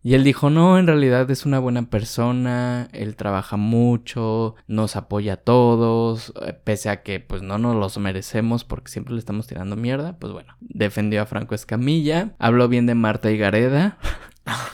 Y 0.06 0.12
él 0.12 0.22
dijo, 0.22 0.50
no, 0.50 0.78
en 0.78 0.86
realidad 0.86 1.30
es 1.30 1.46
una 1.46 1.58
buena 1.58 1.88
persona, 1.88 2.90
él 2.92 3.16
trabaja 3.16 3.56
mucho, 3.56 4.54
nos 4.66 4.96
apoya 4.96 5.32
a 5.32 5.36
todos, 5.38 6.34
eh, 6.42 6.52
pese 6.52 6.90
a 6.90 7.02
que 7.02 7.20
pues 7.20 7.40
no 7.40 7.56
nos 7.56 7.74
los 7.74 7.96
merecemos 7.96 8.64
porque 8.64 8.92
siempre 8.92 9.14
le 9.14 9.18
estamos 9.18 9.46
tirando 9.46 9.76
mierda, 9.76 10.18
pues 10.18 10.34
bueno, 10.34 10.56
defendió 10.60 11.22
a 11.22 11.26
Franco 11.26 11.54
Escamilla, 11.54 12.34
habló 12.38 12.68
bien 12.68 12.84
de 12.84 12.94
Marta 12.94 13.30
Higareda. 13.30 13.96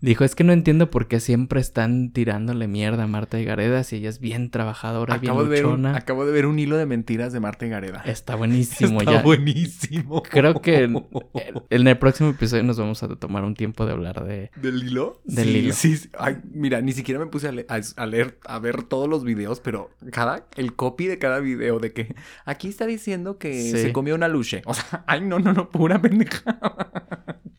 Dijo, 0.00 0.24
es 0.24 0.34
que 0.34 0.44
no 0.44 0.52
entiendo 0.52 0.90
por 0.90 1.08
qué 1.08 1.20
siempre 1.20 1.60
están 1.60 2.10
tirándole 2.12 2.68
mierda 2.68 3.04
a 3.04 3.06
Marta 3.06 3.38
Higareda 3.38 3.84
si 3.84 3.96
ella 3.96 4.08
es 4.08 4.18
bien 4.20 4.50
trabajadora, 4.50 5.14
Acabo 5.16 5.40
bien 5.40 5.50
de, 5.50 5.56
ver 5.56 5.66
un, 5.66 5.70
luchona. 5.82 5.96
acabo 5.96 6.24
de 6.26 6.32
ver 6.32 6.46
un 6.46 6.58
hilo 6.58 6.76
de 6.76 6.86
mentiras 6.86 7.32
de 7.32 7.40
Marta 7.40 7.66
Gareda. 7.66 8.02
Está 8.06 8.36
buenísimo 8.36 9.00
Está 9.00 9.12
ya. 9.12 9.22
buenísimo. 9.22 10.22
Creo 10.22 10.60
que 10.62 10.84
en, 10.84 11.06
en 11.70 11.86
el 11.86 11.98
próximo 11.98 12.30
episodio 12.30 12.62
nos 12.62 12.78
vamos 12.78 13.02
a 13.02 13.08
tomar 13.16 13.44
un 13.44 13.54
tiempo 13.54 13.84
de 13.86 13.92
hablar 13.92 14.24
de, 14.24 14.50
¿Del 14.56 14.82
hilo? 14.84 15.20
Del 15.24 15.44
sí, 15.48 15.58
hilo. 15.58 15.74
Sí, 15.74 15.96
sí. 15.96 16.10
Ay, 16.18 16.38
mira, 16.52 16.80
ni 16.80 16.92
siquiera 16.92 17.20
me 17.20 17.26
puse 17.26 17.48
a, 17.48 17.52
le- 17.52 17.66
a- 17.68 17.80
a 18.02 18.06
leer, 18.06 18.38
a 18.46 18.58
ver 18.58 18.82
todos 18.84 19.08
los 19.08 19.24
videos, 19.24 19.60
pero 19.60 19.90
cada, 20.12 20.46
el 20.56 20.74
copy 20.74 21.06
de 21.06 21.18
cada 21.18 21.40
video 21.40 21.78
de 21.78 21.92
que 21.92 22.14
aquí 22.46 22.68
está 22.68 22.86
diciendo 22.86 23.36
que 23.38 23.52
Sí. 23.60 23.70
se 23.72 23.92
comió 23.92 24.14
una 24.14 24.28
luche. 24.28 24.62
O 24.64 24.74
sea, 24.74 25.04
ay, 25.06 25.20
no, 25.20 25.38
no, 25.38 25.52
no, 25.52 25.68
pura. 25.70 26.00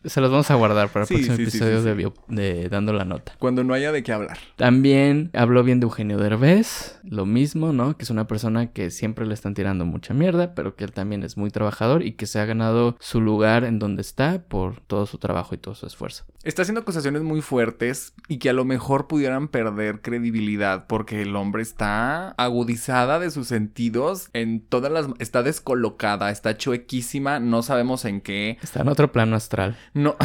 Se 0.04 0.20
los 0.22 0.32
vamos 0.32 0.50
a 0.52 0.56
guardar 0.56 0.90
para 0.90 1.04
el 1.04 1.08
Sí, 1.08 1.14
próximo 1.16 1.36
sí, 1.38 1.44
sí, 1.46 1.50
episodio 1.58 1.80
sí, 1.80 1.86
de, 1.86 1.92
sí. 1.92 1.98
bio- 1.98 2.14
de 2.28 2.70
Dando 2.70 2.94
la 2.94 3.06
Nota. 3.06 3.34
Cuando 3.40 3.64
no 3.64 3.74
haya 3.74 3.92
de 3.92 4.04
qué 4.04 4.12
hablar. 4.14 4.38
También 4.56 5.30
habló 5.34 5.64
bien 5.64 5.80
de 5.80 5.86
Eugenio 5.86 6.18
Derbez, 6.18 7.00
lo 7.04 7.26
mismo, 7.26 7.74
¿no? 7.74 7.96
Que 7.98 8.04
es 8.04 8.10
una 8.10 8.28
persona 8.28 8.72
que 8.72 8.90
siempre 8.92 9.26
le 9.26 9.34
están 9.34 9.54
tirando 9.54 9.86
mucha 9.86 10.14
mierda, 10.14 10.56
pero 10.56 10.76
que 10.76 10.84
él 10.84 10.92
también 10.92 11.24
es 11.24 11.38
muy 11.38 11.50
trabajador 11.52 12.04
y 12.04 12.14
que 12.14 12.26
se 12.26 12.40
ha 12.40 12.46
ganado 12.46 12.96
su 13.00 13.22
lugar 13.22 13.64
en 13.64 13.80
donde 13.80 14.02
está 14.02 14.42
por 14.48 14.80
todo 14.82 15.06
su 15.06 15.18
trabajo 15.18 15.56
y 15.56 15.58
todo 15.58 15.76
su 15.76 15.86
esfuerzo. 15.86 16.26
Está 16.44 16.64
haciendo 16.64 16.82
acusaciones 16.82 17.22
muy 17.22 17.42
fuertes 17.42 18.14
y 18.28 18.38
que 18.40 18.50
a 18.50 18.54
lo 18.54 18.66
mejor 18.66 19.08
pudieran 19.08 19.48
perder 19.48 20.02
credibilidad 20.02 20.88
porque 20.88 21.22
el 21.22 21.36
hombre 21.36 21.62
está 21.62 22.30
agudizada 22.32 23.20
de 23.20 23.30
sus 23.30 23.48
sentidos 23.48 24.30
en 24.34 24.62
todas 24.62 24.92
las... 24.92 25.08
Está 25.20 25.44
descolocada, 25.44 26.32
está 26.32 26.58
chuequísima, 26.58 27.40
no 27.40 27.62
sabemos 27.62 28.06
en 28.06 28.22
qué. 28.22 28.58
Está 28.64 28.82
en 28.82 28.88
otro 28.88 29.12
plano 29.12 29.36
astral. 29.36 29.78
No, 29.94 30.16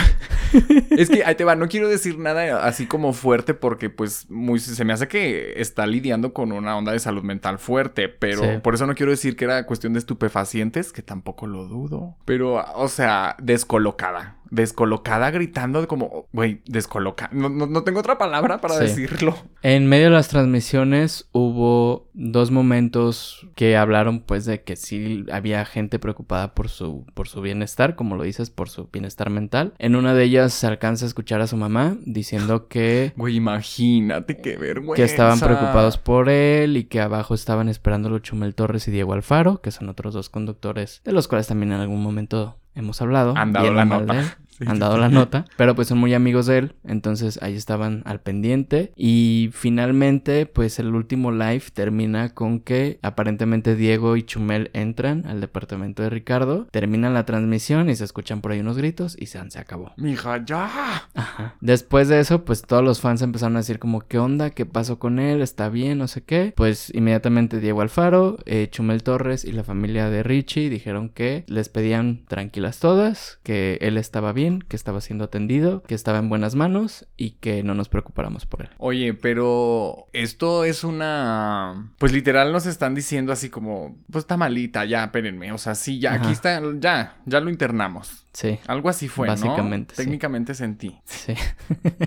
es 0.91 1.11
que 1.11 1.25
ahí 1.25 1.35
te 1.35 1.45
va, 1.45 1.57
no 1.57 1.67
quiero 1.69 1.89
decir 1.89 2.19
nada 2.19 2.65
así 2.67 2.87
como 2.87 3.13
fuerte 3.13 3.53
porque 3.53 3.91
pues 3.91 4.31
muy, 4.31 4.61
se 4.61 4.85
me 4.85 4.93
hace 4.93 5.09
que 5.09 5.61
está 5.61 5.87
lidiando 5.87 6.33
con 6.33 6.53
una 6.53 6.77
onda 6.77 6.93
de 6.93 7.01
salud 7.01 7.23
mental 7.25 7.59
fuerte, 7.59 8.09
pero 8.09 8.43
Sí. 8.43 8.49
por 8.63 8.75
eso 8.75 8.87
no 8.87 8.95
quiero 8.95 9.11
decir 9.11 9.35
que 9.37 9.45
era 9.45 9.67
cuestión 9.67 9.93
de 9.93 9.99
estupefacientes, 9.99 10.93
que 10.93 11.03
tampoco 11.03 11.47
lo 11.49 11.67
dudo, 11.67 12.17
pero 12.25 12.65
o 12.77 12.89
sea, 12.89 13.35
descolocada, 13.43 14.37
descolocada 14.51 15.31
gritando 15.31 15.87
como, 15.89 16.27
güey, 16.33 16.63
descoloca, 16.67 17.29
no, 17.33 17.49
no, 17.49 17.67
no 17.67 17.83
tengo 17.85 18.01
otra 18.01 18.19
palabra 18.19 18.61
para 18.61 18.75
Sí. 18.77 18.81
decirlo. 18.85 19.37
En 19.63 19.87
medio 19.87 20.05
de 20.07 20.11
las 20.11 20.29
transmisiones 20.29 21.29
hubo 21.33 22.09
dos 22.15 22.51
momentos 22.51 23.47
que 23.55 23.77
hablaron 23.77 24.21
pues 24.21 24.45
de 24.45 24.63
que 24.63 24.77
sí 24.77 25.25
había 25.33 25.65
gente 25.65 25.99
preocupada 25.99 26.55
por 26.55 26.69
su, 26.69 27.05
por 27.15 27.29
su 27.29 27.41
bienestar, 27.41 27.95
como 27.97 28.17
lo 28.17 28.23
dices, 28.25 28.51
por 28.51 28.69
su 28.69 28.89
bienestar 28.93 29.31
mental. 29.31 29.75
En 29.79 29.97
una 29.97 30.15
de 30.15 30.25
ellas 30.25 30.53
se 30.53 30.67
alcanza 30.67 31.05
a 31.05 31.09
escuchar 31.09 31.41
a 31.41 31.47
su 31.47 31.57
mamá 31.57 31.97
diciendo 32.05 32.69
que, 32.69 33.13
Güey, 33.17 33.37
imagínate 33.37 34.37
qué 34.39 34.57
vergüenza. 34.57 34.95
que 34.97 35.05
estaban 35.05 35.41
preocupados 35.41 35.99
por 35.99 36.29
él 36.29 36.77
y 36.77 36.85
que 36.85 37.01
abajo 37.01 37.35
estaban 37.35 37.69
esperándolo 37.69 38.19
Chumel 38.21 38.55
Torres 38.55 38.89
y 38.89 38.91
Diego 38.91 39.13
Alfaro, 39.13 39.61
que 39.61 39.71
son 39.71 39.89
otros 39.89 40.15
dos 40.15 40.31
conductores 40.31 41.03
de 41.05 41.13
los 41.13 41.29
cuales 41.29 41.47
también 41.47 41.73
en 41.73 41.81
algún 41.81 42.03
momento 42.03 42.57
hemos 42.77 43.03
hablado. 43.03 43.35
Han 43.37 43.53
dado 43.53 43.73
la 43.73 43.85
nota. 43.85 44.37
Sí, 44.59 44.65
han 44.67 44.79
dado 44.79 44.95
sí. 44.95 45.01
la 45.01 45.09
nota, 45.09 45.45
pero 45.57 45.75
pues 45.75 45.89
son 45.89 45.99
muy 45.99 46.15
amigos 46.15 46.47
de 46.47 46.59
él, 46.59 46.75
entonces 46.85 47.39
ahí 47.43 47.55
estaban 47.55 48.03
al 48.07 48.21
pendiente 48.21 48.93
y 48.97 49.51
finalmente 49.53 50.47
pues 50.47 50.79
el 50.79 50.95
último 50.95 51.33
live 51.33 51.65
termina 51.73 52.31
con 52.35 52.61
que 52.61 52.99
aparentemente 53.03 53.77
Diego 53.77 54.17
y 54.17 54.23
Chumel 54.23 54.71
entran 54.73 55.27
al 55.27 55.41
departamento 55.41 56.03
de 56.03 56.11
Ricardo, 56.11 56.67
terminan 56.71 57.15
la 57.15 57.27
transmisión 57.27 57.91
y 57.91 57.97
se 57.97 58.05
escuchan 58.05 58.41
por 58.41 58.53
ahí 58.53 58.61
unos 58.61 58.77
gritos 58.77 59.17
y 59.19 59.27
se, 59.27 59.51
se 59.51 59.59
acabó. 59.59 59.93
Mija, 59.97 60.45
ya. 60.45 61.09
Ajá. 61.15 61.57
Después 61.61 62.09
de 62.09 62.21
eso, 62.21 62.45
pues 62.45 62.63
todos 62.63 62.85
los 62.85 63.01
fans 63.01 63.23
empezaron 63.23 63.57
a 63.57 63.61
decir 63.61 63.79
como, 63.79 64.01
¿qué 64.01 64.19
onda? 64.19 64.51
¿Qué 64.51 64.67
pasó 64.67 64.99
con 64.99 65.19
él? 65.19 65.43
¿Está 65.43 65.69
bien? 65.69 65.99
No 65.99 66.09
sé 66.09 66.23
qué. 66.23 66.53
Pues 66.57 66.95
inmediatamente 66.95 67.61
Diego 67.61 67.83
Alfaro, 67.83 68.39
eh, 68.47 68.69
Chumel 68.71 69.03
Torres 69.03 69.45
y 69.45 69.53
la 69.53 69.65
familia 69.65 70.09
de 70.11 70.23
Richie 70.23 70.71
dijeron 70.71 71.09
que 71.09 71.45
les 71.49 71.69
pedían 71.69 72.25
tranquilas 72.29 72.79
todas, 72.79 73.39
que 73.43 73.79
él 73.81 73.99
estaba 73.99 74.33
bien, 74.33 74.46
que 74.69 74.77
estaba 74.77 75.01
siendo 75.01 75.25
atendido, 75.25 75.83
que 75.83 75.95
estaba 75.95 76.19
en 76.19 76.29
buenas 76.29 76.55
manos 76.55 77.07
y 77.17 77.33
que 77.33 77.63
no 77.63 77.75
nos 77.75 77.89
preocupáramos 77.89 78.47
por 78.47 78.63
él. 78.63 78.71
Oye, 78.79 79.15
pero 79.15 80.09
esto 80.13 80.65
es 80.65 80.85
una... 80.85 81.93
Pues 81.99 82.13
literal 82.13 82.53
nos 82.53 82.67
están 82.67 82.95
diciendo 82.95 83.33
así 83.33 83.51
como, 83.51 83.97
pues 84.11 84.25
está 84.25 84.37
malita, 84.37 84.85
ya, 84.85 85.05
espérenme. 85.05 85.53
O 85.53 85.59
sea, 85.59 85.75
sí, 85.75 85.99
ya, 85.99 86.15
aquí 86.15 86.33
está, 86.33 86.61
ya, 86.79 87.17
ya 87.27 87.41
lo 87.41 87.51
internamos. 87.51 88.27
Sí, 88.37 88.59
Algo 88.67 88.91
así 88.91 89.09
fue, 89.09 89.29
Básicamente, 89.29 89.95
¿no? 89.95 89.97
sí. 89.97 90.03
Técnicamente 90.03 90.55
sentí. 90.55 91.01
sí. 91.07 91.33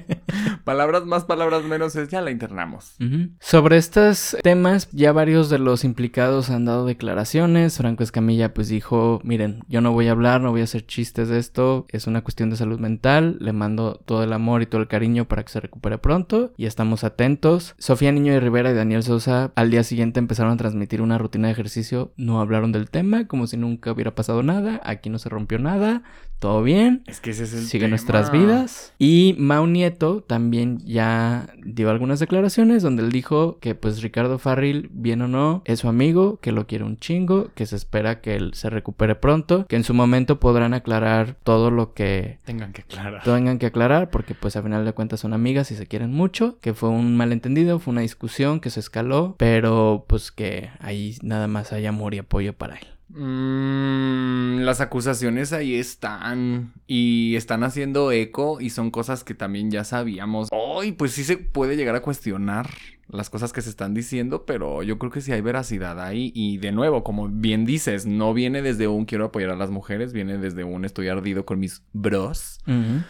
palabras 0.63 1.03
más, 1.05 1.25
palabras 1.25 1.63
menos 1.63 1.95
es 1.95 2.09
ya 2.09 2.21
la 2.21 2.29
internamos. 2.29 2.97
Sobre 3.39 3.77
estos 3.77 4.37
temas, 4.43 4.89
ya 4.91 5.11
varios 5.11 5.49
de 5.49 5.57
los 5.57 5.83
implicados 5.83 6.51
han 6.51 6.65
dado 6.65 6.85
declaraciones. 6.85 7.77
Franco 7.77 8.03
Escamilla 8.03 8.53
pues 8.53 8.67
dijo, 8.67 9.21
miren, 9.23 9.63
yo 9.69 9.81
no 9.81 9.91
voy 9.91 10.07
a 10.07 10.11
hablar, 10.11 10.39
no 10.41 10.51
voy 10.51 10.61
a 10.61 10.65
hacer 10.65 10.85
chistes 10.85 11.29
de 11.29 11.39
esto, 11.39 11.87
es 11.89 12.05
una 12.05 12.23
cuestión 12.29 12.51
de 12.51 12.57
salud 12.57 12.79
mental, 12.79 13.37
le 13.39 13.53
mando 13.53 13.99
todo 14.05 14.23
el 14.23 14.33
amor 14.33 14.61
y 14.61 14.67
todo 14.67 14.81
el 14.81 14.87
cariño 14.87 15.25
para 15.25 15.41
que 15.41 15.51
se 15.51 15.59
recupere 15.59 15.97
pronto 15.97 16.53
y 16.57 16.67
estamos 16.67 17.03
atentos. 17.03 17.73
Sofía 17.79 18.11
Niño 18.11 18.33
de 18.33 18.39
Rivera 18.39 18.69
y 18.69 18.75
Daniel 18.75 19.01
Sosa 19.01 19.51
al 19.55 19.71
día 19.71 19.81
siguiente 19.81 20.19
empezaron 20.19 20.53
a 20.53 20.57
transmitir 20.57 21.01
una 21.01 21.17
rutina 21.17 21.47
de 21.47 21.53
ejercicio, 21.53 22.11
no 22.17 22.39
hablaron 22.39 22.71
del 22.71 22.91
tema, 22.91 23.25
como 23.25 23.47
si 23.47 23.57
nunca 23.57 23.91
hubiera 23.91 24.13
pasado 24.13 24.43
nada, 24.43 24.79
aquí 24.83 25.09
no 25.09 25.17
se 25.17 25.27
rompió 25.29 25.57
nada, 25.57 26.03
todo 26.37 26.63
bien. 26.63 27.03
Es 27.07 27.19
que 27.19 27.31
ese 27.31 27.43
es 27.45 27.53
el 27.53 27.63
Sigue 27.63 27.85
tema. 27.85 27.89
nuestras 27.89 28.31
vidas. 28.31 28.93
Y 28.97 29.35
Mau 29.39 29.65
Nieto 29.67 30.21
también 30.21 30.77
ya 30.85 31.47
dio 31.65 31.89
algunas 31.89 32.19
declaraciones 32.19 32.81
donde 32.81 33.03
él 33.03 33.11
dijo 33.11 33.57
que 33.59 33.75
pues 33.75 34.01
Ricardo 34.01 34.37
Farril, 34.37 34.89
bien 34.93 35.21
o 35.21 35.27
no, 35.27 35.63
es 35.65 35.79
su 35.79 35.89
amigo, 35.89 36.37
que 36.41 36.51
lo 36.51 36.67
quiere 36.67 36.85
un 36.85 36.97
chingo, 36.97 37.49
que 37.55 37.65
se 37.65 37.75
espera 37.75 38.21
que 38.21 38.35
él 38.35 38.51
se 38.53 38.69
recupere 38.69 39.15
pronto, 39.15 39.65
que 39.67 39.75
en 39.75 39.83
su 39.83 39.93
momento 39.93 40.39
podrán 40.39 40.73
aclarar 40.73 41.35
todo 41.43 41.71
lo 41.71 41.93
que 41.93 42.18
Tengan 42.45 42.73
que 42.73 42.81
aclarar. 42.81 43.23
tengan 43.23 43.59
que 43.59 43.65
aclarar, 43.67 44.09
porque 44.09 44.35
pues 44.35 44.55
a 44.55 44.63
final 44.63 44.85
de 44.85 44.93
cuentas 44.93 45.19
son 45.19 45.33
amigas 45.33 45.71
y 45.71 45.75
se 45.75 45.87
quieren 45.87 46.11
mucho, 46.11 46.59
que 46.59 46.73
fue 46.73 46.89
un 46.89 47.17
malentendido, 47.17 47.79
fue 47.79 47.91
una 47.91 48.01
discusión 48.01 48.59
que 48.59 48.69
se 48.69 48.79
escaló, 48.79 49.35
pero 49.37 50.05
pues 50.07 50.31
que 50.31 50.69
ahí 50.79 51.17
nada 51.21 51.47
más 51.47 51.73
hay 51.73 51.85
amor 51.85 52.13
y 52.13 52.19
apoyo 52.19 52.53
para 52.53 52.75
él. 52.75 52.87
Mm, 53.09 54.59
las 54.59 54.81
acusaciones 54.81 55.51
ahí 55.51 55.73
están 55.73 56.73
y 56.85 57.35
están 57.35 57.63
haciendo 57.63 58.11
eco 58.11 58.61
y 58.61 58.69
son 58.69 58.91
cosas 58.91 59.23
que 59.23 59.33
también 59.33 59.71
ya 59.71 59.83
sabíamos. 59.83 60.49
Hoy, 60.51 60.91
pues 60.91 61.13
sí 61.13 61.23
se 61.23 61.37
puede 61.37 61.75
llegar 61.75 61.95
a 61.95 62.01
cuestionar 62.01 62.69
las 63.11 63.29
cosas 63.29 63.53
que 63.53 63.61
se 63.61 63.69
están 63.69 63.93
diciendo, 63.93 64.45
pero 64.45 64.83
yo 64.83 64.97
creo 64.99 65.11
que 65.11 65.21
sí 65.21 65.31
hay 65.31 65.41
veracidad 65.41 65.99
ahí 65.99 66.31
y 66.35 66.57
de 66.57 66.71
nuevo, 66.71 67.03
como 67.03 67.27
bien 67.27 67.65
dices, 67.65 68.05
no 68.05 68.33
viene 68.33 68.61
desde 68.61 68.87
un 68.87 69.05
quiero 69.05 69.25
apoyar 69.25 69.49
a 69.49 69.55
las 69.55 69.71
mujeres, 69.71 70.13
viene 70.13 70.37
desde 70.37 70.63
un 70.63 70.85
estoy 70.85 71.07
ardido 71.07 71.45
con 71.45 71.59
mis 71.59 71.83
bros. 71.93 72.59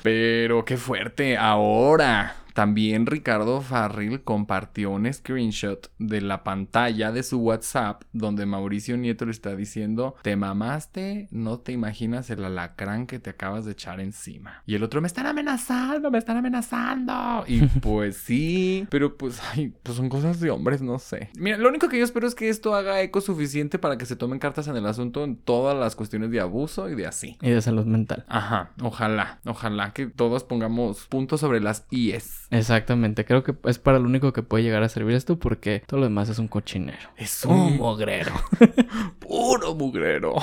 Pero 0.03 0.65
qué 0.65 0.77
fuerte. 0.77 1.37
Ahora, 1.37 2.35
también 2.53 3.05
Ricardo 3.05 3.61
Farril 3.61 4.21
compartió 4.21 4.91
un 4.91 5.11
screenshot 5.11 5.91
de 5.99 6.21
la 6.21 6.43
pantalla 6.43 7.11
de 7.11 7.23
su 7.23 7.39
WhatsApp 7.39 8.03
donde 8.13 8.45
Mauricio 8.45 8.97
Nieto 8.97 9.25
le 9.25 9.31
está 9.31 9.55
diciendo, 9.55 10.15
te 10.21 10.35
mamaste, 10.35 11.27
no 11.31 11.59
te 11.59 11.71
imaginas 11.71 12.29
el 12.29 12.43
alacrán 12.43 13.07
que 13.07 13.19
te 13.19 13.29
acabas 13.29 13.65
de 13.65 13.71
echar 13.73 13.99
encima. 13.99 14.63
Y 14.65 14.75
el 14.75 14.83
otro, 14.83 15.01
me 15.01 15.07
están 15.07 15.25
amenazando, 15.25 16.11
me 16.11 16.17
están 16.17 16.37
amenazando. 16.37 17.43
Y 17.47 17.61
pues 17.81 18.17
sí, 18.17 18.87
pero 18.89 19.17
pues, 19.17 19.41
ay, 19.51 19.73
pues 19.83 19.97
son 19.97 20.09
cosas 20.09 20.39
de 20.39 20.49
hombres, 20.49 20.81
no 20.81 20.99
sé. 20.99 21.29
Mira, 21.37 21.57
lo 21.57 21.69
único 21.69 21.89
que 21.89 21.97
yo 21.97 22.03
espero 22.03 22.27
es 22.27 22.35
que 22.35 22.49
esto 22.49 22.75
haga 22.75 23.01
eco 23.01 23.21
suficiente 23.21 23.79
para 23.79 23.97
que 23.97 24.05
se 24.05 24.15
tomen 24.15 24.39
cartas 24.39 24.67
en 24.67 24.75
el 24.75 24.85
asunto 24.85 25.23
en 25.23 25.35
todas 25.35 25.77
las 25.77 25.95
cuestiones 25.95 26.31
de 26.31 26.39
abuso 26.39 26.89
y 26.89 26.95
de 26.95 27.07
así. 27.07 27.37
Y 27.41 27.49
de 27.49 27.61
salud 27.61 27.85
mental. 27.85 28.25
Ajá, 28.27 28.71
ojalá, 28.81 29.39
ojalá 29.45 29.93
que 29.93 30.07
todos 30.07 30.43
pongamos 30.43 31.07
puntos 31.07 31.39
sobre 31.39 31.59
las 31.59 31.85
IES. 31.91 32.47
Exactamente, 32.51 33.25
creo 33.25 33.43
que 33.43 33.53
es 33.65 33.77
para 33.77 33.99
lo 33.99 34.05
único 34.05 34.33
que 34.33 34.41
puede 34.41 34.63
llegar 34.63 34.81
a 34.81 34.89
servir 34.89 35.15
esto 35.15 35.37
porque 35.37 35.83
todo 35.85 35.99
lo 35.99 36.05
demás 36.07 36.29
es 36.29 36.39
un 36.39 36.47
cochinero. 36.47 36.97
Es 37.15 37.45
Un 37.45 37.55
un 37.59 37.77
mogrero. 37.77 38.31
puro 39.19 39.75
mugrero. 39.75 40.33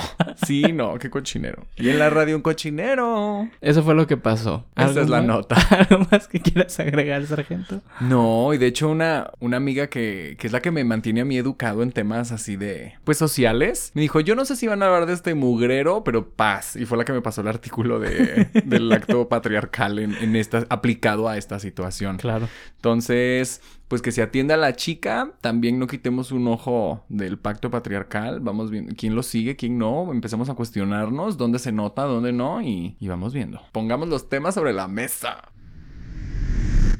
Sí, 0.45 0.63
no, 0.73 0.97
qué 0.99 1.09
cochinero. 1.09 1.65
Y 1.75 1.89
en 1.89 1.99
la 1.99 2.09
radio 2.09 2.35
un 2.35 2.41
cochinero. 2.41 3.49
Eso 3.59 3.83
fue 3.83 3.93
lo 3.95 4.07
que 4.07 4.15
pasó. 4.17 4.65
Esa 4.75 4.87
¿Algo 4.87 5.01
es 5.01 5.09
la 5.09 5.17
más? 5.17 5.25
nota. 5.27 5.55
¿Algo 5.89 6.07
más 6.09 6.27
que 6.27 6.39
quieras 6.39 6.79
agregar, 6.79 7.25
sargento? 7.25 7.81
No, 7.99 8.53
y 8.53 8.57
de 8.57 8.67
hecho 8.67 8.87
una, 8.87 9.31
una 9.39 9.57
amiga 9.57 9.87
que, 9.87 10.37
que 10.39 10.47
es 10.47 10.53
la 10.53 10.61
que 10.61 10.71
me 10.71 10.83
mantiene 10.85 11.21
a 11.21 11.25
mí 11.25 11.37
educado 11.37 11.83
en 11.83 11.91
temas 11.91 12.31
así 12.31 12.55
de, 12.55 12.93
pues 13.03 13.17
sociales, 13.17 13.91
me 13.95 14.01
dijo, 14.01 14.19
yo 14.21 14.35
no 14.35 14.45
sé 14.45 14.55
si 14.55 14.67
van 14.67 14.81
a 14.81 14.85
hablar 14.85 15.07
de 15.07 15.13
este 15.13 15.35
mugrero, 15.35 16.03
pero 16.05 16.29
paz. 16.29 16.75
Y 16.77 16.85
fue 16.85 16.97
la 16.97 17.03
que 17.03 17.11
me 17.13 17.21
pasó 17.21 17.41
el 17.41 17.47
artículo 17.49 17.99
de, 17.99 18.47
del 18.63 18.91
acto 18.93 19.27
patriarcal 19.27 19.99
en, 19.99 20.15
en 20.15 20.35
esta, 20.37 20.65
aplicado 20.69 21.27
a 21.27 21.37
esta 21.37 21.59
situación. 21.59 21.96
Claro. 22.21 22.47
Entonces, 22.75 23.61
pues 23.87 24.01
que 24.01 24.11
se 24.11 24.21
atienda 24.21 24.55
a 24.55 24.57
la 24.57 24.75
chica, 24.75 25.33
también 25.41 25.79
no 25.79 25.87
quitemos 25.87 26.31
un 26.31 26.47
ojo 26.47 27.05
del 27.09 27.37
pacto 27.37 27.71
patriarcal, 27.71 28.39
vamos 28.39 28.69
viendo 28.69 28.93
quién 28.97 29.15
lo 29.15 29.23
sigue, 29.23 29.55
quién 29.55 29.77
no, 29.77 30.11
empecemos 30.11 30.49
a 30.49 30.55
cuestionarnos 30.55 31.37
dónde 31.37 31.59
se 31.59 31.71
nota, 31.71 32.03
dónde 32.03 32.33
no, 32.33 32.61
y, 32.61 32.97
y 32.99 33.07
vamos 33.07 33.33
viendo. 33.33 33.61
Pongamos 33.71 34.09
los 34.09 34.29
temas 34.29 34.55
sobre 34.55 34.73
la 34.73 34.87
mesa. 34.87 35.49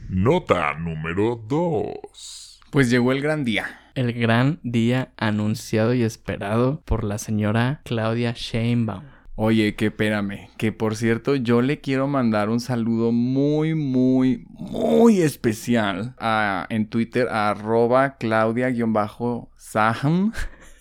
Nota 0.10 0.74
número 0.76 1.44
2. 1.48 2.62
Pues 2.72 2.90
llegó 2.90 3.12
el 3.12 3.22
gran 3.22 3.44
día. 3.44 3.80
El 3.96 4.14
gran 4.14 4.60
día 4.64 5.12
anunciado 5.18 5.94
y 5.94 6.04
esperado 6.04 6.82
por 6.86 7.04
la 7.04 7.18
señora 7.18 7.82
Claudia 7.84 8.34
Sheinbaum. 8.36 9.17
Oye, 9.40 9.76
que 9.76 9.86
espérame, 9.86 10.50
que 10.58 10.72
por 10.72 10.96
cierto 10.96 11.36
yo 11.36 11.62
le 11.62 11.80
quiero 11.80 12.08
mandar 12.08 12.50
un 12.50 12.60
saludo 12.60 13.12
muy, 13.12 13.76
muy, 13.76 14.48
muy 14.50 15.22
especial 15.22 16.16
a, 16.18 16.66
en 16.72 16.90
Twitter 16.90 17.28
a 17.30 17.52
arroba 17.52 18.18
claudia-saham 18.18 20.34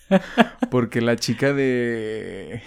porque 0.71 1.01
la 1.01 1.17
chica 1.17 1.53
de, 1.53 2.63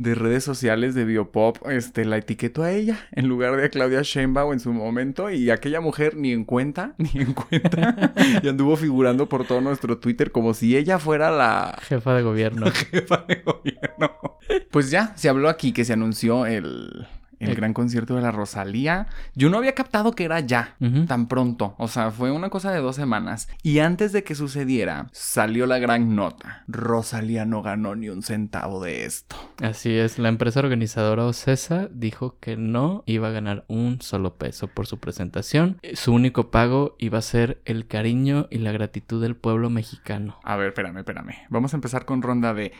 de 0.00 0.14
redes 0.14 0.42
sociales 0.42 0.94
de 0.94 1.04
Biopop 1.04 1.58
este, 1.68 2.06
la 2.06 2.16
etiquetó 2.16 2.62
a 2.62 2.72
ella 2.72 3.06
en 3.12 3.28
lugar 3.28 3.54
de 3.56 3.66
a 3.66 3.68
Claudia 3.68 4.00
Sheinbaum 4.00 4.54
en 4.54 4.60
su 4.60 4.72
momento 4.72 5.28
y 5.28 5.50
aquella 5.50 5.82
mujer 5.82 6.16
ni 6.16 6.32
en 6.32 6.44
cuenta, 6.44 6.94
ni 6.98 7.20
en 7.20 7.34
cuenta 7.34 8.14
y 8.42 8.48
anduvo 8.48 8.76
figurando 8.76 9.28
por 9.28 9.46
todo 9.46 9.60
nuestro 9.60 9.98
Twitter 9.98 10.32
como 10.32 10.54
si 10.54 10.74
ella 10.74 10.98
fuera 10.98 11.30
la, 11.30 11.78
Jefa 11.82 12.14
de 12.14 12.22
gobierno. 12.22 12.66
jefa 12.90 13.26
de 13.28 13.42
gobierno. 13.44 14.38
Pues 14.70 14.90
ya, 14.90 15.14
se 15.16 15.28
habló 15.28 15.50
aquí 15.50 15.72
que 15.72 15.84
se 15.84 15.92
anunció 15.92 16.46
el, 16.46 17.06
el 17.40 17.48
El- 17.50 17.56
gran 17.56 17.72
concierto 17.74 18.14
de 18.14 18.22
la 18.22 18.30
Rosalía. 18.30 19.08
Yo 19.34 19.50
no 19.50 19.58
había 19.58 19.74
captado 19.74 20.12
que 20.12 20.24
era 20.24 20.38
ya, 20.40 20.76
tan 21.08 21.26
pronto. 21.26 21.74
O 21.78 21.88
sea, 21.88 22.10
fue 22.12 22.30
una 22.30 22.50
cosa 22.50 22.70
de 22.70 22.78
dos 22.80 22.94
semanas. 22.96 23.48
Y 23.62 23.80
antes 23.80 24.12
de 24.12 24.22
que 24.22 24.34
sucediera, 24.34 25.08
salió 25.12 25.66
la 25.66 25.78
gran 25.78 26.14
nota. 26.14 26.62
Rosalía 26.68 27.44
no 27.46 27.62
ganó 27.62 27.96
ni 27.96 28.08
un 28.08 28.22
centavo 28.22 28.82
de 28.84 29.04
esto. 29.06 29.34
Así 29.62 29.92
es, 29.96 30.18
la 30.18 30.28
empresa 30.28 30.60
organizadora 30.60 31.24
Ocesa 31.26 31.88
dijo 31.90 32.36
que 32.40 32.56
no 32.56 33.02
iba 33.06 33.28
a 33.28 33.32
ganar 33.32 33.64
un 33.68 34.00
solo 34.00 34.36
peso 34.36 34.68
por 34.68 34.86
su 34.86 34.98
presentación. 35.00 35.78
Su 35.94 36.12
único 36.12 36.50
pago 36.50 36.94
iba 36.98 37.18
a 37.18 37.22
ser 37.22 37.60
el 37.64 37.86
cariño 37.86 38.46
y 38.50 38.58
la 38.58 38.72
gratitud 38.72 39.20
del 39.22 39.34
pueblo 39.36 39.70
mexicano. 39.70 40.38
A 40.44 40.56
ver, 40.56 40.68
espérame, 40.68 40.98
espérame. 40.98 41.34
Vamos 41.48 41.72
a 41.72 41.76
empezar 41.76 42.04
con 42.04 42.22
ronda 42.22 42.52
de 42.54 42.72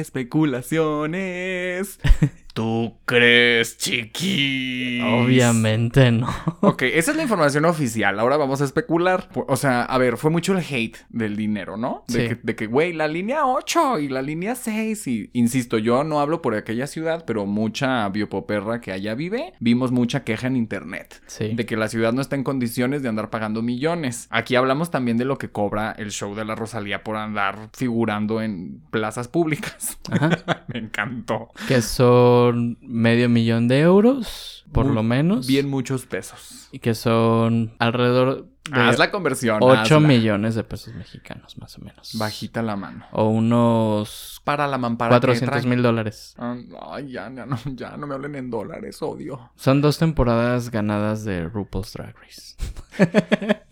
especulaciones. 0.00 1.98
¿Tú 2.56 2.96
crees, 3.04 3.76
chiquis? 3.76 5.02
Obviamente 5.04 6.10
no. 6.10 6.26
Ok, 6.60 6.84
esa 6.84 7.10
es 7.10 7.16
la 7.18 7.22
información 7.22 7.66
oficial. 7.66 8.18
Ahora 8.18 8.38
vamos 8.38 8.62
a 8.62 8.64
especular. 8.64 9.28
O 9.46 9.56
sea, 9.56 9.82
a 9.82 9.98
ver, 9.98 10.16
fue 10.16 10.30
mucho 10.30 10.54
el 10.54 10.60
hate 10.60 10.96
del 11.10 11.36
dinero, 11.36 11.76
¿no? 11.76 12.04
De 12.08 12.14
Sí. 12.14 12.28
que, 12.34 12.40
de 12.42 12.56
que, 12.56 12.66
güey, 12.66 12.94
la 12.94 13.08
línea 13.08 13.44
8 13.46 13.98
y 13.98 14.08
la 14.08 14.22
línea 14.22 14.54
6. 14.54 15.06
Y 15.06 15.30
insisto, 15.34 15.76
yo 15.76 16.02
no 16.02 16.18
hablo 16.20 16.40
por 16.40 16.54
aquella 16.54 16.86
ciudad, 16.86 17.24
pero 17.26 17.44
mucha 17.44 18.08
biopoperra 18.08 18.80
que 18.80 18.90
allá 18.90 19.14
vive, 19.14 19.52
vimos 19.60 19.92
mucha 19.92 20.24
queja 20.24 20.46
en 20.46 20.56
internet. 20.56 21.22
Sí. 21.26 21.52
De 21.54 21.66
que 21.66 21.76
la 21.76 21.88
ciudad 21.88 22.14
no 22.14 22.22
está 22.22 22.36
en 22.36 22.42
condiciones 22.44 23.02
de 23.02 23.10
andar 23.10 23.28
pagando 23.28 23.60
millones. 23.60 24.28
Aquí 24.30 24.56
hablamos 24.56 24.90
también 24.90 25.18
de 25.18 25.26
lo 25.26 25.36
que 25.36 25.50
cobra 25.50 25.92
el 25.92 26.10
show 26.10 26.34
de 26.34 26.46
la 26.46 26.54
Rosalía 26.54 27.04
por 27.04 27.16
andar 27.16 27.68
figurando 27.74 28.40
en 28.40 28.80
plazas 28.90 29.28
públicas. 29.28 29.98
Ajá. 30.10 30.30
Me 30.68 30.78
encantó. 30.78 31.50
Que 31.68 31.82
son 31.82 32.45
medio 32.54 33.28
millón 33.28 33.68
de 33.68 33.80
euros, 33.80 34.64
por 34.72 34.86
Muy 34.86 34.94
lo 34.94 35.02
menos. 35.02 35.46
Bien 35.46 35.68
muchos 35.68 36.06
pesos. 36.06 36.68
Y 36.72 36.78
que 36.80 36.94
son 36.94 37.72
alrededor 37.78 38.48
de 38.70 38.80
Haz 38.80 38.98
la 38.98 39.10
conversión. 39.12 39.58
8 39.62 39.80
hazla. 39.80 40.00
millones 40.00 40.54
de 40.56 40.64
pesos 40.64 40.92
mexicanos, 40.94 41.56
más 41.58 41.78
o 41.78 41.82
menos. 41.82 42.16
Bajita 42.18 42.62
la 42.62 42.74
mano. 42.76 43.06
O 43.12 43.28
unos 43.28 44.40
Para 44.44 44.66
la 44.66 44.76
mampara. 44.76 45.10
400 45.10 45.66
mil 45.66 45.82
dólares. 45.82 46.34
Ay, 46.38 47.12
ya, 47.12 47.30
ya 47.32 47.46
no, 47.46 47.56
ya 47.64 47.96
no 47.96 48.06
me 48.06 48.14
hablen 48.14 48.34
en 48.34 48.50
dólares, 48.50 49.00
odio. 49.02 49.50
Son 49.54 49.80
dos 49.80 49.98
temporadas 49.98 50.70
ganadas 50.70 51.24
de 51.24 51.48
RuPaul's 51.48 51.92
Drag 51.92 52.14
Race. 52.16 52.56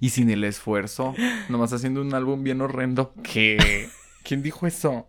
Y 0.00 0.10
sin 0.10 0.30
el 0.30 0.44
esfuerzo, 0.44 1.14
nomás 1.48 1.72
haciendo 1.72 2.00
un 2.00 2.14
álbum 2.14 2.42
bien 2.42 2.60
horrendo. 2.60 3.12
¿Qué? 3.22 3.88
¿Quién 4.22 4.42
dijo 4.42 4.66
eso? 4.66 5.08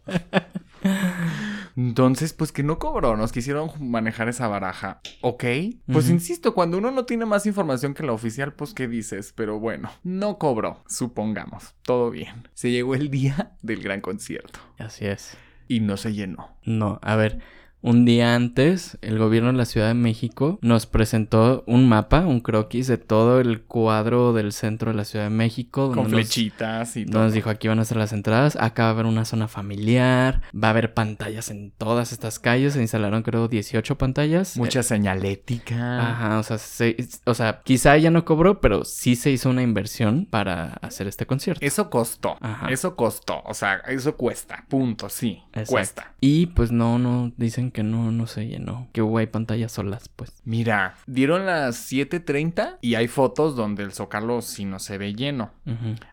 Entonces, 1.78 2.34
pues 2.34 2.52
que 2.52 2.64
no 2.64 2.80
cobró, 2.80 3.16
nos 3.16 3.32
quisieron 3.32 3.70
manejar 3.80 4.28
esa 4.30 4.48
baraja. 4.48 5.00
¿Ok? 5.22 5.44
Pues 5.86 6.10
insisto, 6.10 6.56
cuando 6.56 6.80
uno 6.80 6.90
no 6.90 7.06
tiene 7.06 7.26
más 7.26 7.46
información 7.46 7.94
que 7.94 8.02
la 8.02 8.14
oficial, 8.14 8.54
pues 8.54 8.74
¿qué 8.74 8.88
dices? 8.88 9.32
Pero 9.36 9.60
bueno, 9.60 9.92
no 10.04 10.40
cobró, 10.40 10.84
supongamos. 10.88 11.76
Todo 11.84 12.10
bien. 12.10 12.48
Se 12.56 12.72
llegó 12.72 12.96
el 12.96 13.12
día 13.12 13.56
del 13.62 13.84
gran 13.84 14.02
concierto. 14.02 14.60
Así 14.80 15.06
es. 15.06 15.38
Y 15.68 15.82
no 15.82 15.98
se 15.98 16.14
llenó. 16.14 16.50
No, 16.64 17.00
a 17.04 17.16
ver, 17.16 17.42
Un 17.80 18.06
día 18.06 18.34
antes, 18.36 18.98
el 19.02 19.20
gobierno 19.20 19.52
de 19.52 19.58
la 19.58 19.66
Ciudad 19.66 19.88
de 19.88 19.94
México 19.94 20.58
nos 20.62 20.88
presentó 20.88 21.64
un 21.68 21.88
mapa, 21.88 22.22
un 22.22 22.40
croquis 22.40 22.88
de 22.88 22.98
todo 22.98 23.40
el 23.40 23.62
cuadro 23.62 24.34
del 24.34 24.52
centro 24.52 24.92
de 24.92 24.98
la 24.98 25.06
Ciudad 25.06 25.26
de 25.26 25.30
México. 25.30 25.90
Con 25.94 26.06
nos- 26.06 26.12
flechitas 26.12 26.98
y 26.98 27.06
todo. 27.06 27.22
Nos 27.24 27.34
dijo 27.34 27.50
aquí 27.52 27.68
van 27.68 27.80
a 27.80 27.86
ser 27.86 27.98
las 27.98 28.14
entradas, 28.14 28.58
acá 28.60 28.84
va 28.84 28.90
a 28.90 28.92
haber 28.94 29.06
una 29.06 29.26
zona 29.26 29.48
familiar, 29.48 30.42
va 30.54 30.70
a 30.70 30.72
haber 30.72 30.96
pantallas 30.96 31.50
en 31.52 31.72
todas 31.78 32.12
estas 32.12 32.40
calles, 32.40 32.74
se 32.74 32.82
instalaron 32.82 33.22
creo 33.22 33.48
18 33.48 33.96
pantallas. 33.98 34.58
Mucha 34.58 34.82
señalética. 34.84 36.00
Ajá, 36.12 36.40
o 36.40 36.44
sea, 36.44 36.58
se- 36.58 36.98
o 37.26 37.34
sea, 37.34 37.62
quizá 37.64 37.96
ella 37.96 38.10
no 38.12 38.26
cobró, 38.26 38.60
pero 38.60 38.86
sí 38.86 39.16
se 39.16 39.32
hizo 39.32 39.50
una 39.50 39.62
inversión 39.62 40.26
para 40.30 40.74
hacer 40.82 41.08
este 41.08 41.26
concierto. 41.26 41.64
Eso 41.66 41.90
costó. 41.90 42.38
Ajá. 42.42 42.70
Eso 42.70 42.96
costó. 42.96 43.42
O 43.46 43.54
sea, 43.54 43.76
eso 43.88 44.16
cuesta. 44.16 44.66
Punto. 44.68 45.10
Sí. 45.10 45.42
Exacto. 45.50 45.72
Cuesta. 45.72 46.14
Y 46.22 46.48
pues 46.48 46.72
no, 46.72 46.98
no, 47.00 47.32
dicen 47.38 47.67
que 47.72 47.84
no, 47.84 48.12
no 48.12 48.28
se 48.28 48.48
llenó, 48.48 48.88
que 48.94 49.02
hubo 49.02 49.18
ahí 49.18 49.28
pantallas 49.28 49.72
solas, 49.72 50.10
pues. 50.16 50.34
Mira, 50.44 50.96
dieron 51.06 51.46
las 51.46 51.92
7:30 51.92 52.78
y 52.82 52.96
hay 52.96 53.08
fotos 53.08 53.56
donde 53.56 53.84
el 53.84 53.94
zócalo 53.94 54.42
sí 54.42 54.66
no 54.66 54.80
se 54.80 54.98
ve 54.98 55.14
lleno. 55.14 55.52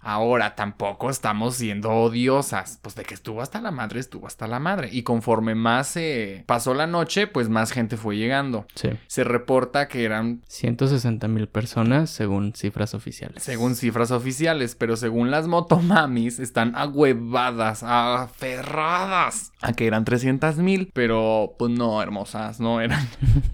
Ahora 0.01 0.55
tampoco 0.55 1.11
estamos 1.11 1.57
siendo 1.57 1.90
odiosas. 1.90 2.79
Pues 2.83 2.95
de 2.95 3.05
que 3.05 3.14
estuvo 3.14 3.40
hasta 3.43 3.61
la 3.61 3.71
madre, 3.71 4.01
estuvo 4.01 4.27
hasta 4.27 4.47
la 4.47 4.59
madre. 4.59 4.88
Y 4.93 5.03
conforme 5.03 5.55
más 5.55 5.97
eh, 5.97 6.45
pasó 6.47 6.75
la 6.75 6.87
noche, 6.87 7.27
pues 7.27 7.49
más 7.49 7.73
gente 7.73 7.97
fue 7.97 8.17
llegando. 8.17 8.67
Sí. 8.75 8.90
Se 9.07 9.25
reporta 9.25 9.88
que 9.88 10.05
eran 10.05 10.43
160 10.49 11.29
mil 11.29 11.49
personas 11.49 12.11
según 12.11 12.53
cifras 12.55 12.95
oficiales. 12.95 13.43
según 13.43 13.75
cifras 13.77 14.11
oficiales, 14.11 14.75
pero 14.75 14.97
según 14.97 15.31
las 15.31 15.47
motomamis 15.47 16.38
están 16.38 16.75
ahuevadas, 16.77 17.83
aferradas 17.83 19.53
a 19.61 19.73
que 19.73 19.87
eran 19.87 20.05
300 20.05 20.57
mil, 20.59 20.90
pero 20.93 21.43
pues 21.59 21.70
no, 21.70 22.00
hermosas, 22.02 22.61
no 22.61 22.80
eran. 22.80 23.07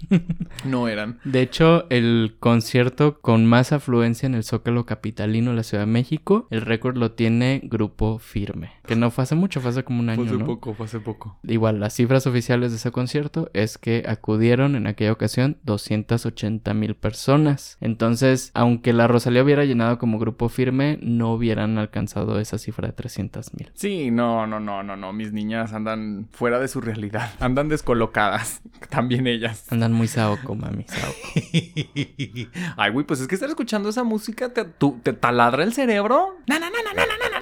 no 0.65 0.87
eran. 0.87 1.19
De 1.23 1.41
hecho, 1.41 1.85
el 1.89 2.35
concierto 2.39 3.19
con 3.21 3.45
más 3.45 3.71
afluencia 3.71 4.25
en 4.27 4.35
el 4.35 4.43
Zócalo 4.43 4.85
Capitalino 4.85 5.51
de 5.51 5.57
la 5.57 5.63
Ciudad 5.63 5.83
de 5.83 5.91
México, 5.91 6.47
el 6.49 6.61
récord 6.61 6.97
lo 6.97 7.11
tiene 7.11 7.61
Grupo 7.63 8.19
Firme. 8.19 8.71
Que 8.85 8.95
no 8.95 9.11
fue 9.11 9.23
hace 9.23 9.35
mucho, 9.35 9.61
fue 9.61 9.71
hace 9.71 9.83
como 9.83 9.99
un 9.99 10.09
año, 10.09 10.23
Fue 10.23 10.27
hace 10.27 10.37
¿no? 10.37 10.45
poco, 10.45 10.73
fue 10.73 10.85
hace 10.85 10.99
poco. 10.99 11.37
Igual, 11.43 11.79
las 11.79 11.93
cifras 11.93 12.27
oficiales 12.27 12.71
de 12.71 12.77
ese 12.77 12.91
concierto 12.91 13.49
es 13.53 13.77
que 13.77 14.03
acudieron 14.07 14.75
en 14.75 14.87
aquella 14.87 15.11
ocasión 15.11 15.57
280 15.63 16.73
mil 16.73 16.95
personas. 16.95 17.77
Entonces, 17.81 18.51
aunque 18.53 18.93
la 18.93 19.07
Rosalía 19.07 19.43
hubiera 19.43 19.65
llenado 19.65 19.97
como 19.97 20.19
grupo 20.19 20.49
firme, 20.49 20.99
no 21.01 21.33
hubieran 21.33 21.77
alcanzado 21.77 22.39
esa 22.39 22.57
cifra 22.57 22.87
de 22.87 22.93
300 22.93 23.53
mil. 23.53 23.71
Sí, 23.73 24.11
no, 24.11 24.47
no, 24.47 24.59
no, 24.59 24.83
no, 24.83 24.95
no. 24.95 25.13
Mis 25.13 25.31
niñas 25.33 25.73
andan 25.73 26.27
fuera 26.31 26.59
de 26.59 26.67
su 26.67 26.81
realidad. 26.81 27.31
Andan 27.39 27.69
descolocadas. 27.81 28.61
También 28.89 29.27
ellas. 29.27 29.65
Andan 29.71 29.91
muy 29.93 30.07
saoco, 30.07 30.55
mami, 30.55 30.85
saoco. 30.87 31.17
Ay, 32.77 32.91
güey, 32.91 33.05
pues 33.05 33.19
es 33.21 33.27
que 33.27 33.35
estar 33.35 33.49
escuchando 33.49 33.89
esa 33.89 34.03
música 34.03 34.53
te, 34.53 34.65
tú- 34.65 34.99
te 35.03 35.13
taladra 35.13 35.63
el 35.63 35.73
cerebro. 35.73 36.37
Na, 36.47 36.59
na, 36.59 36.69
na, 36.69 36.77
na, 36.83 36.93
na, 36.93 37.05
na, 37.05 37.29
na, 37.29 37.39
na. 37.39 37.40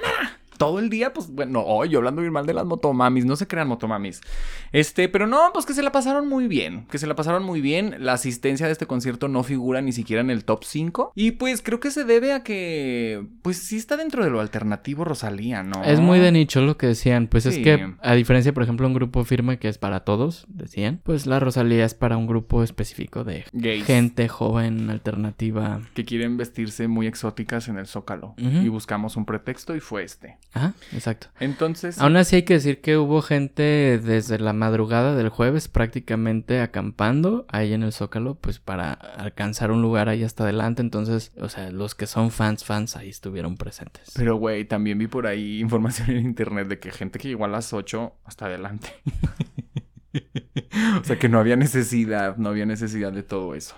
Todo 0.60 0.78
el 0.78 0.90
día, 0.90 1.14
pues, 1.14 1.30
bueno, 1.30 1.64
hoy 1.64 1.96
hablando 1.96 2.20
bien 2.20 2.34
mal 2.34 2.44
de 2.44 2.52
las 2.52 2.66
motomamis, 2.66 3.24
no 3.24 3.34
se 3.34 3.46
crean 3.46 3.66
motomamis. 3.66 4.20
Este, 4.72 5.08
pero 5.08 5.26
no, 5.26 5.38
pues 5.54 5.64
que 5.64 5.72
se 5.72 5.82
la 5.82 5.90
pasaron 5.90 6.28
muy 6.28 6.48
bien, 6.48 6.84
que 6.90 6.98
se 6.98 7.06
la 7.06 7.14
pasaron 7.14 7.44
muy 7.44 7.62
bien. 7.62 7.96
La 8.00 8.12
asistencia 8.12 8.66
de 8.66 8.72
este 8.72 8.84
concierto 8.84 9.28
no 9.28 9.42
figura 9.42 9.80
ni 9.80 9.92
siquiera 9.92 10.20
en 10.20 10.28
el 10.28 10.44
top 10.44 10.64
5. 10.64 11.12
Y 11.14 11.30
pues 11.30 11.62
creo 11.62 11.80
que 11.80 11.90
se 11.90 12.04
debe 12.04 12.34
a 12.34 12.42
que, 12.42 13.24
pues 13.40 13.56
sí 13.56 13.78
está 13.78 13.96
dentro 13.96 14.22
de 14.22 14.28
lo 14.28 14.38
alternativo 14.38 15.06
Rosalía, 15.06 15.62
¿no? 15.62 15.82
Es 15.82 15.98
muy 15.98 16.18
de 16.18 16.30
nicho 16.30 16.60
lo 16.60 16.76
que 16.76 16.88
decían. 16.88 17.26
Pues 17.26 17.46
es 17.46 17.56
que, 17.56 17.94
a 18.02 18.14
diferencia, 18.14 18.52
por 18.52 18.62
ejemplo, 18.62 18.86
un 18.86 18.92
grupo 18.92 19.24
firme 19.24 19.58
que 19.58 19.68
es 19.68 19.78
para 19.78 20.00
todos, 20.00 20.44
decían, 20.48 21.00
pues 21.02 21.24
la 21.24 21.40
Rosalía 21.40 21.86
es 21.86 21.94
para 21.94 22.18
un 22.18 22.26
grupo 22.26 22.62
específico 22.62 23.24
de 23.24 23.46
Gays. 23.54 23.86
gente 23.86 24.28
joven, 24.28 24.90
alternativa. 24.90 25.80
que 25.94 26.04
quieren 26.04 26.36
vestirse 26.36 26.86
muy 26.86 27.06
exóticas 27.06 27.68
en 27.68 27.78
el 27.78 27.86
Zócalo. 27.86 28.34
Y 28.36 28.68
buscamos 28.68 29.16
un 29.16 29.24
pretexto 29.24 29.74
y 29.74 29.80
fue 29.80 30.04
este. 30.04 30.36
Ajá, 30.52 30.74
exacto. 30.92 31.28
Entonces, 31.38 32.00
Aún 32.00 32.16
así 32.16 32.36
hay 32.36 32.42
que 32.42 32.54
decir 32.54 32.80
que 32.80 32.96
hubo 32.96 33.22
gente 33.22 34.00
desde 34.02 34.38
la 34.38 34.52
madrugada 34.52 35.14
del 35.14 35.28
jueves 35.28 35.68
prácticamente 35.68 36.60
acampando 36.60 37.46
ahí 37.48 37.72
en 37.72 37.84
el 37.84 37.92
Zócalo, 37.92 38.34
pues 38.34 38.58
para 38.58 38.92
alcanzar 38.92 39.70
un 39.70 39.80
lugar 39.80 40.08
ahí 40.08 40.24
hasta 40.24 40.42
adelante. 40.42 40.82
Entonces, 40.82 41.32
o 41.40 41.48
sea, 41.48 41.70
los 41.70 41.94
que 41.94 42.06
son 42.06 42.32
fans, 42.32 42.64
fans 42.64 42.96
ahí 42.96 43.08
estuvieron 43.08 43.56
presentes. 43.56 44.10
pero 44.16 44.36
güey, 44.36 44.64
también 44.64 44.98
vi 44.98 45.06
por 45.06 45.26
ahí 45.26 45.60
información 45.60 46.10
en 46.10 46.24
internet 46.24 46.66
de 46.66 46.78
que 46.80 46.90
gente 46.90 47.18
que 47.18 47.28
llegó 47.28 47.44
a 47.44 47.48
las 47.48 47.72
8 47.72 48.12
hasta 48.24 48.46
adelante. 48.46 48.88
o 51.00 51.04
sea 51.04 51.18
que 51.18 51.28
no 51.28 51.38
había 51.38 51.56
necesidad, 51.56 52.36
no 52.38 52.48
había 52.48 52.66
necesidad 52.66 53.12
de 53.12 53.22
todo 53.22 53.54
eso. 53.54 53.76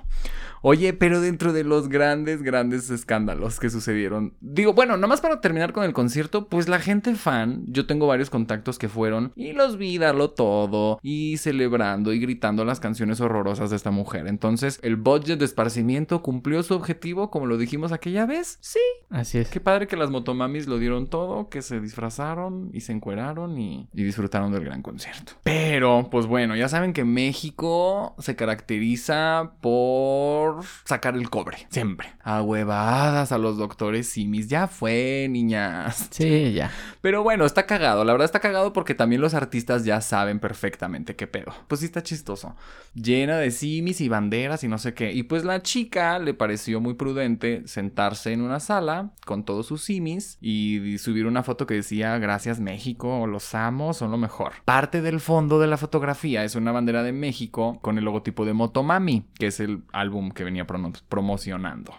Oye, 0.63 0.93
pero 0.93 1.21
dentro 1.21 1.53
de 1.53 1.65
los 1.65 1.89
grandes, 1.89 2.43
grandes 2.43 2.89
escándalos 2.91 3.59
que 3.59 3.69
sucedieron, 3.69 4.35
digo, 4.41 4.73
bueno, 4.73 4.97
nomás 4.97 5.21
para 5.21 5.41
terminar 5.41 5.73
con 5.73 5.85
el 5.85 5.93
concierto, 5.93 6.47
pues 6.49 6.69
la 6.69 6.79
gente 6.79 7.15
fan, 7.17 7.65
yo 7.67 7.87
tengo 7.87 8.07
varios 8.07 8.31
contactos 8.31 8.79
que 8.79 8.89
fueron 8.89 9.33
y 9.35 9.53
los 9.53 9.77
vi 9.77 9.99
darlo 9.99 10.31
todo 10.31 11.01
y 11.03 11.37
celebrando 11.39 12.13
y 12.13 12.21
gritando 12.21 12.65
las 12.65 12.79
canciones 12.79 13.21
horrorosas 13.21 13.71
de 13.71 13.77
esta 13.77 13.91
mujer. 13.91 14.29
Entonces, 14.29 14.79
el 14.83 14.97
budget 14.97 15.41
de 15.41 15.45
esparcimiento 15.45 16.23
cumplió 16.23 16.63
su 16.63 16.75
objetivo, 16.75 17.31
como 17.31 17.47
lo 17.47 17.59
dijimos 17.59 17.91
aquella 17.91 18.25
vez. 18.25 18.59
Sí, 18.61 18.81
Así 19.13 19.37
es. 19.39 19.51
Qué 19.51 19.61
padre 19.61 19.87
que 19.87 19.97
las 19.97 20.11
motomamis 20.11 20.67
lo 20.67 20.79
dieron 20.79 21.07
todo, 21.07 21.51
que 21.51 21.61
se 21.61 21.81
disfrazaron 21.81 22.71
y 22.73 22.81
se 22.81 22.93
encueraron 22.93 23.59
y, 23.59 23.89
y 23.93 24.05
disfrutaron 24.05 24.53
del 24.53 24.65
gran 24.65 24.81
concierto. 24.81 25.33
Pero, 25.43 26.09
pues 26.11 26.27
bueno, 26.27 26.57
ya 26.57 26.69
saben 26.69 26.95
que 26.95 27.05
México 27.05 28.15
se 28.19 28.37
caracteriza 28.37 29.53
por 29.61 30.52
sacar 30.85 31.15
el 31.15 31.31
cobre, 31.31 31.67
siempre. 31.71 32.09
A 32.23 32.43
huevadas 32.43 33.33
a 33.33 33.39
los 33.39 33.57
doctores 33.57 34.09
simis. 34.09 34.49
Ya 34.49 34.67
fue, 34.67 35.27
niñas. 35.31 36.09
Sí, 36.11 36.53
ya. 36.55 36.71
Pero 37.01 37.23
bueno, 37.23 37.45
está 37.45 37.67
cagado. 37.67 38.05
La 38.05 38.13
verdad 38.13 38.27
está 38.27 38.41
cagado 38.41 38.73
porque 38.73 38.95
también 38.95 39.21
los 39.21 39.35
artistas 39.35 39.85
ya 39.85 40.01
saben 40.01 40.39
perfectamente 40.39 41.17
qué 41.17 41.27
pedo. 41.27 41.53
Pues 41.69 41.81
sí 41.81 41.87
está 41.87 42.03
chistoso. 42.03 42.57
Llena 42.95 43.39
de 43.39 43.51
simis 43.51 44.01
y 44.01 44.09
banderas 44.09 44.65
y 44.65 44.69
no 44.69 44.79
sé 44.79 44.95
qué. 44.95 45.13
Y 45.13 45.25
pues 45.25 45.45
la 45.45 45.63
chica 45.63 46.19
le 46.19 46.35
pareció 46.35 46.81
muy 46.81 46.95
prudente 46.95 47.63
sentarse 47.67 48.33
en 48.33 48.43
una 48.43 48.61
sala 48.61 49.13
con 49.25 49.45
todos 49.45 49.67
sus 49.67 49.83
simis 49.83 50.39
y 50.41 50.99
subir 50.99 51.27
una 51.27 51.43
foto 51.43 51.67
que 51.67 51.75
decía 51.75 52.19
gracias 52.19 52.61
México, 52.61 53.27
los 53.27 53.55
amo, 53.55 53.95
son 53.95 54.11
lo 54.11 54.19
mejor. 54.19 54.53
Parte 54.65 55.03
del 55.03 55.21
fondo 55.21 55.59
de 55.59 55.67
la 55.67 55.77
fotografía 55.77 56.45
es 56.45 56.55
una 56.55 56.73
bandera 56.73 57.03
de 57.03 57.13
México 57.13 57.79
con 57.83 57.99
el 57.99 58.05
logotipo 58.05 58.45
de 58.45 58.53
Motomami, 58.53 59.25
que 59.39 59.47
es 59.47 59.61
el 59.61 59.83
álbum 59.93 60.31
que 60.31 60.42
venía 60.45 60.67
promocionando. 60.67 61.95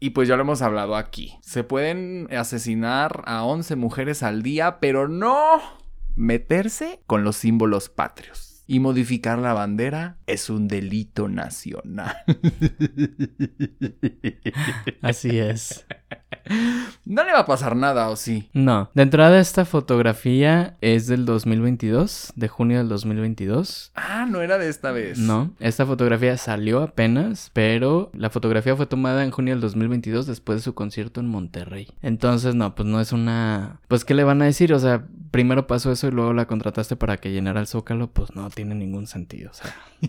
Y 0.00 0.10
pues 0.10 0.28
ya 0.28 0.36
lo 0.36 0.42
hemos 0.42 0.62
hablado 0.62 0.96
aquí. 0.96 1.38
Se 1.42 1.64
pueden 1.64 2.28
asesinar 2.34 3.22
a 3.26 3.44
11 3.44 3.76
mujeres 3.76 4.22
al 4.22 4.42
día, 4.42 4.78
pero 4.80 5.08
no 5.08 5.60
meterse 6.16 7.00
con 7.06 7.24
los 7.24 7.36
símbolos 7.36 7.88
patrios. 7.88 8.47
Y 8.70 8.80
modificar 8.80 9.38
la 9.38 9.54
bandera 9.54 10.18
es 10.26 10.50
un 10.50 10.68
delito 10.68 11.26
nacional. 11.26 12.14
Así 15.00 15.38
es. 15.38 15.86
No 17.04 17.24
le 17.24 17.32
va 17.32 17.40
a 17.40 17.46
pasar 17.46 17.76
nada, 17.76 18.08
¿o 18.10 18.16
sí? 18.16 18.50
No, 18.52 18.90
de 18.94 19.02
entrada 19.02 19.40
esta 19.40 19.64
fotografía 19.64 20.76
es 20.82 21.06
del 21.06 21.24
2022, 21.24 22.32
de 22.36 22.48
junio 22.48 22.78
del 22.78 22.88
2022. 22.88 23.92
Ah, 23.94 24.26
no 24.28 24.42
era 24.42 24.58
de 24.58 24.68
esta 24.68 24.92
vez. 24.92 25.18
No, 25.18 25.54
esta 25.60 25.86
fotografía 25.86 26.36
salió 26.36 26.82
apenas, 26.82 27.50
pero 27.54 28.10
la 28.14 28.28
fotografía 28.30 28.76
fue 28.76 28.86
tomada 28.86 29.24
en 29.24 29.30
junio 29.30 29.54
del 29.54 29.62
2022 29.62 30.26
después 30.26 30.58
de 30.58 30.62
su 30.62 30.74
concierto 30.74 31.20
en 31.20 31.28
Monterrey. 31.28 31.88
Entonces, 32.02 32.54
no, 32.54 32.74
pues 32.74 32.86
no 32.86 33.00
es 33.00 33.12
una... 33.12 33.80
Pues, 33.88 34.04
¿qué 34.04 34.14
le 34.14 34.24
van 34.24 34.42
a 34.42 34.46
decir? 34.46 34.74
O 34.74 34.78
sea, 34.78 35.06
primero 35.30 35.66
pasó 35.66 35.92
eso 35.92 36.08
y 36.08 36.10
luego 36.10 36.32
la 36.32 36.46
contrataste 36.46 36.96
para 36.96 37.16
que 37.16 37.32
llenara 37.32 37.60
el 37.60 37.66
zócalo, 37.66 38.10
pues 38.10 38.34
no 38.34 38.44
tiene 38.58 38.74
ningún 38.74 39.06
sentido. 39.06 39.52
O 39.52 39.54
sea, 39.54 39.72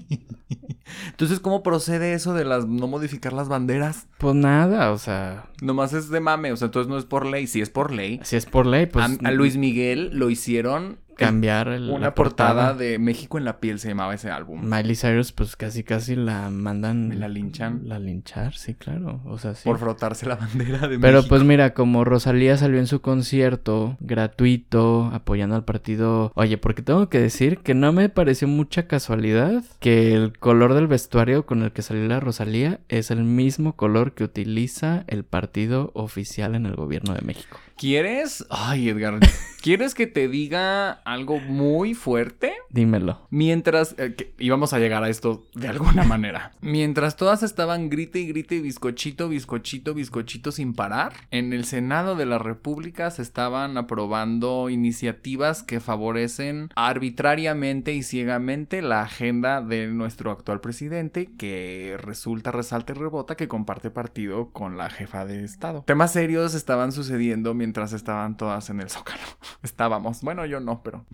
Entonces, 1.11 1.39
¿cómo 1.39 1.61
procede 1.61 2.13
eso 2.13 2.33
de 2.33 2.45
las 2.45 2.65
no 2.65 2.87
modificar 2.87 3.31
las 3.31 3.47
banderas? 3.47 4.07
pues 4.17 4.33
nada, 4.33 4.91
o 4.91 4.97
sea, 4.97 5.45
Nomás 5.61 5.93
es 5.93 6.09
de 6.09 6.19
mame, 6.19 6.51
o 6.51 6.57
sea, 6.57 6.65
entonces 6.65 6.89
no 6.89 6.97
es 6.97 7.05
por 7.05 7.27
ley. 7.27 7.45
Si 7.45 7.61
es 7.61 7.69
por 7.69 7.91
ley, 7.91 8.19
si 8.23 8.37
es 8.37 8.47
por 8.47 8.65
ley, 8.65 8.87
pues... 8.87 9.05
a, 9.05 9.27
a 9.27 9.31
Luis 9.31 9.55
Miguel 9.57 10.09
lo 10.13 10.31
hicieron 10.31 10.97
Cambiar 11.19 11.67
el- 11.69 11.89
una 11.89 12.07
la 12.07 12.15
portada 12.15 12.73
de 12.73 12.97
México 12.99 13.37
en 13.37 13.45
la 13.45 13.59
piel 13.59 13.79
se 13.79 13.89
llamaba 13.89 14.13
ese 14.13 14.31
álbum. 14.31 14.61
Miley 14.63 14.95
Cyrus, 14.95 15.31
pues 15.31 15.55
casi 15.55 15.83
casi 15.83 16.15
la 16.15 16.49
mandan... 16.49 17.19
¿La 17.19 17.27
linchan? 17.27 17.81
La 17.85 17.99
linchar, 17.99 18.55
sí, 18.55 18.73
claro. 18.73 19.21
O 19.25 19.37
sea, 19.37 19.53
sí. 19.55 19.63
Por 19.65 19.77
frotarse 19.79 20.25
la 20.25 20.35
bandera 20.35 20.87
de 20.87 20.97
Pero 20.99 21.17
México. 21.17 21.29
pues 21.29 21.43
mira, 21.43 21.73
como 21.73 22.03
Rosalía 22.03 22.57
salió 22.57 22.79
en 22.79 22.87
su 22.87 23.01
concierto 23.01 23.97
gratuito, 23.99 25.09
apoyando 25.13 25.55
al 25.55 25.65
partido, 25.65 26.31
oye, 26.35 26.57
porque 26.57 26.81
tengo 26.81 27.09
que 27.09 27.19
decir 27.19 27.57
que 27.59 27.73
no 27.73 27.91
me 27.93 28.09
pareció 28.09 28.47
mucha 28.47 28.87
casualidad 28.87 29.63
que 29.79 30.13
el 30.13 30.37
color 30.37 30.73
del 30.73 30.87
vestuario 30.87 31.45
con 31.45 31.63
el 31.63 31.71
que 31.71 31.81
salió 31.81 32.07
la 32.07 32.19
Rosalía 32.19 32.79
es 32.89 33.11
el 33.11 33.23
mismo 33.23 33.73
color 33.75 34.13
que 34.13 34.23
utiliza 34.23 35.03
el 35.07 35.23
partido 35.23 35.91
oficial 35.93 36.55
en 36.55 36.65
el 36.65 36.75
gobierno 36.75 37.13
de 37.13 37.21
México. 37.21 37.59
¿Quieres? 37.79 38.45
Ay, 38.49 38.89
Edgar. 38.89 39.19
¿Quieres 39.61 39.93
que 39.93 40.07
te 40.07 40.27
diga 40.27 40.91
algo 41.03 41.39
muy 41.39 41.93
fuerte? 41.93 42.53
Dímelo. 42.69 43.27
Mientras, 43.29 43.93
eh, 43.97 44.15
que 44.15 44.33
íbamos 44.39 44.71
a 44.71 44.79
llegar 44.79 45.03
a 45.03 45.09
esto 45.09 45.47
de 45.53 45.67
alguna 45.67 46.03
manera. 46.03 46.51
Mientras 46.61 47.17
todas 47.17 47.43
estaban 47.43 47.89
grite 47.89 48.19
y 48.19 48.27
grite 48.27 48.55
y 48.55 48.61
bizcochito, 48.61 49.27
bizcochito, 49.27 49.93
bizcochito 49.93 50.51
sin 50.51 50.73
parar, 50.73 51.13
en 51.31 51.51
el 51.51 51.65
Senado 51.65 52.15
de 52.15 52.25
la 52.25 52.37
República 52.37 53.11
se 53.11 53.21
estaban 53.21 53.77
aprobando 53.77 54.69
iniciativas 54.69 55.63
que 55.63 55.81
favorecen 55.81 56.69
arbitrariamente 56.75 57.93
y 57.93 58.03
ciegamente 58.03 58.81
la 58.81 59.01
agenda 59.01 59.61
de 59.61 59.87
nuestro 59.87 60.31
actual 60.31 60.61
presidente, 60.61 61.31
que 61.37 61.97
resulta, 61.99 62.51
resalta 62.51 62.93
y 62.93 62.95
rebota 62.95 63.35
que 63.35 63.49
comparte 63.49 63.89
partido 63.89 64.51
con 64.51 64.77
la 64.77 64.89
jefa 64.89 65.25
de 65.25 65.43
Estado. 65.43 65.83
Temas 65.85 66.13
serios 66.13 66.53
estaban 66.53 66.93
sucediendo 66.93 67.53
mientras 67.53 67.68
estaban 67.77 68.37
todas 68.37 68.69
en 68.69 68.81
el 68.81 68.89
zócalo. 68.89 69.21
Estábamos. 69.63 70.21
Bueno, 70.21 70.45
yo 70.45 70.59
no, 70.59 70.81
pero. 70.83 71.05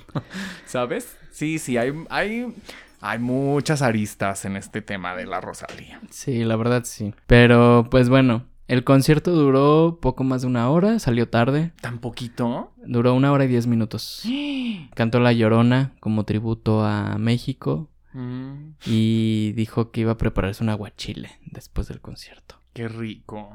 ¿Sabes? 0.66 1.18
Sí, 1.32 1.60
sí, 1.60 1.78
hay, 1.78 1.94
hay, 2.10 2.56
hay 3.02 3.20
muchas 3.20 3.82
aristas 3.82 4.46
en 4.46 4.56
este 4.56 4.82
tema 4.82 5.16
de 5.16 5.26
la 5.26 5.42
Rosalía. 5.42 6.00
Sí, 6.10 6.44
la 6.44 6.56
verdad 6.56 6.84
sí. 6.86 7.14
Pero 7.28 7.88
pues 7.92 8.10
bueno, 8.10 8.46
el 8.68 8.84
concierto 8.84 9.32
duró 9.32 10.00
poco 10.02 10.24
más 10.24 10.42
de 10.42 10.48
una 10.48 10.70
hora, 10.70 11.00
salió 11.00 11.30
tarde. 11.30 11.74
¿Tan 11.82 12.00
poquito? 12.00 12.74
Duró 12.86 13.14
una 13.14 13.32
hora 13.32 13.46
y 13.46 13.48
diez 13.48 13.68
minutos. 13.68 14.24
Cantó 14.96 15.20
La 15.20 15.34
Llorona 15.34 15.94
como 16.00 16.24
tributo 16.24 16.86
a 16.86 17.18
México 17.18 17.90
Mm, 18.16 18.76
y 18.86 19.52
dijo 19.58 19.92
que 19.92 20.02
iba 20.02 20.14
a 20.14 20.18
prepararse 20.18 20.64
un 20.64 20.70
aguachile 20.70 21.32
después 21.46 21.90
del 21.90 22.00
concierto. 22.00 22.56
Qué 22.76 22.90
rico. 22.90 23.50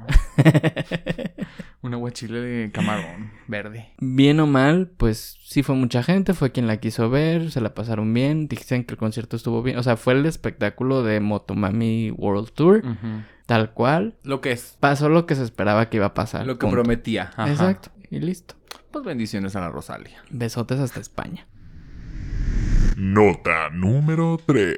Un 1.82 1.92
aguachile 1.92 2.40
de 2.40 2.72
camarón 2.72 3.30
verde. 3.46 3.90
Bien 3.98 4.40
o 4.40 4.46
mal, 4.46 4.88
pues 4.96 5.38
sí 5.44 5.62
fue 5.62 5.74
mucha 5.74 6.02
gente, 6.02 6.32
fue 6.32 6.52
quien 6.52 6.66
la 6.66 6.78
quiso 6.78 7.10
ver, 7.10 7.50
se 7.50 7.60
la 7.60 7.74
pasaron 7.74 8.12
bien, 8.14 8.48
dicen 8.48 8.84
que 8.84 8.94
el 8.94 8.98
concierto 8.98 9.36
estuvo 9.36 9.62
bien, 9.62 9.76
o 9.76 9.82
sea, 9.82 9.96
fue 9.98 10.14
el 10.14 10.24
espectáculo 10.24 11.02
de 11.02 11.20
Motomami 11.20 12.10
World 12.12 12.52
Tour, 12.52 12.82
tal 13.44 13.72
cual. 13.72 14.16
Lo 14.24 14.40
que 14.40 14.52
es. 14.52 14.78
Pasó 14.80 15.10
lo 15.10 15.26
que 15.26 15.34
se 15.34 15.44
esperaba 15.44 15.90
que 15.90 15.98
iba 15.98 16.06
a 16.06 16.14
pasar. 16.14 16.46
Lo 16.46 16.54
que 16.54 16.66
punto. 16.66 16.76
prometía. 16.82 17.30
Ajá. 17.36 17.50
Exacto, 17.50 17.90
y 18.10 18.20
listo. 18.20 18.54
Pues 18.90 19.04
bendiciones 19.04 19.54
a 19.54 19.60
la 19.60 19.68
Rosalía. 19.68 20.22
Besotes 20.30 20.80
hasta 20.80 20.98
España. 20.98 21.46
Nota 22.96 23.68
número 23.70 24.38
3. 24.46 24.76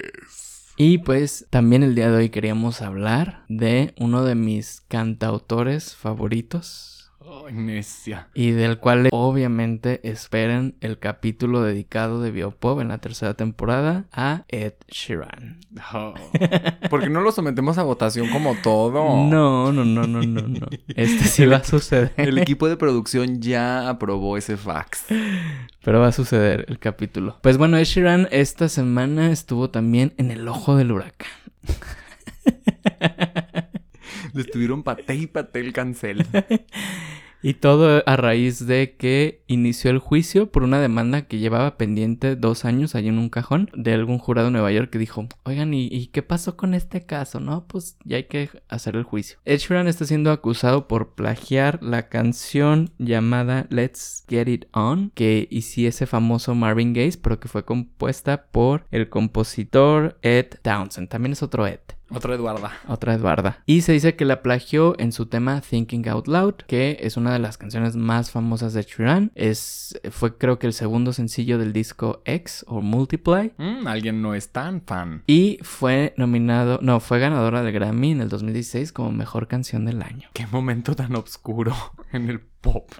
Y 0.76 0.98
pues 0.98 1.46
también 1.50 1.82
el 1.82 1.94
día 1.94 2.10
de 2.10 2.16
hoy 2.16 2.28
queríamos 2.30 2.80
hablar 2.82 3.44
de 3.48 3.94
uno 3.98 4.24
de 4.24 4.34
mis 4.34 4.80
cantautores 4.88 5.94
favoritos. 5.94 6.91
Ay, 7.32 7.54
necia. 7.54 8.28
Y 8.34 8.50
del 8.50 8.78
cual 8.78 9.08
obviamente 9.10 10.00
esperen 10.08 10.76
el 10.80 10.98
capítulo 10.98 11.62
dedicado 11.62 12.20
de 12.20 12.30
Biopop 12.30 12.80
en 12.80 12.88
la 12.88 12.98
tercera 12.98 13.34
temporada 13.34 14.04
a 14.12 14.44
Ed 14.48 14.74
Sheeran. 14.88 15.60
Oh. 15.94 16.12
¿Por 16.90 17.00
qué 17.00 17.08
no 17.08 17.22
lo 17.22 17.32
sometemos 17.32 17.78
a 17.78 17.84
votación 17.84 18.28
como 18.28 18.54
todo? 18.62 19.26
No, 19.26 19.72
no, 19.72 19.84
no, 19.84 20.06
no, 20.06 20.22
no, 20.22 20.42
no. 20.42 20.66
Este 20.88 21.24
sí 21.24 21.46
va 21.46 21.58
a 21.58 21.64
suceder. 21.64 22.12
El 22.16 22.36
equipo 22.38 22.68
de 22.68 22.76
producción 22.76 23.40
ya 23.40 23.88
aprobó 23.88 24.36
ese 24.36 24.58
fax. 24.58 25.06
Pero 25.82 26.00
va 26.00 26.08
a 26.08 26.12
suceder 26.12 26.66
el 26.68 26.78
capítulo. 26.78 27.38
Pues 27.42 27.56
bueno, 27.56 27.78
Ed 27.78 27.84
Sheeran 27.84 28.28
esta 28.30 28.68
semana 28.68 29.30
estuvo 29.30 29.70
también 29.70 30.12
en 30.18 30.30
el 30.30 30.46
ojo 30.48 30.76
del 30.76 30.92
huracán. 30.92 31.30
Le 34.34 34.40
estuvieron 34.40 34.82
paté 34.82 35.14
y 35.14 35.26
paté 35.26 35.60
el 35.60 35.72
cancel. 35.72 36.26
Y 37.42 37.54
todo 37.54 38.02
a 38.06 38.16
raíz 38.16 38.66
de 38.66 38.96
que 38.96 39.42
inició 39.48 39.90
el 39.90 39.98
juicio 39.98 40.50
por 40.50 40.62
una 40.62 40.80
demanda 40.80 41.22
que 41.22 41.38
llevaba 41.38 41.76
pendiente 41.76 42.36
dos 42.36 42.64
años 42.64 42.94
allí 42.94 43.08
en 43.08 43.18
un 43.18 43.28
cajón 43.30 43.70
de 43.74 43.92
algún 43.92 44.18
jurado 44.18 44.48
en 44.48 44.54
Nueva 44.54 44.72
York 44.72 44.90
que 44.90 44.98
dijo, 44.98 45.26
oigan, 45.42 45.74
¿y, 45.74 45.86
y 45.86 46.06
qué 46.08 46.22
pasó 46.22 46.56
con 46.56 46.74
este 46.74 47.04
caso? 47.04 47.40
No, 47.40 47.66
pues 47.66 47.96
ya 48.04 48.16
hay 48.16 48.24
que 48.24 48.48
hacer 48.68 48.96
el 48.96 49.02
juicio. 49.02 49.38
Ed 49.44 49.58
Sheeran 49.58 49.88
está 49.88 50.04
siendo 50.04 50.30
acusado 50.30 50.86
por 50.86 51.14
plagiar 51.14 51.82
la 51.82 52.08
canción 52.08 52.90
llamada 52.98 53.66
Let's 53.70 54.24
Get 54.28 54.48
It 54.48 54.64
On, 54.72 55.10
que 55.14 55.48
hiciese 55.50 56.06
famoso 56.06 56.54
Marvin 56.54 56.92
Gaye, 56.92 57.18
pero 57.20 57.40
que 57.40 57.48
fue 57.48 57.64
compuesta 57.64 58.46
por 58.50 58.86
el 58.90 59.08
compositor 59.08 60.18
Ed 60.22 60.46
Townsend. 60.62 61.08
También 61.08 61.32
es 61.32 61.42
otro 61.42 61.66
Ed. 61.66 61.80
Otra 62.14 62.34
Eduarda. 62.34 62.72
Otra 62.88 63.14
Eduarda. 63.14 63.62
Y 63.66 63.82
se 63.82 63.92
dice 63.92 64.16
que 64.16 64.24
la 64.24 64.42
plagió 64.42 64.94
en 64.98 65.12
su 65.12 65.26
tema 65.26 65.60
Thinking 65.60 66.08
Out 66.08 66.28
Loud, 66.28 66.54
que 66.66 66.98
es 67.00 67.16
una 67.16 67.32
de 67.32 67.38
las 67.38 67.58
canciones 67.58 67.96
más 67.96 68.30
famosas 68.30 68.72
de 68.74 68.82
Sheeran. 68.82 69.32
Es, 69.34 70.00
fue 70.10 70.36
creo 70.36 70.58
que 70.58 70.66
el 70.66 70.72
segundo 70.72 71.12
sencillo 71.12 71.58
del 71.58 71.72
disco 71.72 72.22
X 72.24 72.64
o 72.68 72.80
Multiply. 72.80 73.52
Mm, 73.56 73.86
alguien 73.86 74.22
no 74.22 74.34
es 74.34 74.50
tan 74.50 74.82
fan. 74.82 75.22
Y 75.26 75.58
fue 75.62 76.14
nominado, 76.16 76.78
no, 76.82 77.00
fue 77.00 77.18
ganadora 77.18 77.62
del 77.62 77.72
Grammy 77.72 78.12
en 78.12 78.20
el 78.20 78.28
2016 78.28 78.92
como 78.92 79.12
mejor 79.12 79.48
canción 79.48 79.84
del 79.84 80.02
año. 80.02 80.28
Qué 80.32 80.46
momento 80.46 80.94
tan 80.94 81.14
oscuro 81.16 81.74
en 82.12 82.28
el 82.28 82.40
pop. 82.40 82.90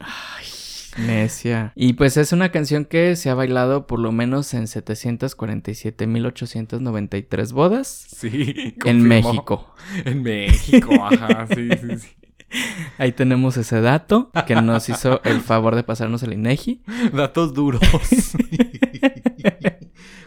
Necia. 0.98 1.72
Y 1.74 1.94
pues 1.94 2.16
es 2.16 2.32
una 2.32 2.50
canción 2.50 2.84
que 2.84 3.16
se 3.16 3.30
ha 3.30 3.34
bailado 3.34 3.86
por 3.86 3.98
lo 3.98 4.12
menos 4.12 4.52
en 4.54 4.64
747.893 4.66 7.52
bodas 7.52 8.06
Sí. 8.16 8.54
en 8.56 8.72
confirmó. 8.78 9.08
México. 9.08 9.74
En 10.04 10.22
México, 10.22 10.92
ajá. 11.04 11.46
Sí, 11.54 11.68
sí, 11.80 11.98
sí. 11.98 12.08
Ahí 12.98 13.12
tenemos 13.12 13.56
ese 13.56 13.80
dato 13.80 14.30
que 14.46 14.54
nos 14.56 14.90
hizo 14.90 15.22
el 15.24 15.40
favor 15.40 15.74
de 15.74 15.84
pasarnos 15.84 16.22
el 16.22 16.34
INEGI. 16.34 16.82
Datos 17.14 17.54
duros. 17.54 17.80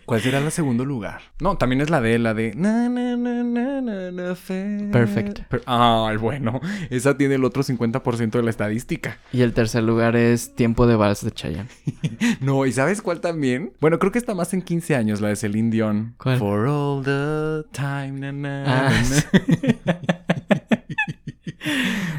¿Cuál 0.06 0.22
será 0.22 0.38
el 0.38 0.52
segundo 0.52 0.86
lugar? 0.86 1.22
No, 1.40 1.58
también 1.58 1.82
es 1.82 1.90
la 1.90 2.00
de 2.00 2.20
la 2.20 2.34
de. 2.36 2.54
Na, 2.56 2.88
na, 2.90 3.18
na, 3.18 3.44
na, 3.44 3.82
na, 3.82 4.12
na, 4.12 4.36
fe- 4.36 4.88
Perfect. 4.92 5.40
Per- 5.50 5.64
ah, 5.66 6.14
bueno. 6.20 6.62
Esa 6.92 7.18
tiene 7.18 7.36
el 7.36 7.44
otro 7.44 7.64
50% 7.64 8.30
de 8.38 8.44
la 8.44 8.50
estadística. 8.52 9.18
Y 9.34 9.42
el 9.42 9.54
tercer 9.54 9.84
lugar 9.84 10.16
es 10.16 10.54
Tiempo 10.56 10.86
de 10.86 10.96
Vals 10.96 11.24
de 11.26 11.32
Chayanne. 11.32 11.70
No, 12.42 12.66
¿y 12.68 12.72
sabes 12.72 13.02
cuál 13.02 13.20
también? 13.22 13.74
Bueno, 13.82 13.98
creo 13.98 14.12
que 14.12 14.20
está 14.20 14.36
más 14.36 14.54
en 14.54 14.62
15 14.62 14.96
años, 14.96 15.22
la 15.22 15.30
de 15.30 15.36
Celine 15.36 15.72
Dion. 15.72 16.14
¿Cuál? 16.18 16.38
For 16.38 16.68
all 16.68 17.04
the 17.04 17.68
time. 17.72 18.22
Ah. 18.68 18.92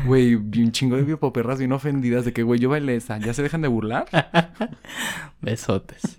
Güey, 0.07 0.34
un 0.34 0.72
chingo 0.72 0.97
de 0.97 1.03
biopoperras 1.03 1.59
bien 1.59 1.72
ofendidas 1.72 2.24
de 2.24 2.32
que, 2.32 2.43
güey, 2.43 2.59
yo 2.61 2.68
bailé 2.68 2.97
esa. 2.97 3.18
¿Ya 3.18 3.32
se 3.32 3.43
dejan 3.43 3.62
de 3.62 3.68
burlar? 3.68 4.07
Besotes. 5.41 6.16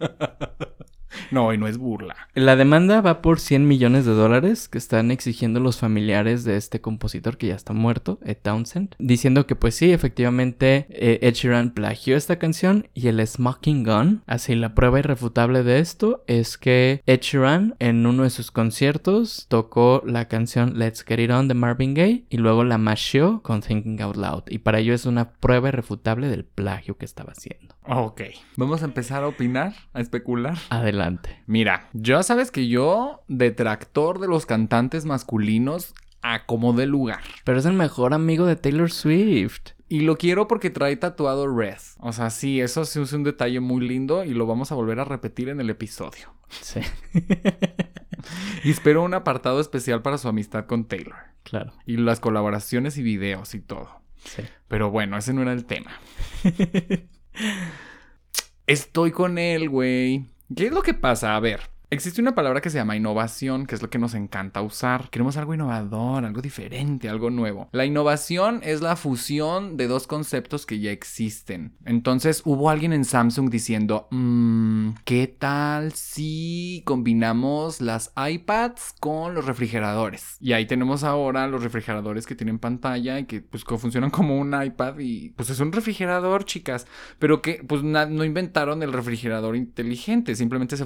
No, 1.31 1.53
y 1.53 1.57
no 1.57 1.67
es 1.67 1.77
burla. 1.77 2.15
La 2.33 2.55
demanda 2.55 3.01
va 3.01 3.21
por 3.21 3.39
100 3.39 3.67
millones 3.67 4.05
de 4.05 4.13
dólares 4.13 4.67
que 4.67 4.77
están 4.77 5.11
exigiendo 5.11 5.59
los 5.59 5.79
familiares 5.79 6.43
de 6.43 6.57
este 6.57 6.81
compositor 6.81 7.37
que 7.37 7.47
ya 7.47 7.55
está 7.55 7.73
muerto, 7.73 8.19
Ed 8.23 8.37
Townsend, 8.41 8.95
diciendo 8.99 9.47
que 9.47 9.55
pues 9.55 9.75
sí, 9.75 9.91
efectivamente 9.91 10.87
eh, 10.89 11.19
Ed 11.21 11.33
Sheeran 11.33 11.71
plagió 11.71 12.15
esta 12.17 12.37
canción 12.37 12.87
y 12.93 13.07
el 13.07 13.25
Smoking 13.25 13.83
Gun. 13.83 14.23
Así 14.25 14.55
la 14.55 14.75
prueba 14.75 14.99
irrefutable 14.99 15.63
de 15.63 15.79
esto 15.79 16.23
es 16.27 16.57
que 16.57 17.01
Ed 17.05 17.19
Sheeran 17.21 17.75
en 17.79 18.05
uno 18.05 18.23
de 18.23 18.29
sus 18.29 18.51
conciertos 18.51 19.45
tocó 19.49 20.01
la 20.05 20.27
canción 20.27 20.77
Let's 20.77 21.03
Get 21.03 21.19
It 21.19 21.31
On 21.31 21.47
de 21.47 21.53
Marvin 21.53 21.93
Gaye 21.93 22.25
y 22.29 22.37
luego 22.37 22.63
la 22.63 22.77
masheó 22.77 23.41
con 23.41 23.61
Thinking 23.61 24.01
Out 24.01 24.17
Loud 24.17 24.43
y 24.49 24.59
para 24.59 24.79
ello 24.79 24.93
es 24.93 25.05
una 25.05 25.31
prueba 25.31 25.69
irrefutable 25.69 26.27
del 26.27 26.45
plagio 26.45 26.97
que 26.97 27.05
estaba 27.05 27.31
haciendo. 27.31 27.75
Ok. 27.85 28.21
Vamos 28.57 28.81
a 28.81 28.85
empezar 28.85 29.23
a 29.23 29.27
opinar, 29.27 29.73
a 29.93 30.01
especular. 30.01 30.57
Adelante. 30.69 31.06
Mira, 31.45 31.89
ya 31.93 32.23
sabes 32.23 32.51
que 32.51 32.67
yo, 32.67 33.21
detractor 33.27 34.19
de 34.19 34.27
los 34.27 34.45
cantantes 34.45 35.05
masculinos, 35.05 35.93
acomodé 36.21 36.85
lugar. 36.85 37.21
Pero 37.43 37.59
es 37.59 37.65
el 37.65 37.73
mejor 37.73 38.13
amigo 38.13 38.45
de 38.45 38.55
Taylor 38.55 38.91
Swift. 38.91 39.71
Y 39.89 40.01
lo 40.01 40.17
quiero 40.17 40.47
porque 40.47 40.69
trae 40.69 40.97
tatuado 40.97 41.47
Red. 41.47 41.77
O 41.99 42.11
sea, 42.11 42.29
sí, 42.29 42.59
eso 42.59 42.83
sí 42.83 43.01
es 43.01 43.13
un 43.13 43.23
detalle 43.23 43.61
muy 43.61 43.87
lindo 43.87 44.25
y 44.25 44.31
lo 44.33 44.45
vamos 44.45 44.71
a 44.71 44.75
volver 44.75 44.99
a 44.99 45.05
repetir 45.05 45.47
en 45.49 45.61
el 45.61 45.69
episodio. 45.69 46.33
Sí, 46.49 46.81
Y 48.63 48.71
espero 48.71 49.03
un 49.03 49.13
apartado 49.13 49.61
especial 49.61 50.01
para 50.01 50.17
su 50.17 50.27
amistad 50.27 50.65
con 50.65 50.85
Taylor. 50.85 51.15
claro. 51.43 51.73
Y 51.85 51.97
las 51.97 52.19
colaboraciones 52.19 52.97
y 52.97 53.03
videos 53.03 53.53
y 53.53 53.61
todo. 53.61 54.01
Sí. 54.23 54.43
Pero 54.67 54.91
bueno, 54.91 55.17
ese 55.17 55.33
no 55.33 55.41
era 55.41 55.53
el 55.53 55.65
tema. 55.65 55.91
Estoy 58.67 59.11
con 59.11 59.37
él, 59.37 59.69
güey. 59.69 60.25
¿Qué 60.55 60.67
es 60.67 60.71
lo 60.71 60.81
que 60.81 60.93
pasa? 60.93 61.35
A 61.35 61.39
ver, 61.39 61.69
Existe 61.89 62.19
una 62.19 62.35
palabra 62.35 62.59
que 62.59 62.69
se 62.69 62.77
llama 62.77 62.97
innovación, 62.97 63.65
que 63.65 63.73
es 63.73 63.81
lo 63.81 63.89
que 63.89 63.97
nos 63.97 64.13
encanta 64.13 64.61
usar. 64.61 65.09
Queremos 65.09 65.37
algo 65.37 65.53
innovador, 65.53 66.25
algo 66.25 66.41
diferente, 66.41 67.07
algo 67.07 67.29
nuevo. 67.29 67.69
La 67.71 67.85
innovación 67.85 68.59
es 68.61 68.81
la 68.81 68.97
fusión 68.97 69.77
de 69.77 69.87
dos 69.87 70.05
conceptos 70.05 70.65
que 70.65 70.81
ya 70.81 70.91
existen. 70.91 71.77
Entonces 71.85 72.41
hubo 72.43 72.69
alguien 72.69 72.91
en 72.91 73.05
Samsung 73.05 73.49
diciendo, 73.49 74.09
mmm, 74.11 74.89
¿qué 75.05 75.27
tal 75.27 75.93
si 75.93 76.83
combinamos 76.83 77.79
las 77.79 78.11
iPads 78.17 78.95
con 78.99 79.33
los 79.33 79.45
refrigeradores? 79.45 80.35
Y 80.41 80.51
ahí 80.51 80.65
tenemos 80.65 81.05
ahora 81.05 81.47
los 81.47 81.63
refrigeradores 81.63 82.27
que 82.27 82.35
tienen 82.35 82.59
pantalla 82.59 83.17
y 83.17 83.27
que 83.27 83.39
pues 83.39 83.63
funcionan 83.63 84.09
como 84.09 84.37
un 84.37 84.53
iPad 84.61 84.99
y 84.99 85.29
pues 85.29 85.49
es 85.51 85.61
un 85.61 85.71
refrigerador, 85.71 86.43
chicas, 86.43 86.85
pero 87.17 87.41
que 87.41 87.63
pues 87.65 87.81
no 87.81 88.25
inventaron 88.25 88.83
el 88.83 88.91
refrigerador 88.91 89.55
inteligente, 89.55 90.35
simplemente 90.35 90.75
se 90.75 90.85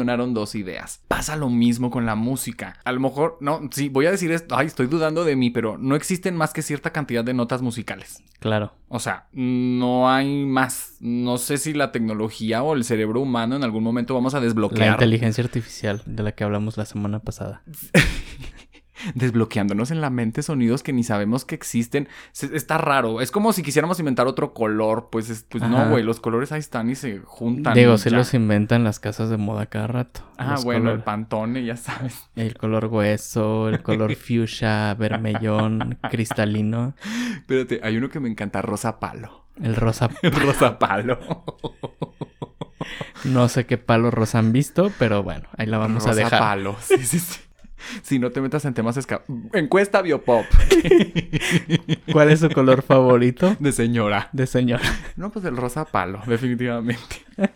fusionaron 0.00 0.32
dos 0.32 0.54
ideas. 0.54 1.02
Pasa 1.08 1.36
lo 1.36 1.50
mismo 1.50 1.90
con 1.90 2.06
la 2.06 2.14
música. 2.14 2.76
A 2.84 2.92
lo 2.92 3.00
mejor, 3.00 3.36
no, 3.40 3.60
sí, 3.70 3.90
voy 3.90 4.06
a 4.06 4.10
decir 4.10 4.32
esto, 4.32 4.56
ay, 4.56 4.66
estoy 4.66 4.86
dudando 4.86 5.24
de 5.24 5.36
mí, 5.36 5.50
pero 5.50 5.76
no 5.76 5.94
existen 5.94 6.36
más 6.36 6.54
que 6.54 6.62
cierta 6.62 6.90
cantidad 6.90 7.22
de 7.22 7.34
notas 7.34 7.60
musicales. 7.60 8.22
Claro. 8.38 8.72
O 8.88 8.98
sea, 8.98 9.26
no 9.32 10.10
hay 10.10 10.46
más. 10.46 10.96
No 11.00 11.36
sé 11.36 11.58
si 11.58 11.74
la 11.74 11.92
tecnología 11.92 12.62
o 12.62 12.74
el 12.74 12.84
cerebro 12.84 13.20
humano 13.20 13.56
en 13.56 13.62
algún 13.62 13.84
momento 13.84 14.14
vamos 14.14 14.34
a 14.34 14.40
desbloquear. 14.40 14.86
La 14.86 14.92
inteligencia 14.92 15.44
artificial 15.44 16.00
de 16.06 16.22
la 16.22 16.32
que 16.32 16.44
hablamos 16.44 16.78
la 16.78 16.86
semana 16.86 17.18
pasada. 17.18 17.62
desbloqueándonos 19.14 19.90
en 19.90 20.00
la 20.00 20.10
mente 20.10 20.42
sonidos 20.42 20.82
que 20.82 20.92
ni 20.92 21.02
sabemos 21.04 21.44
que 21.44 21.54
existen. 21.54 22.08
está 22.32 22.78
raro. 22.78 23.20
Es 23.20 23.30
como 23.30 23.52
si 23.52 23.62
quisiéramos 23.62 23.98
inventar 23.98 24.26
otro 24.26 24.52
color. 24.54 25.08
Pues, 25.10 25.46
pues 25.48 25.62
no, 25.62 25.88
güey. 25.90 26.02
Los 26.02 26.20
colores 26.20 26.52
ahí 26.52 26.60
están 26.60 26.90
y 26.90 26.94
se 26.94 27.20
juntan. 27.20 27.74
Digo, 27.74 27.98
se 27.98 28.10
los 28.10 28.34
inventan 28.34 28.84
las 28.84 29.00
casas 29.00 29.30
de 29.30 29.36
moda 29.36 29.66
cada 29.66 29.86
rato. 29.86 30.22
Ah, 30.38 30.56
bueno, 30.62 30.90
el 30.90 31.02
pantone, 31.02 31.64
ya 31.64 31.76
sabes. 31.76 32.30
El 32.34 32.56
color 32.56 32.86
hueso, 32.86 33.68
el 33.68 33.82
color 33.82 34.14
fuchsia, 34.16 34.94
vermellón, 34.94 35.98
cristalino. 36.10 36.94
Espérate, 37.36 37.80
hay 37.82 37.96
uno 37.96 38.08
que 38.08 38.20
me 38.20 38.28
encanta, 38.28 38.62
rosa 38.62 38.98
palo. 38.98 39.44
El 39.60 39.76
rosa 39.76 40.08
El 40.22 40.32
rosa 40.32 40.78
palo. 40.78 41.18
No 43.24 43.48
sé 43.48 43.66
qué 43.66 43.76
palo 43.76 44.10
rosa 44.10 44.38
han 44.38 44.52
visto, 44.52 44.90
pero 44.98 45.22
bueno, 45.22 45.48
ahí 45.56 45.66
la 45.66 45.78
vamos 45.78 46.06
a 46.06 46.14
dejar. 46.14 46.40
palo, 46.40 46.76
sí, 46.80 46.98
sí, 47.04 47.18
sí. 47.18 47.40
Si 48.02 48.18
no 48.18 48.30
te 48.30 48.40
metas 48.40 48.64
en 48.64 48.74
temas 48.74 48.96
esca... 48.96 49.22
Encuesta 49.52 50.02
Biopop. 50.02 50.44
¿Cuál 52.12 52.30
es 52.30 52.40
su 52.40 52.50
color 52.50 52.82
favorito? 52.82 53.56
De 53.58 53.72
señora. 53.72 54.28
De 54.32 54.46
señora. 54.46 54.82
No, 55.16 55.30
pues 55.30 55.44
el 55.44 55.56
rosa 55.56 55.84
palo, 55.84 56.22
definitivamente. 56.26 57.24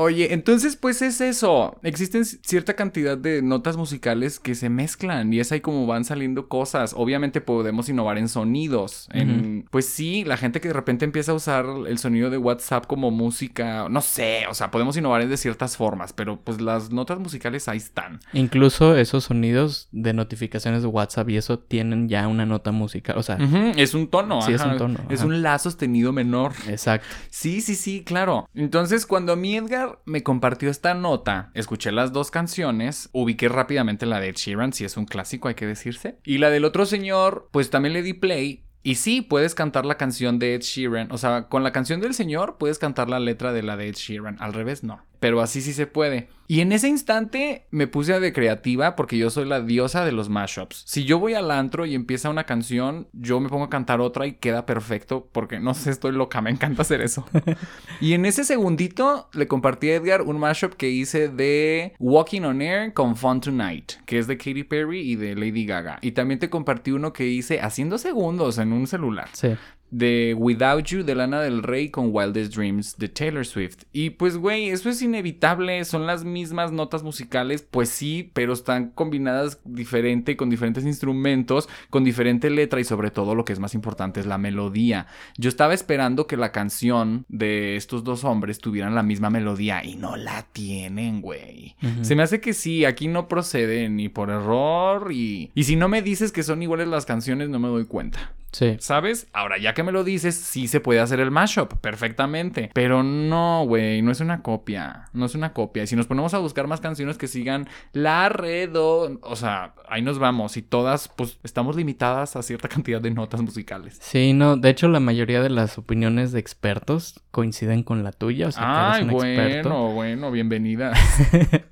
Oye, 0.00 0.32
entonces 0.32 0.76
pues 0.76 1.02
es 1.02 1.20
eso. 1.20 1.78
Existen 1.82 2.24
cierta 2.24 2.72
cantidad 2.72 3.18
de 3.18 3.42
notas 3.42 3.76
musicales 3.76 4.40
que 4.40 4.54
se 4.54 4.70
mezclan 4.70 5.30
y 5.30 5.40
es 5.40 5.52
ahí 5.52 5.60
como 5.60 5.86
van 5.86 6.06
saliendo 6.06 6.48
cosas. 6.48 6.94
Obviamente 6.96 7.42
podemos 7.42 7.86
innovar 7.90 8.16
en 8.16 8.30
sonidos. 8.30 9.10
En, 9.12 9.66
Pues 9.70 9.84
sí, 9.84 10.24
la 10.24 10.38
gente 10.38 10.62
que 10.62 10.68
de 10.68 10.74
repente 10.74 11.04
empieza 11.04 11.32
a 11.32 11.34
usar 11.34 11.66
el 11.86 11.98
sonido 11.98 12.30
de 12.30 12.38
WhatsApp 12.38 12.86
como 12.86 13.10
música, 13.10 13.88
no 13.90 14.00
sé, 14.00 14.46
o 14.48 14.54
sea, 14.54 14.70
podemos 14.70 14.96
innovar 14.96 15.28
de 15.28 15.36
ciertas 15.36 15.76
formas, 15.76 16.14
pero 16.14 16.40
pues 16.40 16.62
las 16.62 16.90
notas 16.90 17.18
musicales 17.18 17.68
ahí 17.68 17.76
están. 17.76 18.20
Incluso 18.32 18.96
esos 18.96 19.24
sonidos 19.24 19.88
de 19.92 20.14
notificaciones 20.14 20.80
de 20.80 20.88
WhatsApp 20.88 21.28
y 21.28 21.36
eso 21.36 21.58
tienen 21.58 22.08
ya 22.08 22.26
una 22.26 22.46
nota 22.46 22.72
musical, 22.72 23.18
o 23.18 23.22
sea... 23.22 23.36
Es 23.76 23.92
un 23.92 24.08
tono. 24.08 24.40
Sí, 24.40 24.54
es 24.54 24.64
un 24.64 24.78
tono. 24.78 24.98
Es 25.10 25.22
un 25.24 25.42
la 25.42 25.58
sostenido 25.58 26.14
menor. 26.14 26.52
Exacto. 26.68 27.06
Sí, 27.28 27.60
sí, 27.60 27.74
sí, 27.74 28.02
claro. 28.02 28.48
Entonces 28.54 29.04
cuando 29.04 29.34
a 29.34 29.36
mí 29.36 29.56
Edgar 29.56 29.89
me 30.04 30.22
compartió 30.22 30.70
esta 30.70 30.94
nota, 30.94 31.50
escuché 31.54 31.92
las 31.92 32.12
dos 32.12 32.30
canciones, 32.30 33.08
ubiqué 33.12 33.48
rápidamente 33.48 34.06
la 34.06 34.20
de 34.20 34.28
Ed 34.28 34.36
Sheeran, 34.36 34.72
si 34.72 34.84
es 34.84 34.96
un 34.96 35.06
clásico 35.06 35.48
hay 35.48 35.54
que 35.54 35.66
decirse, 35.66 36.18
y 36.24 36.38
la 36.38 36.50
del 36.50 36.64
otro 36.64 36.86
señor, 36.86 37.48
pues 37.52 37.70
también 37.70 37.92
le 37.92 38.02
di 38.02 38.14
play 38.14 38.64
y 38.82 38.94
sí, 38.94 39.20
puedes 39.20 39.54
cantar 39.54 39.84
la 39.84 39.98
canción 39.98 40.38
de 40.38 40.54
Ed 40.54 40.62
Sheeran. 40.62 41.12
O 41.12 41.18
sea, 41.18 41.48
con 41.48 41.62
la 41.62 41.72
canción 41.72 42.00
del 42.00 42.14
señor 42.14 42.56
puedes 42.58 42.78
cantar 42.78 43.10
la 43.10 43.20
letra 43.20 43.52
de 43.52 43.62
la 43.62 43.76
de 43.76 43.88
Ed 43.88 43.94
Sheeran. 43.94 44.38
Al 44.40 44.54
revés, 44.54 44.82
no 44.82 45.09
pero 45.20 45.40
así 45.40 45.60
sí 45.60 45.72
se 45.72 45.86
puede. 45.86 46.28
Y 46.48 46.62
en 46.62 46.72
ese 46.72 46.88
instante 46.88 47.66
me 47.70 47.86
puse 47.86 48.12
a 48.12 48.18
de 48.18 48.32
creativa 48.32 48.96
porque 48.96 49.16
yo 49.16 49.30
soy 49.30 49.44
la 49.44 49.60
diosa 49.60 50.04
de 50.04 50.10
los 50.10 50.28
mashups. 50.28 50.82
Si 50.84 51.04
yo 51.04 51.20
voy 51.20 51.34
al 51.34 51.52
antro 51.52 51.86
y 51.86 51.94
empieza 51.94 52.28
una 52.28 52.42
canción, 52.42 53.06
yo 53.12 53.38
me 53.38 53.48
pongo 53.48 53.66
a 53.66 53.70
cantar 53.70 54.00
otra 54.00 54.26
y 54.26 54.32
queda 54.32 54.66
perfecto 54.66 55.28
porque 55.30 55.60
no 55.60 55.74
sé, 55.74 55.90
estoy 55.90 56.10
loca, 56.10 56.40
me 56.40 56.50
encanta 56.50 56.82
hacer 56.82 57.02
eso. 57.02 57.24
y 58.00 58.14
en 58.14 58.26
ese 58.26 58.42
segundito 58.42 59.28
le 59.32 59.46
compartí 59.46 59.90
a 59.90 59.94
Edgar 59.94 60.22
un 60.22 60.40
mashup 60.40 60.72
que 60.72 60.90
hice 60.90 61.28
de 61.28 61.92
Walking 62.00 62.42
on 62.42 62.62
Air 62.62 62.94
con 62.94 63.14
Fun 63.14 63.40
Tonight, 63.40 63.92
que 64.04 64.18
es 64.18 64.26
de 64.26 64.36
Katy 64.36 64.64
Perry 64.64 65.08
y 65.08 65.14
de 65.14 65.36
Lady 65.36 65.64
Gaga. 65.66 66.00
Y 66.02 66.12
también 66.12 66.40
te 66.40 66.50
compartí 66.50 66.90
uno 66.90 67.12
que 67.12 67.28
hice 67.28 67.60
haciendo 67.60 67.96
segundos 67.96 68.58
en 68.58 68.72
un 68.72 68.88
celular. 68.88 69.28
Sí 69.34 69.50
de 69.90 70.34
Without 70.38 70.84
You 70.84 71.02
de 71.02 71.14
Lana 71.14 71.40
del 71.40 71.62
Rey 71.62 71.90
con 71.90 72.10
Wildest 72.12 72.54
Dreams 72.54 72.96
de 72.98 73.08
Taylor 73.08 73.44
Swift. 73.44 73.84
Y 73.92 74.10
pues, 74.10 74.36
güey, 74.36 74.68
eso 74.68 74.88
es 74.88 75.02
inevitable, 75.02 75.84
son 75.84 76.06
las 76.06 76.24
mismas 76.24 76.72
notas 76.72 77.02
musicales, 77.02 77.66
pues 77.68 77.88
sí, 77.88 78.30
pero 78.32 78.52
están 78.52 78.90
combinadas 78.90 79.60
diferente, 79.64 80.36
con 80.36 80.50
diferentes 80.50 80.84
instrumentos, 80.84 81.68
con 81.90 82.04
diferente 82.04 82.50
letra 82.50 82.80
y 82.80 82.84
sobre 82.84 83.10
todo 83.10 83.34
lo 83.34 83.44
que 83.44 83.52
es 83.52 83.58
más 83.58 83.74
importante 83.74 84.20
es 84.20 84.26
la 84.26 84.38
melodía. 84.38 85.06
Yo 85.36 85.48
estaba 85.48 85.74
esperando 85.74 86.26
que 86.26 86.36
la 86.36 86.52
canción 86.52 87.24
de 87.28 87.76
estos 87.76 88.04
dos 88.04 88.24
hombres 88.24 88.58
tuvieran 88.58 88.94
la 88.94 89.02
misma 89.02 89.30
melodía 89.30 89.84
y 89.84 89.96
no 89.96 90.16
la 90.16 90.46
tienen, 90.52 91.20
güey. 91.20 91.76
Se 92.02 92.14
me 92.14 92.22
hace 92.22 92.40
que 92.40 92.52
sí, 92.52 92.84
aquí 92.84 93.08
no 93.08 93.28
procede 93.28 93.88
ni 93.88 94.08
por 94.08 94.30
error 94.30 95.12
y... 95.12 95.50
Y 95.54 95.64
si 95.64 95.76
no 95.76 95.88
me 95.88 96.02
dices 96.02 96.32
que 96.32 96.42
son 96.42 96.62
iguales 96.62 96.88
las 96.88 97.06
canciones, 97.06 97.48
no 97.48 97.58
me 97.58 97.68
doy 97.68 97.86
cuenta. 97.86 98.32
Sí. 98.52 98.76
¿Sabes? 98.80 99.28
Ahora, 99.32 99.58
ya 99.58 99.74
que 99.74 99.82
me 99.82 99.92
lo 99.92 100.04
dices, 100.04 100.34
sí 100.34 100.68
se 100.68 100.80
puede 100.80 101.00
hacer 101.00 101.20
el 101.20 101.30
mashup 101.30 101.74
perfectamente. 101.80 102.70
Pero 102.74 103.02
no, 103.02 103.64
güey, 103.66 104.02
no 104.02 104.10
es 104.10 104.20
una 104.20 104.42
copia. 104.42 105.04
No 105.12 105.26
es 105.26 105.34
una 105.34 105.52
copia. 105.52 105.84
Y 105.84 105.86
si 105.86 105.96
nos 105.96 106.06
ponemos 106.06 106.34
a 106.34 106.38
buscar 106.38 106.66
más 106.66 106.80
canciones 106.80 107.18
que 107.18 107.28
sigan 107.28 107.68
la 107.92 108.28
redo, 108.28 109.18
o 109.22 109.36
sea, 109.36 109.74
ahí 109.88 110.02
nos 110.02 110.18
vamos. 110.18 110.56
Y 110.56 110.62
todas, 110.62 111.08
pues, 111.08 111.38
estamos 111.42 111.76
limitadas 111.76 112.36
a 112.36 112.42
cierta 112.42 112.68
cantidad 112.68 113.00
de 113.00 113.10
notas 113.10 113.40
musicales. 113.42 113.98
Sí, 114.00 114.32
no. 114.32 114.56
De 114.56 114.70
hecho, 114.70 114.88
la 114.88 115.00
mayoría 115.00 115.42
de 115.42 115.50
las 115.50 115.78
opiniones 115.78 116.32
de 116.32 116.40
expertos 116.40 117.20
coinciden 117.30 117.82
con 117.82 118.02
la 118.02 118.12
tuya. 118.12 118.48
O 118.48 118.52
sea, 118.52 118.92
Ay, 118.92 119.04
bueno, 119.04 119.92
bueno, 119.92 120.30
bienvenida. 120.30 120.92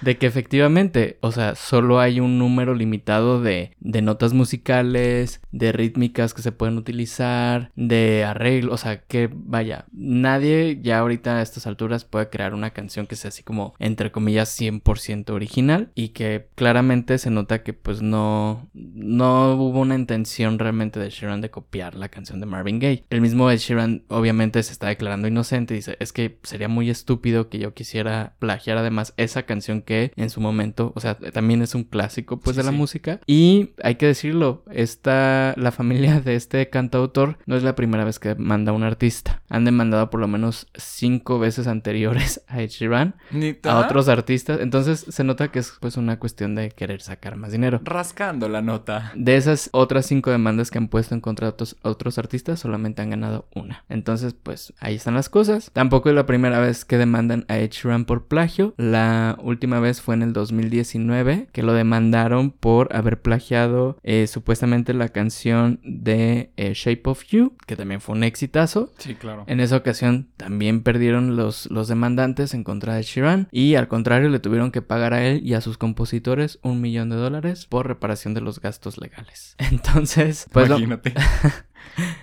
de 0.00 0.16
que 0.16 0.26
efectivamente, 0.26 1.18
o 1.20 1.32
sea, 1.32 1.54
solo 1.54 2.00
hay 2.00 2.20
un 2.20 2.38
número 2.38 2.74
limitado 2.74 3.40
de, 3.42 3.72
de 3.80 4.02
notas 4.02 4.32
musicales, 4.32 5.40
de 5.50 5.72
rítmicas 5.72 6.34
que 6.34 6.42
se 6.42 6.52
pueden 6.52 6.78
utilizar, 6.78 7.72
de 7.74 8.24
arreglo, 8.24 8.72
o 8.72 8.76
sea, 8.76 9.00
que 9.02 9.28
vaya, 9.32 9.86
nadie 9.92 10.78
ya 10.82 10.98
ahorita 10.98 11.36
a 11.36 11.42
estas 11.42 11.66
alturas 11.66 12.04
puede 12.04 12.30
crear 12.30 12.54
una 12.54 12.70
canción 12.70 13.06
que 13.06 13.16
sea 13.16 13.28
así 13.28 13.42
como, 13.42 13.74
entre 13.78 14.12
comillas, 14.12 14.58
100% 14.58 15.30
original 15.30 15.90
y 15.94 16.10
que 16.10 16.48
claramente 16.54 17.18
se 17.18 17.30
nota 17.30 17.62
que 17.62 17.72
pues 17.72 18.02
no, 18.02 18.68
no 18.72 19.54
hubo 19.54 19.80
una 19.80 19.94
intención 19.94 20.58
realmente 20.58 21.00
de 21.00 21.10
Sheeran 21.10 21.40
de 21.40 21.50
copiar 21.50 21.94
la 21.94 22.08
canción 22.08 22.40
de 22.40 22.46
Marvin 22.46 22.78
Gaye. 22.78 23.04
El 23.10 23.20
mismo 23.20 23.50
Ed 23.50 23.58
Sheeran 23.58 24.04
obviamente 24.08 24.62
se 24.62 24.72
está 24.72 24.88
declarando 24.88 25.28
inocente 25.28 25.74
y 25.74 25.78
dice, 25.78 25.96
es 26.00 26.12
que 26.12 26.38
sería 26.42 26.68
muy 26.68 26.90
estúpido 26.90 27.48
que 27.48 27.58
yo 27.58 27.74
quisiera 27.74 28.36
plagiar 28.38 28.78
además 28.78 29.14
esa 29.16 29.44
canción 29.48 29.82
que 29.82 30.12
en 30.14 30.30
su 30.30 30.40
momento, 30.40 30.92
o 30.94 31.00
sea, 31.00 31.16
también 31.16 31.62
es 31.62 31.74
un 31.74 31.82
clásico 31.82 32.38
pues 32.38 32.54
de 32.54 32.62
la 32.62 32.70
música. 32.70 33.20
Y 33.26 33.70
hay 33.82 33.96
que 33.96 34.06
decirlo, 34.06 34.62
esta, 34.70 35.54
la 35.56 35.72
familia 35.72 36.20
de 36.20 36.36
este 36.36 36.70
cantautor 36.70 37.38
no 37.46 37.56
es 37.56 37.64
la 37.64 37.74
primera 37.74 38.04
vez 38.04 38.20
que 38.20 38.36
manda 38.36 38.72
un 38.72 38.84
artista. 38.84 39.42
Han 39.48 39.64
demandado 39.64 40.10
por 40.10 40.20
lo 40.20 40.28
menos 40.28 40.68
cinco 40.76 41.38
veces 41.38 41.66
anteriores 41.66 42.44
a 42.48 42.62
Ed 42.62 42.68
Sheeran, 42.68 43.16
a 43.64 43.78
otros 43.78 44.08
artistas. 44.08 44.60
Entonces 44.60 45.06
se 45.08 45.24
nota 45.24 45.50
que 45.50 45.58
es 45.58 45.72
pues 45.80 45.96
una 45.96 46.18
cuestión 46.18 46.54
de 46.54 46.70
querer 46.70 47.00
sacar 47.00 47.36
más 47.36 47.52
dinero. 47.52 47.80
Rascando 47.82 48.48
la 48.48 48.62
nota. 48.62 49.12
De 49.16 49.36
esas 49.36 49.70
otras 49.72 50.06
cinco 50.06 50.30
demandas 50.30 50.70
que 50.70 50.78
han 50.78 50.88
puesto 50.88 51.14
en 51.14 51.20
contra 51.20 51.46
de 51.46 51.52
otros, 51.52 51.76
otros 51.82 52.18
artistas, 52.18 52.60
solamente 52.60 53.02
han 53.02 53.10
ganado 53.10 53.48
una. 53.54 53.84
Entonces, 53.88 54.34
pues 54.34 54.74
ahí 54.78 54.96
están 54.96 55.14
las 55.14 55.28
cosas. 55.28 55.70
Tampoco 55.72 56.08
es 56.10 56.14
la 56.14 56.26
primera 56.26 56.60
vez 56.60 56.84
que 56.84 56.98
demandan 56.98 57.44
a 57.48 57.58
Ed 57.58 57.70
Sheeran 57.70 58.04
por 58.04 58.26
plagio. 58.26 58.74
La 58.76 59.37
última 59.42 59.80
vez 59.80 60.00
fue 60.00 60.14
en 60.14 60.22
el 60.22 60.32
2019 60.32 61.48
que 61.52 61.62
lo 61.62 61.72
demandaron 61.72 62.50
por 62.50 62.94
haber 62.94 63.20
plagiado 63.20 63.98
eh, 64.02 64.26
supuestamente 64.26 64.94
la 64.94 65.08
canción 65.08 65.80
de 65.82 66.50
eh, 66.56 66.72
Shape 66.74 67.02
of 67.04 67.24
You, 67.24 67.56
que 67.66 67.76
también 67.76 68.00
fue 68.00 68.14
un 68.14 68.24
exitazo. 68.24 68.92
Sí, 68.98 69.14
claro. 69.14 69.44
En 69.46 69.60
esa 69.60 69.76
ocasión 69.76 70.28
también 70.36 70.82
perdieron 70.82 71.36
los, 71.36 71.70
los 71.70 71.88
demandantes 71.88 72.54
en 72.54 72.64
contra 72.64 72.94
de 72.94 73.02
Sheeran 73.02 73.48
y 73.50 73.74
al 73.74 73.88
contrario 73.88 74.28
le 74.28 74.40
tuvieron 74.40 74.70
que 74.70 74.82
pagar 74.82 75.14
a 75.14 75.24
él 75.24 75.40
y 75.44 75.54
a 75.54 75.60
sus 75.60 75.78
compositores 75.78 76.58
un 76.62 76.80
millón 76.80 77.10
de 77.10 77.16
dólares 77.16 77.66
por 77.66 77.86
reparación 77.86 78.34
de 78.34 78.40
los 78.40 78.60
gastos 78.60 78.98
legales. 78.98 79.56
Entonces, 79.70 80.46
pues... 80.52 80.68
Imagínate. 80.68 81.14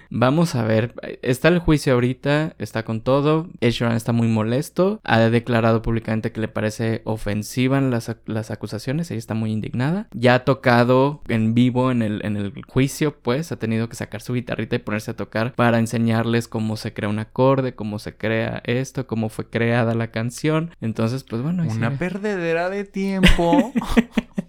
Vamos 0.10 0.56
a 0.56 0.64
ver, 0.64 0.94
está 1.22 1.50
el 1.50 1.60
juicio 1.60 1.94
ahorita, 1.94 2.56
está 2.58 2.84
con 2.84 3.02
todo. 3.02 3.50
Ed 3.60 3.72
Sheeran 3.72 3.96
está 3.96 4.12
muy 4.12 4.28
molesto. 4.28 5.02
Ha 5.04 5.20
declarado 5.20 5.82
públicamente 5.82 6.32
que 6.32 6.42
le 6.42 6.48
parece 6.48 7.02
ofensiva 7.04 7.82
las, 7.82 8.16
las 8.26 8.52
acusaciones. 8.52 9.12
Ella 9.12 9.20
está 9.20 9.34
muy 9.34 9.52
indignada. 9.52 10.08
Ya 10.14 10.36
ha 10.36 10.46
tocado 10.46 11.22
en 11.28 11.54
vivo 11.54 11.92
en 11.92 12.02
el, 12.02 12.26
en 12.26 12.38
el 12.38 12.54
juicio, 12.66 13.18
pues 13.22 13.52
ha 13.52 13.58
tenido 13.58 13.90
que 13.90 13.96
sacar 13.96 14.22
su 14.22 14.34
guitarrita 14.34 14.76
y 14.76 14.80
ponerse 14.80 15.12
a 15.12 15.16
tocar 15.16 15.54
para 15.56 15.80
enseñarles 15.80 16.48
cómo 16.48 16.78
se 16.78 16.94
crea 16.94 17.10
un 17.10 17.20
acorde, 17.20 17.76
cómo 17.76 18.00
se 18.00 18.16
crea 18.16 18.62
esto, 18.66 19.08
cómo 19.08 19.30
fue 19.30 19.50
creada 19.50 19.96
la 19.96 20.12
canción. 20.12 20.72
Entonces, 20.82 21.24
pues 21.24 21.42
bueno. 21.42 21.64
Una 21.68 21.98
perdedera 21.98 22.70
de 22.70 22.86
tiempo. 22.86 23.74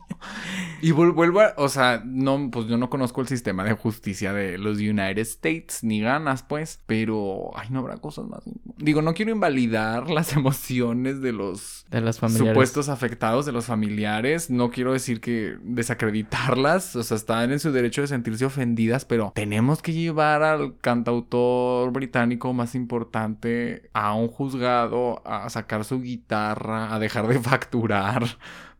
Y 0.86 0.92
vuelvo 0.92 1.40
a, 1.40 1.52
o 1.56 1.68
sea, 1.68 2.00
no, 2.04 2.48
pues 2.52 2.68
yo 2.68 2.76
no 2.76 2.88
conozco 2.88 3.20
el 3.20 3.26
sistema 3.26 3.64
de 3.64 3.72
justicia 3.72 4.32
de 4.32 4.56
los 4.56 4.78
United 4.78 5.18
States, 5.18 5.82
ni 5.82 6.00
ganas, 6.00 6.44
pues, 6.44 6.80
pero, 6.86 7.50
ay, 7.56 7.70
no 7.70 7.80
habrá 7.80 7.96
cosas 7.96 8.26
más. 8.28 8.44
Digo, 8.76 9.02
no 9.02 9.12
quiero 9.12 9.32
invalidar 9.32 10.08
las 10.08 10.32
emociones 10.36 11.20
de 11.20 11.32
los 11.32 11.86
de 11.90 12.00
los 12.00 12.18
supuestos 12.18 12.88
afectados, 12.88 13.46
de 13.46 13.50
los 13.50 13.64
familiares. 13.64 14.48
No 14.48 14.70
quiero 14.70 14.92
decir 14.92 15.20
que 15.20 15.58
desacreditarlas, 15.60 16.94
o 16.94 17.02
sea, 17.02 17.16
están 17.16 17.50
en 17.50 17.58
su 17.58 17.72
derecho 17.72 18.02
de 18.02 18.06
sentirse 18.06 18.44
ofendidas, 18.44 19.04
pero 19.04 19.32
tenemos 19.34 19.82
que 19.82 19.92
llevar 19.92 20.44
al 20.44 20.78
cantautor 20.78 21.90
británico 21.90 22.52
más 22.52 22.76
importante 22.76 23.90
a 23.92 24.14
un 24.14 24.28
juzgado 24.28 25.20
a 25.26 25.50
sacar 25.50 25.84
su 25.84 26.00
guitarra, 26.00 26.94
a 26.94 27.00
dejar 27.00 27.26
de 27.26 27.40
facturar 27.40 28.22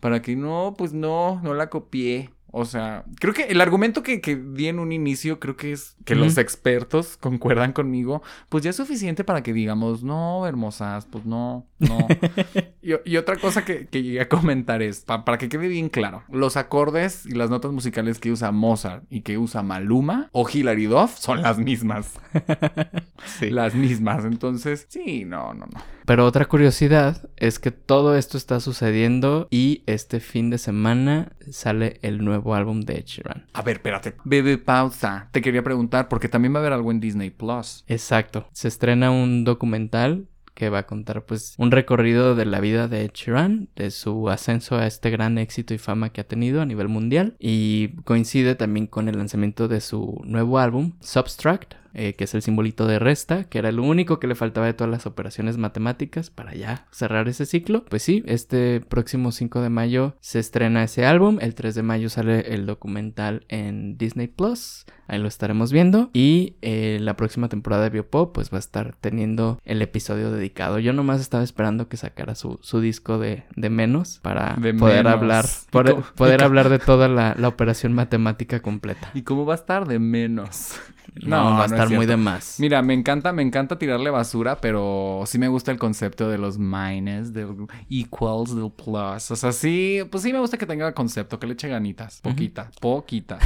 para 0.01 0.23
que 0.23 0.37
no, 0.37 0.75
pues 0.77 0.93
no, 0.93 1.41
no 1.43 1.55
la 1.55 1.69
copié. 1.71 2.31
O 2.59 2.65
sea, 2.65 3.05
creo 3.21 3.35
que 3.35 3.43
el 3.43 3.61
argumento 3.61 4.03
que, 4.03 4.23
que, 4.23 4.35
di 4.35 4.69
en 4.69 4.79
un 4.79 4.91
inicio, 4.91 5.39
creo 5.39 5.57
que 5.57 5.73
es 5.73 5.95
que 6.07 6.15
los 6.15 6.39
expertos 6.39 7.19
concuerdan 7.19 7.75
conmigo, 7.75 8.23
pues 8.49 8.65
ya 8.65 8.71
es 8.71 8.77
suficiente 8.77 9.25
para 9.25 9.43
que 9.43 9.53
digamos, 9.53 10.03
no, 10.03 10.47
hermosas, 10.47 11.05
pues 11.05 11.27
no, 11.27 11.67
no. 11.81 11.99
y, 12.83 13.17
otra 13.19 13.37
cosa 13.37 13.67
que, 13.67 13.89
que, 13.89 14.03
llegué 14.03 14.23
a 14.23 14.31
comentar 14.31 14.81
es, 14.81 15.01
para 15.01 15.37
que 15.37 15.51
quede 15.51 15.69
bien 15.69 15.91
claro, 15.91 16.23
los 16.31 16.57
acordes 16.57 17.27
y 17.27 17.33
las 17.33 17.51
notas 17.51 17.73
musicales 17.73 18.19
que 18.19 18.33
usa 18.33 18.53
Mozart 18.53 19.05
y 19.11 19.21
que 19.21 19.37
usa 19.37 19.63
Maluma 19.63 20.31
o 20.33 20.49
Hilary 20.49 20.87
Duff 20.87 21.19
son 21.19 21.43
las 21.43 21.59
mismas. 21.59 22.15
sí. 23.39 23.51
Las 23.51 23.75
mismas. 23.75 24.25
Entonces, 24.25 24.87
sí, 24.89 25.27
no, 25.27 25.53
no, 25.53 25.67
no. 25.67 25.96
Pero 26.07 26.25
otra 26.25 26.45
curiosidad 26.45 27.29
es 27.37 27.59
que 27.59 27.73
todo 27.73 28.17
esto 28.17 28.39
está 28.39 28.61
sucediendo 28.61 29.49
y 29.51 29.83
este 29.87 30.21
fin 30.21 30.51
de 30.51 30.59
semana 30.59 31.33
sale 31.51 31.99
el 32.03 32.25
nuevo 32.25 32.55
álbum 32.55 32.83
de 32.83 32.99
Ed 32.99 33.07
Sheeran. 33.07 33.47
A 33.53 33.63
ver, 33.63 33.79
espérate. 33.79 34.15
Bebe 34.23 34.57
pausa. 34.57 35.29
Te 35.33 35.43
quería 35.43 35.65
preguntar 35.65 36.09
porque 36.09 36.29
también 36.29 36.55
va 36.55 36.59
a 36.59 36.61
haber 36.61 36.75
algo 36.75 36.93
en 36.93 37.01
Disney 37.01 37.31
Plus. 37.31 37.85
Exacto. 37.89 38.49
Se 38.53 38.69
estrena 38.69 39.11
un 39.11 39.43
documental 39.43 40.29
que 40.55 40.71
va 40.71 40.79
a 40.79 40.87
contar 40.87 41.27
pues 41.27 41.55
un 41.59 41.73
recorrido 41.73 42.37
de 42.37 42.47
la 42.47 42.61
vida 42.61 42.87
de 42.87 43.05
Ed 43.05 43.11
Sheeran, 43.13 43.69
de 43.75 43.91
su 43.91 44.31
ascenso 44.31 44.77
a 44.77 44.87
este 44.87 45.11
gran 45.11 45.39
éxito 45.39 45.75
y 45.75 45.79
fama 45.79 46.11
que 46.11 46.23
ha 46.23 46.27
tenido 46.27 46.63
a 46.63 46.67
nivel 46.67 46.89
mundial 46.89 47.37
y 47.39 47.89
coincide 48.05 48.55
también 48.55 48.87
con 48.87 49.09
el 49.09 49.19
lanzamiento 49.19 49.67
de 49.67 49.83
su 49.83 50.23
nuevo 50.25 50.59
álbum 50.59 50.93
Substract 51.01 51.75
eh, 51.99 52.13
que 52.13 52.25
es 52.25 52.35
el 52.35 52.43
simbolito 52.43 52.87
de 52.87 52.99
resta, 52.99 53.45
que 53.45 53.59
era 53.59 53.73
lo 53.73 53.83
único 53.83 54.21
que 54.21 54.27
le 54.27 54.35
faltaba 54.35 54.67
de 54.67 54.75
todas 54.75 54.91
las 54.91 55.07
operaciones 55.07 55.57
matemáticas 55.57 56.29
para 56.29 56.55
ya 56.55 56.87
cerrar 56.91 57.27
ese 57.27 57.47
ciclo. 57.47 57.87
Pues 57.87 58.03
sí, 58.03 58.23
este 58.27 58.83
próximo 58.83 59.33
5 59.33 59.63
de 59.63 59.71
mayo 59.71 60.15
se 60.21 60.39
estrena 60.39 60.85
ese 60.85 61.07
álbum, 61.07 61.39
el 61.41 61.55
3 61.55 61.75
de 61.75 61.83
mayo 61.83 62.11
sale 62.11 62.55
el 62.55 62.67
documental 62.67 63.47
en 63.49 63.97
Disney 63.97 64.27
Plus, 64.27 64.85
ahí 65.09 65.19
lo 65.19 65.27
estaremos 65.27 65.73
viendo 65.73 66.11
y 66.13 66.57
eh, 66.61 66.99
la 67.01 67.17
próxima 67.17 67.49
temporada 67.49 67.85
de 67.85 67.91
Biopop 67.91 68.35
pues 68.35 68.53
va 68.53 68.57
a 68.57 68.61
estar 68.61 68.95
teniendo 69.01 69.59
el 69.65 69.81
episodio 69.81 70.31
dedicado. 70.31 70.79
Yo 70.79 70.93
nomás 70.93 71.23
estaba 71.23 71.45
esperando 71.45 71.89
que 71.89 71.97
sacara 71.97 72.35
su, 72.35 72.59
su 72.61 72.81
disco 72.81 73.19
de, 73.19 73.45
de 73.57 73.71
menos 73.71 74.21
para 74.23 74.57
poder 74.79 75.09
hablar 75.09 75.47
poder, 75.71 76.43
hablar 76.43 76.69
de 76.69 76.79
toda 76.79 77.09
la, 77.09 77.35
la 77.39 77.49
operación 77.49 77.95
matemática 77.95 78.61
completa. 78.61 79.11
¿Y 79.15 79.23
cómo 79.23 79.47
va 79.47 79.55
a 79.55 79.57
estar 79.57 79.87
de 79.87 79.99
menos? 79.99 80.79
No, 81.25 81.37
va 81.37 81.63
a 81.63 81.67
estar 81.67 81.86
muy 81.91 82.07
de 82.07 82.17
más. 82.17 82.57
Mira, 82.59 82.83
me 82.83 82.95
encanta, 82.95 83.33
me 83.33 83.43
encanta 83.43 83.79
tirarle 83.79 84.11
basura, 84.11 84.61
pero 84.61 85.25
sí 85.27 85.39
me 85.39 85.49
gusta 85.49 85.73
el 85.73 85.79
concepto 85.79 86.29
de 86.29 86.39
los 86.39 86.59
minus, 86.59 87.33
del 87.33 87.67
equals, 87.89 88.55
del 88.55 88.71
plus. 88.71 89.31
O 89.31 89.37
sea, 89.37 89.53
sí, 89.53 90.01
pues 90.11 90.23
sí 90.23 90.33
me 90.33 90.39
gusta 90.39 90.59
que 90.59 90.67
tenga 90.67 90.87
el 90.89 90.95
concepto, 90.95 91.39
que 91.39 91.47
le 91.47 91.55
eche 91.55 91.69
ganitas. 91.69 92.21
Poquitas, 92.21 92.75
poquitas. 92.81 93.43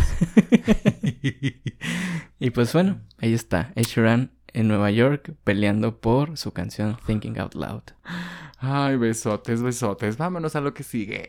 y 2.38 2.50
pues 2.50 2.72
bueno, 2.72 3.00
ahí 3.18 3.32
está. 3.32 3.72
Ed 3.74 3.84
Sheeran 3.84 4.32
en 4.52 4.68
Nueva 4.68 4.90
York 4.90 5.34
peleando 5.44 6.00
por 6.00 6.36
su 6.36 6.52
canción 6.52 6.96
Thinking 7.06 7.38
Out 7.38 7.54
Loud. 7.54 7.82
Ay, 8.58 8.96
besotes, 8.96 9.62
besotes. 9.62 10.16
Vámonos 10.18 10.54
a 10.54 10.60
lo 10.60 10.74
que 10.74 10.82
sigue. 10.82 11.28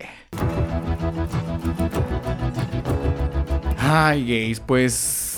Ay, 3.78 4.26
gays, 4.26 4.60
pues 4.60 5.31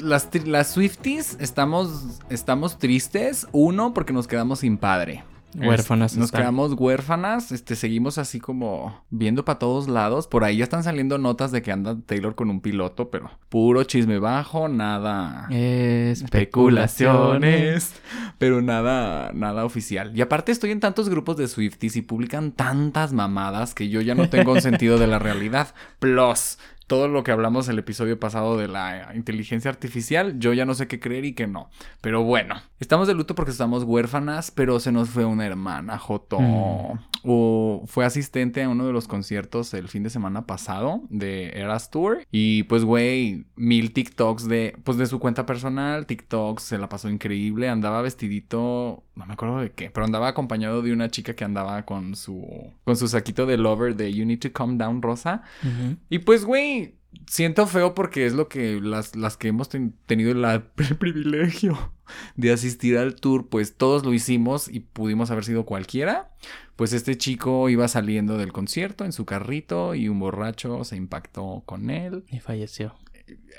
las, 0.00 0.28
las 0.46 0.72
Swifties 0.72 1.36
estamos, 1.40 2.20
estamos 2.30 2.78
tristes. 2.78 3.46
Uno, 3.52 3.94
porque 3.94 4.12
nos 4.12 4.26
quedamos 4.26 4.60
sin 4.60 4.78
padre. 4.78 5.24
Huérfanas. 5.54 6.16
nos 6.16 6.30
quedamos 6.30 6.74
huérfanas, 6.74 7.50
este, 7.50 7.74
seguimos 7.74 8.18
así 8.18 8.38
como 8.38 9.02
viendo 9.10 9.44
para 9.44 9.58
todos 9.58 9.88
lados. 9.88 10.28
Por 10.28 10.44
ahí 10.44 10.58
ya 10.58 10.64
están 10.64 10.84
saliendo 10.84 11.18
notas 11.18 11.50
de 11.50 11.60
que 11.60 11.72
anda 11.72 11.96
Taylor 12.06 12.36
con 12.36 12.50
un 12.50 12.60
piloto, 12.60 13.10
pero 13.10 13.30
puro 13.48 13.82
chisme 13.84 14.18
bajo, 14.18 14.68
nada. 14.68 15.48
Especulaciones. 15.50 17.94
Pero 18.38 18.62
nada, 18.62 19.32
nada 19.34 19.64
oficial. 19.64 20.16
Y 20.16 20.20
aparte 20.20 20.52
estoy 20.52 20.70
en 20.70 20.78
tantos 20.80 21.08
grupos 21.08 21.36
de 21.36 21.48
Swifties 21.48 21.96
y 21.96 22.02
publican 22.02 22.52
tantas 22.52 23.12
mamadas 23.12 23.74
que 23.74 23.88
yo 23.88 24.00
ya 24.00 24.14
no 24.14 24.30
tengo 24.30 24.52
un 24.52 24.62
sentido 24.62 24.98
de 24.98 25.08
la 25.08 25.18
realidad. 25.18 25.74
Plus, 25.98 26.58
todo 26.90 27.06
lo 27.06 27.22
que 27.22 27.30
hablamos 27.30 27.68
el 27.68 27.78
episodio 27.78 28.18
pasado 28.18 28.58
de 28.58 28.66
la 28.66 29.12
inteligencia 29.14 29.70
artificial, 29.70 30.40
yo 30.40 30.52
ya 30.54 30.64
no 30.64 30.74
sé 30.74 30.88
qué 30.88 30.98
creer 30.98 31.24
y 31.24 31.34
qué 31.34 31.46
no. 31.46 31.70
Pero 32.00 32.24
bueno, 32.24 32.56
estamos 32.80 33.06
de 33.06 33.14
luto 33.14 33.36
porque 33.36 33.52
estamos 33.52 33.84
huérfanas, 33.84 34.50
pero 34.50 34.80
se 34.80 34.90
nos 34.90 35.08
fue 35.08 35.24
una 35.24 35.46
hermana, 35.46 35.98
Joto. 35.98 36.40
Mm. 36.40 36.98
O 37.22 37.84
fue 37.86 38.04
asistente 38.04 38.64
a 38.64 38.68
uno 38.68 38.88
de 38.88 38.92
los 38.92 39.06
conciertos 39.06 39.72
el 39.72 39.86
fin 39.86 40.02
de 40.02 40.10
semana 40.10 40.46
pasado 40.46 41.02
de 41.10 41.50
Eras 41.50 41.90
Tour. 41.90 42.24
Y 42.32 42.64
pues, 42.64 42.82
güey, 42.84 43.44
mil 43.54 43.92
TikToks 43.92 44.48
de, 44.48 44.76
pues 44.82 44.98
de 44.98 45.06
su 45.06 45.20
cuenta 45.20 45.46
personal, 45.46 46.06
TikToks, 46.06 46.64
se 46.64 46.78
la 46.78 46.88
pasó 46.88 47.08
increíble. 47.08 47.68
Andaba 47.68 48.02
vestidito, 48.02 49.04
no 49.20 49.26
me 49.26 49.34
acuerdo 49.34 49.58
de 49.58 49.70
qué, 49.70 49.90
pero 49.90 50.04
andaba 50.04 50.28
acompañado 50.28 50.82
de 50.82 50.92
una 50.92 51.10
chica 51.10 51.34
que 51.34 51.44
andaba 51.44 51.84
con 51.84 52.16
su, 52.16 52.72
con 52.84 52.96
su 52.96 53.06
saquito 53.06 53.46
de 53.46 53.56
lover 53.56 53.94
de 53.94 54.12
You 54.12 54.24
Need 54.24 54.40
to 54.40 54.52
Calm 54.52 54.78
Down 54.78 55.02
Rosa. 55.02 55.42
Y 56.08 56.20
pues, 56.20 56.44
güey, 56.44 56.94
siento 57.26 57.66
feo 57.66 57.94
porque 57.94 58.26
es 58.26 58.32
lo 58.32 58.48
que 58.48 58.80
las, 58.80 59.16
las 59.16 59.36
que 59.36 59.48
hemos 59.48 59.68
tenido 59.68 60.30
el 60.52 60.62
privilegio 60.98 61.92
de 62.36 62.52
asistir 62.52 62.98
al 62.98 63.14
tour, 63.14 63.48
pues 63.48 63.76
todos 63.76 64.04
lo 64.04 64.12
hicimos 64.12 64.68
y 64.68 64.80
pudimos 64.80 65.30
haber 65.30 65.44
sido 65.44 65.64
cualquiera. 65.64 66.32
Pues 66.76 66.92
este 66.92 67.16
chico 67.18 67.68
iba 67.68 67.86
saliendo 67.88 68.38
del 68.38 68.52
concierto 68.52 69.04
en 69.04 69.12
su 69.12 69.26
carrito 69.26 69.94
y 69.94 70.08
un 70.08 70.18
borracho 70.18 70.82
se 70.84 70.96
impactó 70.96 71.62
con 71.66 71.90
él. 71.90 72.24
Y 72.30 72.40
falleció. 72.40 72.94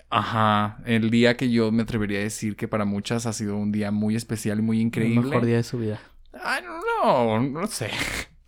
Ajá, 0.09 0.81
el 0.85 1.09
día 1.09 1.37
que 1.37 1.49
yo 1.49 1.71
me 1.71 1.83
atrevería 1.83 2.19
a 2.19 2.23
decir 2.23 2.55
que 2.55 2.67
para 2.67 2.85
muchas 2.85 3.25
ha 3.25 3.33
sido 3.33 3.57
un 3.57 3.71
día 3.71 3.91
muy 3.91 4.15
especial 4.15 4.59
y 4.59 4.61
muy 4.61 4.79
increíble. 4.81 5.21
El 5.21 5.27
mejor 5.27 5.45
día 5.45 5.57
de 5.57 5.63
su 5.63 5.77
vida. 5.77 5.99
Ay, 6.33 6.63
no, 6.63 7.39
no 7.39 7.67
sé. 7.67 7.89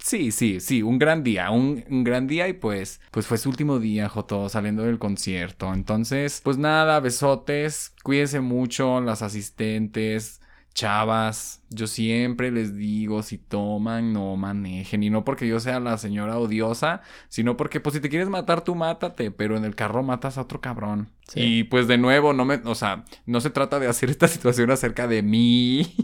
Sí, 0.04 0.32
sí, 0.32 0.60
sí, 0.60 0.84
un 0.84 1.00
gran 1.00 1.24
día, 1.24 1.50
un, 1.50 2.04
gran 2.04 2.28
día 2.28 2.50
y 2.50 2.54
pues, 2.54 3.00
pues 3.10 3.26
fue 3.26 3.38
su 3.38 3.48
último 3.48 3.80
día, 3.80 4.10
Joto, 4.10 4.50
saliendo 4.50 4.84
del 4.84 5.00
concierto. 5.00 5.74
Entonces, 5.74 6.42
pues 6.44 6.58
nada, 6.58 7.00
besotes, 7.00 7.94
cuídense 8.04 8.42
mucho, 8.42 9.00
las 9.00 9.22
asistentes, 9.22 10.42
chavas, 10.74 11.62
yo 11.70 11.88
siempre 11.88 12.52
les 12.52 12.76
digo, 12.76 13.22
si 13.22 13.38
toman, 13.38 14.14
no 14.14 14.36
manejen. 14.36 15.04
Y 15.04 15.10
no 15.10 15.24
porque 15.24 15.48
yo 15.48 15.60
sea 15.60 15.80
la 15.80 15.98
señora 15.98 16.38
odiosa, 16.38 17.02
sino 17.30 17.58
porque, 17.58 17.80
pues, 17.80 17.96
si 17.96 18.02
te 18.02 18.10
quieres 18.10 18.30
matar, 18.30 18.64
tú 18.64 18.76
mátate, 18.76 19.32
pero 19.32 19.56
en 19.56 19.66
el 19.66 19.76
carro 19.76 20.04
matas 20.04 20.38
a 20.38 20.42
otro 20.42 20.62
cabrón. 20.62 21.10
Y 21.36 21.64
pues, 21.66 21.88
de 21.88 21.98
nuevo, 21.98 22.34
no 22.34 22.44
me, 22.46 22.56
o 22.66 22.76
sea, 22.76 23.06
no 23.26 23.40
se 23.40 23.50
trata 23.50 23.80
de 23.80 23.88
hacer 23.88 24.10
esta 24.10 24.28
situación 24.30 24.72
acerca 24.72 25.08
de 25.08 25.22
mí. 25.22 25.96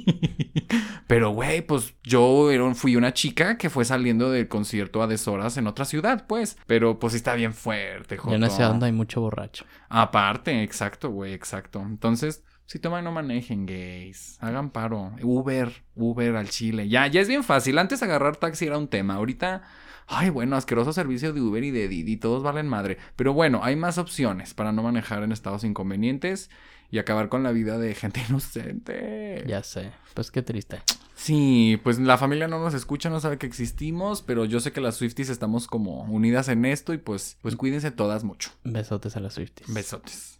pero, 1.07 1.32
güey, 1.32 1.61
pues, 1.61 1.95
yo 2.03 2.49
fui 2.76 2.95
una 2.95 3.13
chica 3.13 3.57
que 3.57 3.70
fue 3.70 3.86
saliendo 3.86 4.30
del 4.32 4.47
concierto 4.47 5.01
a 5.01 5.07
deshoras 5.07 5.57
en 5.57 5.67
otra 5.67 5.86
ciudad, 5.86 6.26
pues. 6.28 6.57
Pero, 6.67 6.99
pues, 6.99 7.15
está 7.15 7.34
bien 7.34 7.53
fuerte, 7.53 8.17
joder. 8.17 8.39
No 8.39 8.49
sé 8.49 8.63
dónde 8.63 8.86
hay 8.86 8.91
mucho 8.91 9.22
borracho. 9.22 9.65
Aparte, 9.89 10.61
exacto, 10.63 11.09
güey, 11.09 11.34
exacto. 11.34 11.82
Entonces, 11.82 12.43
si 12.70 12.78
toman, 12.78 13.03
no 13.03 13.11
manejen, 13.11 13.65
gays. 13.65 14.38
Hagan 14.41 14.70
paro. 14.70 15.15
Uber, 15.24 15.74
Uber 15.95 16.36
al 16.36 16.49
Chile. 16.49 16.88
Ya, 16.88 17.07
ya 17.07 17.20
es 17.20 17.28
bien 17.28 17.43
fácil. 17.43 17.80
Antes 17.80 18.03
agarrar 18.03 18.36
taxi 18.36 18.67
era 18.67 18.78
un 18.78 18.88
tema. 18.88 19.15
Ahorita, 19.15 19.63
Ay, 20.12 20.32
bueno, 20.32 20.55
asqueroso 20.55 20.91
servicio 20.91 21.34
de 21.34 21.41
Uber 21.41 21.64
y 21.64 21.70
de 21.70 21.88
Didi, 21.88 22.18
todos 22.18 22.41
valen 22.41 22.68
madre. 22.68 22.97
Pero 23.16 23.34
bueno, 23.34 23.60
hay 23.64 23.76
más 23.76 23.99
opciones 23.99 24.55
para 24.55 24.72
no 24.72 24.82
manejar 24.82 25.22
en 25.22 25.32
estados 25.32 25.64
inconvenientes 25.64 26.49
y 26.89 26.97
acabar 26.97 27.30
con 27.30 27.43
la 27.43 27.51
vida 27.51 27.78
de 27.78 27.93
gente 27.93 28.20
inocente. 28.30 29.43
Ya 29.47 29.62
sé. 29.62 29.91
Pues 30.16 30.32
qué 30.32 30.41
triste. 30.41 30.82
Sí, 31.16 31.80
pues 31.84 31.99
la 31.99 32.18
familia 32.18 32.47
no 32.47 32.57
nos 32.60 32.74
escucha, 32.74 33.12
no 33.12 33.20
sabe 33.20 33.38
que 33.38 33.45
existimos, 33.45 34.24
pero 34.24 34.45
yo 34.45 34.60
sé 34.60 34.72
que 34.72 34.82
las 34.82 34.95
Swifties 34.95 35.30
estamos 35.30 35.68
como 35.68 36.01
unidas 36.05 36.47
en 36.47 36.66
esto 36.66 36.91
y 36.93 36.97
pues, 36.97 37.38
pues 37.43 37.55
cuídense 37.55 37.91
todas 37.91 38.24
mucho. 38.24 38.49
Besotes 38.64 39.16
a 39.16 39.20
las 39.20 39.36
Swifties. 39.36 39.72
Besotes. 39.72 40.39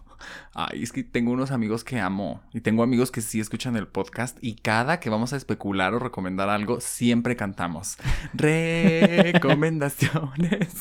ay, 0.55 0.83
es 0.83 0.93
que 0.93 1.05
tengo 1.05 1.33
unos 1.33 1.51
amigos 1.51 1.85
que 1.85 2.01
amo 2.01 2.41
y 2.53 2.63
tengo 2.63 2.83
amigos 2.83 3.11
que 3.11 3.21
sí 3.21 3.39
escuchan 3.41 3.77
el 3.77 3.87
podcast 3.87 4.39
y 4.41 4.55
cada 4.55 4.99
que 4.99 5.11
vamos 5.11 5.35
a 5.35 5.37
especular 5.37 5.93
o 5.95 5.99
recomendar 5.99 6.49
algo, 6.49 6.81
siempre 6.81 7.37
cantamos 7.37 7.99
recomendaciones. 8.33 10.75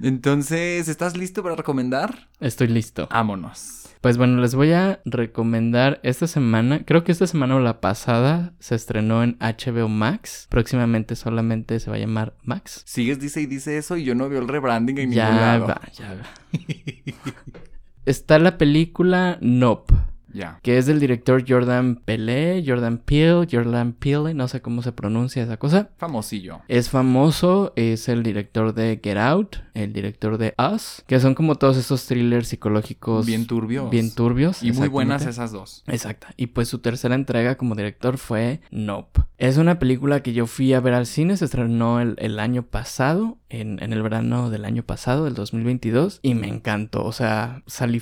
Entonces, 0.00 0.86
¿estás 0.88 1.16
listo 1.16 1.42
para 1.42 1.56
recomendar? 1.56 2.28
Estoy 2.40 2.68
listo. 2.68 3.08
Vámonos. 3.10 3.87
Pues 4.00 4.16
bueno, 4.16 4.40
les 4.40 4.54
voy 4.54 4.72
a 4.72 5.00
recomendar 5.04 5.98
esta 6.04 6.26
semana, 6.26 6.84
creo 6.84 7.02
que 7.02 7.10
esta 7.12 7.26
semana 7.26 7.56
o 7.56 7.60
la 7.60 7.80
pasada 7.80 8.52
se 8.60 8.74
estrenó 8.74 9.22
en 9.24 9.36
HBO 9.40 9.88
Max. 9.88 10.46
Próximamente 10.50 11.16
solamente 11.16 11.80
se 11.80 11.90
va 11.90 11.96
a 11.96 12.00
llamar 12.00 12.34
Max. 12.42 12.82
Sigues, 12.86 13.18
dice 13.18 13.40
y 13.40 13.46
dice 13.46 13.76
eso 13.76 13.96
y 13.96 14.04
yo 14.04 14.14
no 14.14 14.28
veo 14.28 14.40
el 14.40 14.48
rebranding 14.48 14.98
en 14.98 15.10
Ya 15.12 15.26
ningún 15.26 15.40
lado. 15.40 15.66
va, 15.66 15.80
ya 15.92 16.14
va. 16.14 16.22
Está 18.06 18.38
la 18.38 18.56
película 18.56 19.38
Nope. 19.40 19.94
Que 20.62 20.78
es 20.78 20.86
del 20.86 21.00
director 21.00 21.44
Jordan 21.46 21.96
Peele, 22.04 22.62
Jordan 22.66 22.98
Peele, 22.98 23.46
Jordan 23.50 23.92
Peele, 23.92 24.34
no 24.34 24.48
sé 24.48 24.60
cómo 24.60 24.82
se 24.82 24.92
pronuncia 24.92 25.42
esa 25.42 25.56
cosa. 25.56 25.90
Famosillo. 25.96 26.60
Es 26.68 26.90
famoso, 26.90 27.72
es 27.76 28.08
el 28.08 28.22
director 28.22 28.74
de 28.74 29.00
Get 29.02 29.16
Out, 29.18 29.56
el 29.74 29.92
director 29.92 30.38
de 30.38 30.54
Us, 30.58 31.02
que 31.06 31.20
son 31.20 31.34
como 31.34 31.54
todos 31.56 31.76
esos 31.76 32.06
thrillers 32.06 32.48
psicológicos 32.48 33.26
Bien 33.26 33.46
turbios. 33.46 33.90
bien 33.90 34.14
turbios. 34.14 34.62
Y 34.62 34.72
muy 34.72 34.88
buenas 34.88 35.26
esas 35.26 35.52
dos. 35.52 35.82
Exacto. 35.86 36.26
Y 36.36 36.48
pues 36.48 36.68
su 36.68 36.78
tercera 36.80 37.14
entrega 37.14 37.56
como 37.56 37.74
director 37.74 38.18
fue 38.18 38.60
Nope. 38.70 39.22
Es 39.38 39.56
una 39.56 39.78
película 39.78 40.22
que 40.22 40.32
yo 40.32 40.46
fui 40.46 40.72
a 40.74 40.80
ver 40.80 40.94
al 40.94 41.06
cine, 41.06 41.36
se 41.36 41.44
estrenó 41.44 42.00
el, 42.00 42.16
el 42.18 42.38
año 42.40 42.64
pasado, 42.64 43.38
en, 43.48 43.82
en 43.82 43.92
el 43.92 44.02
verano 44.02 44.50
del 44.50 44.64
año 44.64 44.82
pasado, 44.82 45.24
del 45.24 45.34
2022, 45.34 46.18
y 46.22 46.34
me 46.34 46.48
encantó. 46.48 47.04
O 47.04 47.12
sea, 47.12 47.62
salí 47.66 48.00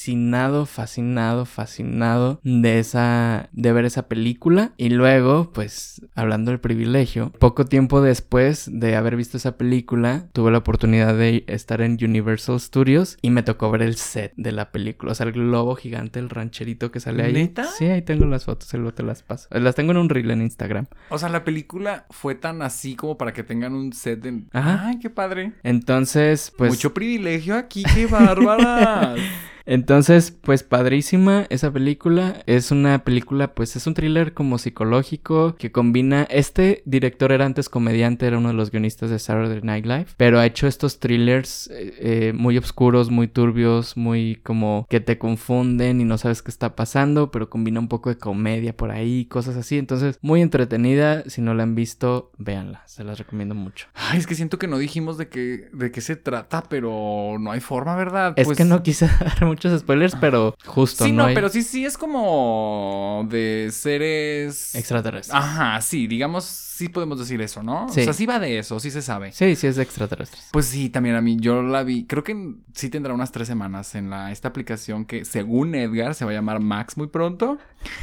fascinado, 0.00 0.64
fascinado, 0.64 1.44
fascinado 1.44 2.40
de 2.42 2.78
esa, 2.78 3.50
de 3.52 3.70
ver 3.70 3.84
esa 3.84 4.08
película. 4.08 4.72
Y 4.78 4.88
luego, 4.88 5.52
pues, 5.52 6.00
hablando 6.14 6.52
del 6.52 6.60
privilegio, 6.60 7.32
poco 7.38 7.66
tiempo 7.66 8.00
después 8.00 8.70
de 8.72 8.96
haber 8.96 9.16
visto 9.16 9.36
esa 9.36 9.58
película, 9.58 10.24
tuve 10.32 10.52
la 10.52 10.58
oportunidad 10.58 11.14
de 11.14 11.44
estar 11.48 11.82
en 11.82 11.98
Universal 12.02 12.58
Studios 12.58 13.18
y 13.20 13.28
me 13.28 13.42
tocó 13.42 13.70
ver 13.70 13.82
el 13.82 13.96
set 13.96 14.32
de 14.36 14.52
la 14.52 14.72
película. 14.72 15.12
O 15.12 15.14
sea, 15.14 15.26
el 15.26 15.32
globo 15.32 15.74
gigante, 15.74 16.18
el 16.18 16.30
rancherito 16.30 16.90
que 16.90 17.00
sale 17.00 17.22
ahí. 17.22 17.34
¿Neta? 17.34 17.64
Sí, 17.64 17.84
ahí 17.84 18.00
tengo 18.00 18.24
las 18.24 18.46
fotos, 18.46 18.72
luego 18.72 18.94
te 18.94 19.02
las 19.02 19.22
paso. 19.22 19.48
Las 19.50 19.74
tengo 19.74 19.92
en 19.92 19.98
un 19.98 20.08
reel 20.08 20.30
en 20.30 20.40
Instagram. 20.40 20.86
O 21.10 21.18
sea, 21.18 21.28
la 21.28 21.44
película 21.44 22.06
fue 22.08 22.34
tan 22.34 22.62
así 22.62 22.96
como 22.96 23.18
para 23.18 23.34
que 23.34 23.42
tengan 23.42 23.74
un 23.74 23.92
set 23.92 24.22
de... 24.22 24.44
Ajá. 24.52 24.86
Ay, 24.86 24.98
qué 24.98 25.10
padre. 25.10 25.52
Entonces, 25.62 26.54
pues... 26.56 26.70
Mucho 26.70 26.94
privilegio 26.94 27.54
aquí, 27.54 27.82
qué 27.94 28.06
bárbara. 28.06 29.14
Entonces, 29.70 30.32
pues 30.32 30.64
padrísima 30.64 31.46
esa 31.48 31.70
película. 31.72 32.42
Es 32.46 32.72
una 32.72 33.04
película, 33.04 33.54
pues 33.54 33.76
es 33.76 33.86
un 33.86 33.94
thriller 33.94 34.34
como 34.34 34.58
psicológico 34.58 35.54
que 35.56 35.70
combina... 35.70 36.24
Este 36.28 36.82
director 36.86 37.30
era 37.30 37.46
antes 37.46 37.68
comediante, 37.68 38.26
era 38.26 38.38
uno 38.38 38.48
de 38.48 38.54
los 38.54 38.72
guionistas 38.72 39.10
de 39.10 39.20
Saturday 39.20 39.60
Night 39.62 39.86
Live, 39.86 40.06
pero 40.16 40.40
ha 40.40 40.46
hecho 40.46 40.66
estos 40.66 40.98
thrillers 40.98 41.68
eh, 41.72 41.94
eh, 42.00 42.32
muy 42.34 42.58
oscuros, 42.58 43.10
muy 43.10 43.28
turbios, 43.28 43.96
muy 43.96 44.40
como 44.42 44.86
que 44.90 44.98
te 44.98 45.18
confunden 45.18 46.00
y 46.00 46.04
no 46.04 46.18
sabes 46.18 46.42
qué 46.42 46.50
está 46.50 46.74
pasando, 46.74 47.30
pero 47.30 47.48
combina 47.48 47.78
un 47.78 47.86
poco 47.86 48.10
de 48.10 48.18
comedia 48.18 48.76
por 48.76 48.90
ahí, 48.90 49.26
cosas 49.26 49.56
así. 49.56 49.78
Entonces, 49.78 50.18
muy 50.20 50.40
entretenida. 50.42 51.22
Si 51.28 51.42
no 51.42 51.54
la 51.54 51.62
han 51.62 51.76
visto, 51.76 52.32
véanla. 52.38 52.82
Se 52.86 53.04
las 53.04 53.18
recomiendo 53.18 53.54
mucho. 53.54 53.86
Ay, 53.94 54.18
es 54.18 54.26
que 54.26 54.34
siento 54.34 54.58
que 54.58 54.66
no 54.66 54.78
dijimos 54.78 55.16
de 55.16 55.28
qué, 55.28 55.68
de 55.72 55.92
qué 55.92 56.00
se 56.00 56.16
trata, 56.16 56.64
pero 56.68 57.36
no 57.38 57.52
hay 57.52 57.60
forma, 57.60 57.94
¿verdad? 57.94 58.32
Es 58.34 58.46
Pues- 58.46 58.58
que 58.58 58.64
no 58.64 58.82
quise 58.82 59.06
dar 59.20 59.44
muchos 59.60 59.80
spoilers, 59.80 60.14
pero 60.16 60.56
justo 60.64 61.04
Sí, 61.04 61.12
no, 61.12 61.24
no, 61.24 61.28
hay 61.28 61.34
pero 61.34 61.50
sí, 61.50 61.62
sí 61.62 61.84
es 61.84 61.98
como 61.98 63.26
de 63.28 63.68
seres... 63.72 64.74
extraterrestres. 64.74 65.34
Ajá, 65.34 65.80
sí, 65.82 66.06
digamos, 66.06 66.44
sí 66.44 66.88
podemos 66.88 67.18
decir 67.18 67.42
eso, 67.42 67.62
¿no? 67.62 67.88
Sí. 67.90 68.00
O 68.00 68.04
sea, 68.04 68.12
sí 68.14 68.24
va 68.24 68.38
de 68.38 68.58
eso, 68.58 68.80
sí 68.80 68.90
se 68.90 69.02
sabe. 69.02 69.32
Sí, 69.32 69.54
sí 69.56 69.66
es 69.66 69.76
de 69.76 69.82
extraterrestres. 69.82 70.48
Pues 70.50 70.66
sí, 70.66 70.88
también 70.88 71.14
a 71.14 71.20
mí, 71.20 71.36
yo 71.38 71.62
la 71.62 71.82
vi, 71.82 72.06
creo 72.06 72.24
que 72.24 72.54
sí 72.72 72.88
tendrá 72.88 73.12
unas 73.12 73.32
tres 73.32 73.48
semanas 73.48 73.94
en 73.94 74.08
la, 74.08 74.32
esta 74.32 74.48
aplicación 74.48 75.04
que 75.04 75.26
según 75.26 75.74
Edgar 75.74 76.14
se 76.14 76.24
va 76.24 76.30
a 76.30 76.34
llamar 76.34 76.60
Max 76.60 76.96
muy 76.96 77.08
pronto. 77.08 77.58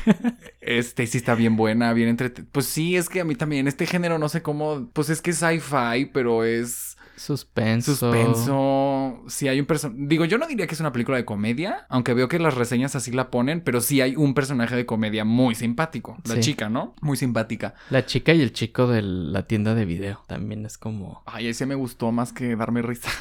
Este 0.59 1.07
sí 1.07 1.17
está 1.17 1.33
bien 1.33 1.55
buena, 1.55 1.93
bien 1.93 2.09
entretenida. 2.09 2.49
Pues 2.51 2.65
sí, 2.65 2.97
es 2.97 3.07
que 3.07 3.21
a 3.21 3.23
mí 3.23 3.35
también 3.35 3.69
este 3.69 3.85
género 3.85 4.19
no 4.19 4.27
sé 4.27 4.41
cómo, 4.41 4.89
pues 4.91 5.09
es 5.09 5.21
que 5.21 5.31
es 5.31 5.37
sci-fi, 5.37 6.07
pero 6.11 6.43
es 6.43 6.86
Suspenso. 7.17 7.95
suspenso. 7.95 9.23
Sí 9.27 9.47
hay 9.47 9.59
un 9.59 9.65
personaje, 9.65 9.99
digo, 10.07 10.23
yo 10.25 10.37
no 10.37 10.47
diría 10.47 10.67
que 10.67 10.75
es 10.75 10.79
una 10.79 10.91
película 10.91 11.17
de 11.17 11.25
comedia, 11.25 11.85
aunque 11.89 12.13
veo 12.13 12.27
que 12.29 12.39
las 12.39 12.53
reseñas 12.53 12.95
así 12.95 13.11
la 13.11 13.29
ponen, 13.31 13.61
pero 13.61 13.81
sí 13.81 13.99
hay 14.01 14.15
un 14.15 14.33
personaje 14.33 14.75
de 14.75 14.85
comedia 14.85 15.25
muy 15.25 15.55
simpático, 15.55 16.17
la 16.25 16.35
Sí. 16.35 16.41
chica, 16.41 16.69
¿no? 16.69 16.95
Muy 17.01 17.17
simpática. 17.17 17.73
La 17.89 18.05
chica 18.05 18.33
y 18.33 18.41
el 18.41 18.53
chico 18.53 18.87
de 18.87 19.01
la 19.01 19.47
tienda 19.47 19.73
de 19.75 19.85
video 19.85 20.23
también 20.27 20.65
es 20.65 20.77
como. 20.77 21.23
Ay, 21.25 21.47
ese 21.47 21.65
me 21.65 21.75
gustó 21.75 22.11
más 22.11 22.31
que 22.33 22.55
darme 22.55 22.81
risa. 22.83 23.09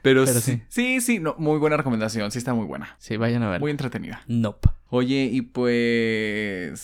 Pero, 0.00 0.24
Pero 0.24 0.26
sí, 0.26 0.40
sí. 0.40 0.62
sí, 0.68 1.00
sí, 1.00 1.18
no, 1.18 1.34
muy 1.38 1.58
buena 1.58 1.76
recomendación, 1.76 2.30
sí 2.30 2.38
está 2.38 2.54
muy 2.54 2.64
buena, 2.66 2.96
Sí, 2.98 3.16
vayan 3.16 3.42
a 3.42 3.50
ver. 3.50 3.60
muy 3.60 3.70
entretenida. 3.70 4.22
Nope. 4.26 4.70
Oye, 4.88 5.28
y 5.30 5.42
pues, 5.42 6.80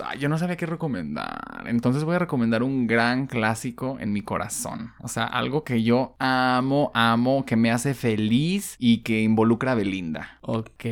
ay, 0.00 0.18
yo 0.18 0.28
no 0.28 0.38
sabía 0.38 0.56
qué 0.56 0.66
recomendar, 0.66 1.64
entonces 1.66 2.04
voy 2.04 2.16
a 2.16 2.18
recomendar 2.18 2.62
un 2.62 2.86
gran 2.86 3.26
clásico 3.26 3.96
en 4.00 4.12
mi 4.12 4.22
corazón, 4.22 4.92
o 5.00 5.08
sea, 5.08 5.24
algo 5.24 5.64
que 5.64 5.82
yo 5.82 6.16
amo, 6.18 6.90
amo, 6.94 7.44
que 7.44 7.56
me 7.56 7.70
hace 7.70 7.94
feliz 7.94 8.76
y 8.78 8.98
que 8.98 9.22
involucra 9.22 9.72
a 9.72 9.74
Belinda. 9.74 10.38
Ok. 10.42 10.84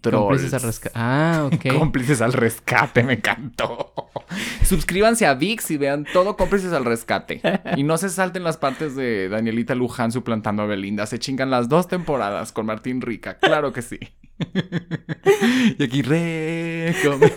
Trolls. 0.00 0.22
Cómplices 0.26 0.54
al 0.54 0.62
rescate. 0.62 0.92
Ah, 0.98 1.48
ok. 1.52 1.66
Cómplices 1.78 2.20
al 2.20 2.32
rescate, 2.32 3.02
me 3.02 3.14
encantó. 3.14 3.92
Suscríbanse 4.64 5.26
a 5.26 5.34
VIX 5.34 5.70
y 5.70 5.76
vean 5.76 6.04
todo 6.12 6.36
Cómplices 6.36 6.72
al 6.72 6.84
rescate. 6.84 7.40
Y 7.76 7.82
no 7.82 7.98
se 7.98 8.08
salten 8.08 8.42
las 8.44 8.56
partes 8.56 8.96
de 8.96 9.28
Danielita 9.28 9.74
Luján 9.74 10.10
suplantando 10.12 10.62
a 10.62 10.66
Belinda. 10.66 11.06
Se 11.06 11.18
chingan 11.18 11.50
las 11.50 11.68
dos 11.68 11.88
temporadas 11.88 12.52
con 12.52 12.66
Martín 12.66 13.00
Rica. 13.00 13.38
Claro 13.38 13.72
que 13.72 13.82
sí. 13.82 13.98
y 15.78 15.82
aquí 15.82 16.02
recome- 16.02 17.32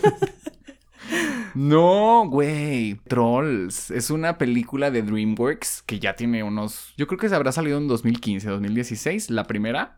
No, 1.54 2.24
güey. 2.28 3.00
Trolls. 3.08 3.90
Es 3.90 4.10
una 4.10 4.38
película 4.38 4.90
de 4.90 5.02
DreamWorks 5.02 5.82
que 5.84 5.98
ya 5.98 6.14
tiene 6.14 6.42
unos. 6.42 6.94
Yo 6.96 7.06
creo 7.06 7.18
que 7.18 7.28
se 7.28 7.34
habrá 7.34 7.52
salido 7.52 7.78
en 7.78 7.88
2015, 7.88 8.48
2016, 8.48 9.30
la 9.30 9.44
primera. 9.44 9.96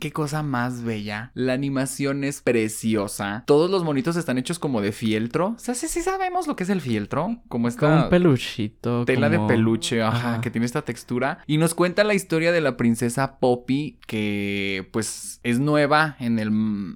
Qué 0.00 0.12
cosa 0.12 0.42
más 0.42 0.82
bella. 0.82 1.30
La 1.34 1.52
animación 1.52 2.24
es 2.24 2.40
preciosa. 2.40 3.44
Todos 3.46 3.70
los 3.70 3.84
monitos 3.84 4.16
están 4.16 4.38
hechos 4.38 4.58
como 4.58 4.80
de 4.80 4.92
fieltro. 4.92 5.48
O 5.56 5.58
sea, 5.58 5.74
sí, 5.74 5.86
sí 5.88 6.00
sabemos 6.02 6.46
lo 6.46 6.56
que 6.56 6.64
es 6.64 6.70
el 6.70 6.80
fieltro. 6.80 7.36
Como 7.48 7.68
esta 7.68 7.80
Con 7.80 7.92
un 8.04 8.08
peluchito. 8.08 9.04
tela 9.04 9.30
como- 9.30 9.46
de 9.48 9.54
peluche, 9.54 10.02
ajá, 10.02 10.32
Ajá. 10.34 10.40
que 10.40 10.50
tiene 10.50 10.64
esta 10.66 10.82
textura. 10.82 11.38
Y 11.46 11.58
nos 11.58 11.74
cuenta 11.74 12.04
la 12.04 12.14
historia 12.14 12.52
de 12.52 12.60
la 12.60 12.76
princesa 12.76 13.38
Poppy, 13.38 13.98
que 14.06 14.88
pues 14.92 15.40
es 15.42 15.58
nueva 15.60 16.16
en 16.20 16.38
el, 16.38 16.48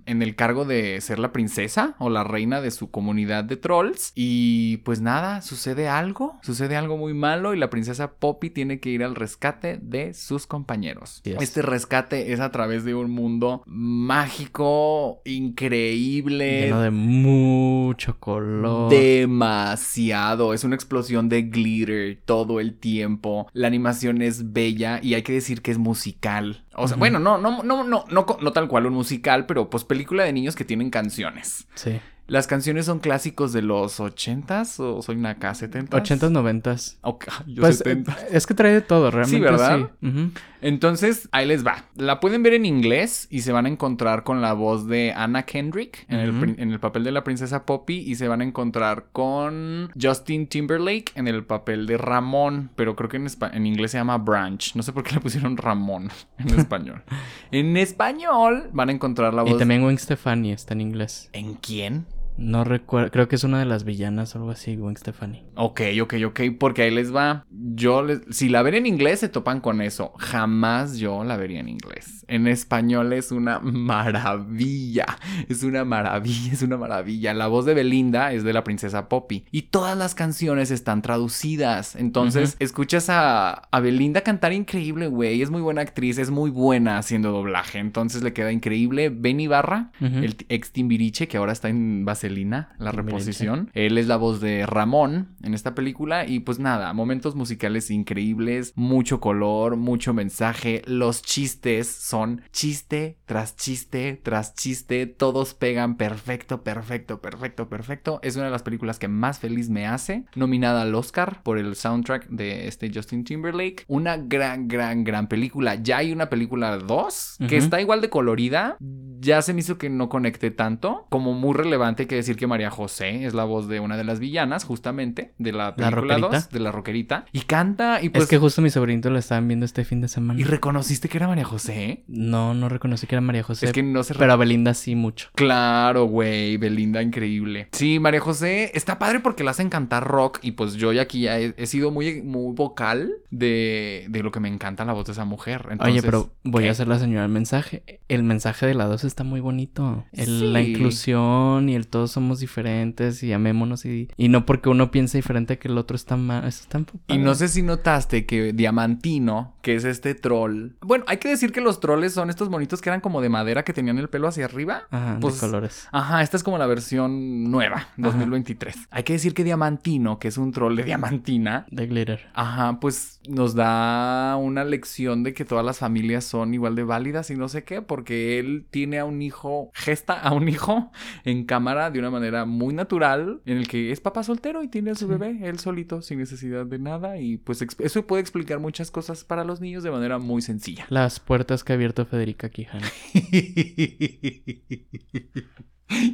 en 0.06 0.22
el 0.22 0.34
cargo 0.36 0.64
de 0.64 1.00
ser 1.00 1.18
la 1.18 1.32
princesa 1.32 1.94
o 1.98 2.08
la 2.10 2.24
reina 2.24 2.60
de 2.60 2.70
su 2.70 2.90
comunidad 2.90 3.44
de 3.50 3.56
trolls. 3.56 4.12
Y 4.14 4.78
pues 4.78 5.02
nada, 5.02 5.42
sucede 5.42 5.88
algo, 5.88 6.38
sucede 6.42 6.76
algo 6.76 6.96
muy 6.96 7.12
malo 7.12 7.52
y 7.52 7.58
la 7.58 7.68
princesa 7.68 8.12
Poppy 8.14 8.48
tiene 8.48 8.80
que 8.80 8.88
ir 8.88 9.04
al 9.04 9.14
rescate 9.14 9.78
de 9.82 10.14
sus 10.14 10.46
compañeros. 10.46 11.20
Yes. 11.24 11.36
Este 11.40 11.60
rescate 11.60 12.32
es 12.32 12.40
a 12.40 12.50
través 12.50 12.84
de 12.84 12.94
un 12.94 13.10
mundo 13.10 13.62
mágico, 13.66 15.20
increíble, 15.24 16.62
Lleno 16.62 16.80
de 16.80 16.90
mucho 16.90 18.18
color. 18.18 18.90
Demasiado. 18.90 20.54
Es 20.54 20.64
una 20.64 20.76
explosión 20.76 21.28
de 21.28 21.42
glitter 21.42 22.20
todo 22.24 22.60
el 22.60 22.78
tiempo. 22.78 23.48
La 23.52 23.66
animación 23.66 24.22
es 24.22 24.52
bella 24.52 25.00
y 25.02 25.14
hay 25.14 25.22
que 25.22 25.32
decir 25.32 25.60
que 25.60 25.72
es 25.72 25.78
musical. 25.78 26.64
O 26.76 26.86
sea, 26.86 26.96
bueno, 26.96 27.18
no, 27.18 27.36
no, 27.36 27.62
no, 27.62 27.84
no, 27.84 28.04
no, 28.08 28.26
no 28.40 28.52
tal 28.52 28.68
cual 28.68 28.86
un 28.86 28.94
musical, 28.94 29.46
pero 29.46 29.68
pues 29.68 29.84
película 29.84 30.24
de 30.24 30.32
niños 30.32 30.54
que 30.54 30.64
tienen 30.64 30.90
canciones. 30.90 31.66
Sí. 31.74 32.00
Las 32.30 32.46
canciones 32.46 32.86
son 32.86 33.00
clásicos 33.00 33.52
de 33.52 33.60
los 33.60 33.98
80s 33.98 34.78
o 34.78 35.02
soy 35.02 35.16
una 35.16 35.40
K, 35.40 35.50
70s. 35.50 35.88
80s, 35.88 36.30
90s. 36.30 36.98
Ok, 37.00 37.26
yo 37.48 37.60
Pues 37.60 37.78
70. 37.78 38.12
eh, 38.12 38.26
es 38.30 38.46
que 38.46 38.54
trae 38.54 38.72
de 38.72 38.82
todo, 38.82 39.10
realmente. 39.10 39.40
¿verdad? 39.50 39.90
sí. 40.00 40.06
Ujú. 40.06 40.30
Entonces, 40.60 41.28
ahí 41.32 41.44
les 41.44 41.66
va. 41.66 41.86
La 41.96 42.20
pueden 42.20 42.44
ver 42.44 42.54
en 42.54 42.66
inglés 42.66 43.26
y 43.30 43.40
se 43.40 43.50
van 43.50 43.66
a 43.66 43.68
encontrar 43.68 44.22
con 44.22 44.40
la 44.40 44.52
voz 44.52 44.86
de 44.86 45.12
Anna 45.12 45.42
Kendrick 45.42 46.06
en, 46.08 46.20
el, 46.20 46.54
en 46.56 46.70
el 46.70 46.78
papel 46.78 47.02
de 47.02 47.10
la 47.10 47.24
princesa 47.24 47.66
Poppy 47.66 47.96
y 47.98 48.14
se 48.14 48.28
van 48.28 48.42
a 48.42 48.44
encontrar 48.44 49.06
con 49.10 49.90
Justin 50.00 50.46
Timberlake 50.46 51.10
en 51.16 51.26
el 51.26 51.44
papel 51.44 51.88
de 51.88 51.98
Ramón, 51.98 52.70
pero 52.76 52.94
creo 52.94 53.08
que 53.08 53.16
en, 53.16 53.26
en 53.52 53.66
inglés 53.66 53.90
se 53.90 53.98
llama 53.98 54.18
Branch. 54.18 54.76
No 54.76 54.84
sé 54.84 54.92
por 54.92 55.02
qué 55.02 55.16
le 55.16 55.20
pusieron 55.20 55.56
Ramón 55.56 56.10
en 56.38 56.50
español. 56.56 57.02
en 57.50 57.76
español 57.76 58.70
van 58.72 58.88
a 58.90 58.92
encontrar 58.92 59.34
la 59.34 59.42
voz... 59.42 59.50
Y 59.54 59.58
también 59.58 59.82
Gwen 59.82 59.98
Stefani 59.98 60.52
está 60.52 60.74
en 60.74 60.82
inglés. 60.82 61.28
¿En 61.32 61.54
quién? 61.54 62.06
No 62.40 62.64
recuerdo, 62.64 63.10
creo 63.10 63.28
que 63.28 63.36
es 63.36 63.44
una 63.44 63.58
de 63.58 63.66
las 63.66 63.84
villanas 63.84 64.34
o 64.34 64.38
algo 64.38 64.50
así, 64.50 64.74
Gwen 64.74 64.96
Stefani. 64.96 65.44
Ok, 65.56 65.82
ok, 66.02 66.14
ok, 66.26 66.40
porque 66.58 66.82
ahí 66.82 66.90
les 66.90 67.14
va. 67.14 67.44
Yo, 67.50 68.02
les, 68.02 68.22
si 68.30 68.48
la 68.48 68.62
ven 68.62 68.74
en 68.74 68.86
inglés, 68.86 69.20
se 69.20 69.28
topan 69.28 69.60
con 69.60 69.82
eso. 69.82 70.12
Jamás 70.18 70.96
yo 70.98 71.22
la 71.22 71.36
vería 71.36 71.60
en 71.60 71.68
inglés. 71.68 72.24
En 72.28 72.46
español 72.46 73.12
es 73.12 73.30
una 73.30 73.60
maravilla. 73.60 75.06
Es 75.48 75.62
una 75.62 75.84
maravilla, 75.84 76.52
es 76.52 76.62
una 76.62 76.76
maravilla. 76.76 77.34
La 77.34 77.46
voz 77.46 77.64
de 77.66 77.74
Belinda 77.74 78.32
es 78.32 78.42
de 78.44 78.52
la 78.52 78.64
princesa 78.64 79.08
Poppy. 79.08 79.44
Y 79.50 79.62
todas 79.62 79.96
las 79.96 80.14
canciones 80.14 80.70
están 80.70 81.02
traducidas. 81.02 81.94
Entonces, 81.96 82.56
escuchas 82.58 83.10
a, 83.10 83.50
a 83.70 83.80
Belinda 83.80 84.22
cantar 84.22 84.52
increíble, 84.52 85.08
güey. 85.08 85.42
Es 85.42 85.50
muy 85.50 85.60
buena 85.60 85.82
actriz, 85.82 86.18
es 86.18 86.30
muy 86.30 86.50
buena 86.50 86.98
haciendo 86.98 87.32
doblaje. 87.32 87.78
Entonces 87.78 88.22
le 88.22 88.32
queda 88.32 88.52
increíble. 88.52 89.10
Ben 89.10 89.40
Ibarra, 89.40 89.92
Ujú. 90.00 90.18
el 90.18 90.36
t- 90.36 90.46
ex 90.48 90.72
Timbiriche, 90.72 91.28
que 91.28 91.36
ahora 91.36 91.52
está 91.52 91.68
en 91.68 92.04
Vaselina, 92.30 92.74
la 92.78 92.92
reposición. 92.92 93.70
Él 93.74 93.98
es 93.98 94.06
la 94.06 94.16
voz 94.16 94.40
de 94.40 94.64
Ramón 94.64 95.36
en 95.42 95.54
esta 95.54 95.74
película 95.74 96.26
y 96.26 96.40
pues 96.40 96.58
nada, 96.58 96.92
momentos 96.92 97.34
musicales 97.34 97.90
increíbles, 97.90 98.72
mucho 98.76 99.20
color, 99.20 99.76
mucho 99.76 100.14
mensaje, 100.14 100.82
los 100.86 101.22
chistes 101.22 101.88
son 101.88 102.42
chiste 102.52 103.18
tras 103.26 103.56
chiste 103.56 104.20
tras 104.22 104.54
chiste, 104.54 105.06
todos 105.06 105.54
pegan 105.54 105.96
perfecto, 105.96 106.62
perfecto, 106.62 107.20
perfecto, 107.20 107.68
perfecto. 107.68 108.20
Es 108.22 108.36
una 108.36 108.44
de 108.46 108.50
las 108.50 108.62
películas 108.62 108.98
que 108.98 109.08
más 109.08 109.40
feliz 109.40 109.68
me 109.68 109.86
hace, 109.86 110.24
nominada 110.36 110.82
al 110.82 110.94
Oscar 110.94 111.42
por 111.42 111.58
el 111.58 111.74
soundtrack 111.74 112.28
de 112.28 112.68
este 112.68 112.90
Justin 112.94 113.24
Timberlake. 113.24 113.84
Una 113.88 114.16
gran, 114.16 114.68
gran, 114.68 115.02
gran 115.04 115.28
película. 115.28 115.76
Ya 115.76 115.98
hay 115.98 116.12
una 116.12 116.30
película 116.30 116.76
2 116.78 117.38
que 117.48 117.56
está 117.56 117.80
igual 117.80 118.00
de 118.00 118.10
colorida. 118.10 118.76
Ya 119.20 119.42
se 119.42 119.52
me 119.52 119.60
hizo 119.60 119.78
que 119.78 119.90
no 119.90 120.08
conecté 120.08 120.50
tanto. 120.50 121.06
Como 121.10 121.34
muy 121.34 121.54
relevante 121.54 122.06
que 122.06 122.16
decir 122.20 122.36
que 122.36 122.46
María 122.46 122.70
José 122.70 123.24
es 123.24 123.34
la 123.34 123.44
voz 123.44 123.68
de 123.68 123.80
una 123.80 123.96
de 123.96 124.04
las 124.04 124.18
villanas, 124.20 124.64
justamente, 124.64 125.32
de 125.38 125.52
la 125.52 125.74
película 125.76 126.16
rockerita. 126.16 126.36
2, 126.40 126.50
de 126.50 126.60
la 126.60 126.72
rockerita. 126.72 127.24
Y 127.32 127.40
canta 127.40 128.00
y 128.02 128.08
pues... 128.10 128.24
es 128.24 128.30
que 128.30 128.38
justo 128.38 128.62
mi 128.62 128.70
sobrinito 128.70 129.10
lo 129.10 129.18
estaban 129.18 129.46
viendo 129.48 129.64
este 129.66 129.84
fin 129.84 130.00
de 130.00 130.08
semana. 130.08 130.38
¿Y 130.40 130.44
reconociste 130.44 131.08
que 131.08 131.18
era 131.18 131.28
María 131.28 131.44
José? 131.44 132.04
No, 132.08 132.54
no 132.54 132.68
reconocí 132.68 133.06
que 133.06 133.14
era 133.14 133.20
María 133.20 133.42
José. 133.42 133.66
es 133.66 133.72
que 133.72 133.82
no 133.82 134.02
se... 134.02 134.14
Pero 134.14 134.32
a 134.32 134.36
Belinda 134.36 134.74
sí 134.74 134.94
mucho. 134.94 135.28
Claro, 135.34 136.04
güey, 136.04 136.56
Belinda, 136.56 137.02
increíble. 137.02 137.68
Sí, 137.72 137.98
María 137.98 138.20
José 138.20 138.70
está 138.74 138.98
padre 138.98 139.20
porque 139.20 139.44
la 139.44 139.50
hacen 139.52 139.68
cantar 139.70 140.06
rock 140.06 140.38
y 140.42 140.52
pues 140.52 140.74
yo 140.74 140.92
ya 140.92 141.02
aquí 141.02 141.22
ya 141.22 141.38
he, 141.38 141.54
he 141.56 141.66
sido 141.66 141.90
muy, 141.90 142.22
muy 142.22 142.54
vocal 142.54 143.10
de, 143.30 144.06
de 144.08 144.22
lo 144.22 144.30
que 144.30 144.40
me 144.40 144.48
encanta 144.48 144.84
la 144.84 144.92
voz 144.92 145.06
de 145.06 145.12
esa 145.12 145.24
mujer. 145.24 145.68
Entonces, 145.70 145.92
Oye, 145.94 146.02
pero 146.02 146.30
voy 146.44 146.64
¿qué? 146.64 146.68
a 146.68 146.72
hacer 146.72 146.88
la 146.88 146.98
señora 146.98 147.22
del 147.22 147.30
mensaje. 147.30 147.82
El 148.08 148.22
mensaje 148.22 148.66
de 148.66 148.74
la 148.74 148.86
2 148.86 149.04
está 149.04 149.24
muy 149.24 149.40
bonito. 149.40 150.04
El- 150.12 150.52
La 150.52 150.60
inclusión 150.62 151.68
y 151.68 151.74
el 151.74 151.86
todos 152.00 152.12
somos 152.12 152.40
diferentes 152.40 153.22
y 153.22 153.30
amémonos 153.34 153.84
y, 153.84 154.08
y 154.16 154.30
no 154.30 154.46
porque 154.46 154.70
uno 154.70 154.90
piense 154.90 155.18
diferente 155.18 155.58
que 155.58 155.68
el 155.68 155.76
otro 155.76 155.96
está 155.96 156.16
mal. 156.16 156.46
Eso 156.46 156.62
está 156.62 156.82
Y 157.08 157.18
no 157.18 157.34
sé 157.34 157.48
si 157.48 157.60
notaste 157.60 158.24
que 158.24 158.54
Diamantino, 158.54 159.52
que 159.60 159.74
es 159.74 159.84
este 159.84 160.14
troll. 160.14 160.70
Bueno, 160.80 161.04
hay 161.08 161.18
que 161.18 161.28
decir 161.28 161.52
que 161.52 161.60
los 161.60 161.78
troles 161.78 162.14
son 162.14 162.30
estos 162.30 162.48
monitos 162.48 162.80
que 162.80 162.88
eran 162.88 163.02
como 163.02 163.20
de 163.20 163.28
madera 163.28 163.64
que 163.64 163.74
tenían 163.74 163.98
el 163.98 164.08
pelo 164.08 164.28
hacia 164.28 164.46
arriba. 164.46 164.84
Ajá, 164.90 165.18
Pues, 165.20 165.34
de 165.34 165.40
colores. 165.40 165.88
Ajá, 165.92 166.22
esta 166.22 166.38
es 166.38 166.42
como 166.42 166.56
la 166.56 166.66
versión 166.66 167.50
nueva, 167.50 167.88
2023. 167.98 168.88
Hay 168.90 169.02
que 169.02 169.12
decir 169.12 169.34
que 169.34 169.44
Diamantino, 169.44 170.18
que 170.18 170.28
es 170.28 170.38
un 170.38 170.52
troll 170.52 170.76
de 170.76 170.84
diamantina, 170.84 171.66
De 171.70 171.86
glitter. 171.86 172.30
Ajá, 172.32 172.80
pues 172.80 173.20
nos 173.28 173.54
da 173.54 174.36
una 174.36 174.64
lección 174.64 175.22
de 175.22 175.34
que 175.34 175.44
todas 175.44 175.66
las 175.66 175.80
familias 175.80 176.24
son 176.24 176.54
igual 176.54 176.76
de 176.76 176.84
válidas 176.84 177.30
y 177.30 177.36
no 177.36 177.50
sé 177.50 177.64
qué, 177.64 177.82
porque 177.82 178.38
él 178.38 178.64
tiene 178.70 178.98
a 178.98 179.04
un 179.04 179.20
hijo, 179.20 179.70
gesta 179.74 180.18
a 180.18 180.32
un 180.32 180.48
hijo 180.48 180.90
en 181.24 181.44
cámara 181.44 181.89
de 181.90 181.98
una 181.98 182.10
manera 182.10 182.44
muy 182.44 182.74
natural, 182.74 183.40
en 183.44 183.58
el 183.58 183.68
que 183.68 183.92
es 183.92 184.00
papá 184.00 184.22
soltero 184.22 184.62
y 184.62 184.68
tiene 184.68 184.90
a 184.90 184.94
su 184.94 185.08
bebé, 185.08 185.38
él 185.42 185.58
solito, 185.58 186.02
sin 186.02 186.18
necesidad 186.18 186.66
de 186.66 186.78
nada, 186.78 187.18
y 187.18 187.38
pues 187.38 187.64
eso 187.78 188.06
puede 188.06 188.22
explicar 188.22 188.60
muchas 188.60 188.90
cosas 188.90 189.24
para 189.24 189.44
los 189.44 189.60
niños 189.60 189.82
de 189.82 189.90
manera 189.90 190.18
muy 190.18 190.42
sencilla. 190.42 190.86
Las 190.88 191.20
puertas 191.20 191.64
que 191.64 191.72
ha 191.72 191.76
abierto 191.76 192.06
Federica 192.06 192.50
Quijano. 192.50 192.86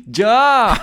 ¡Ya! 0.06 0.80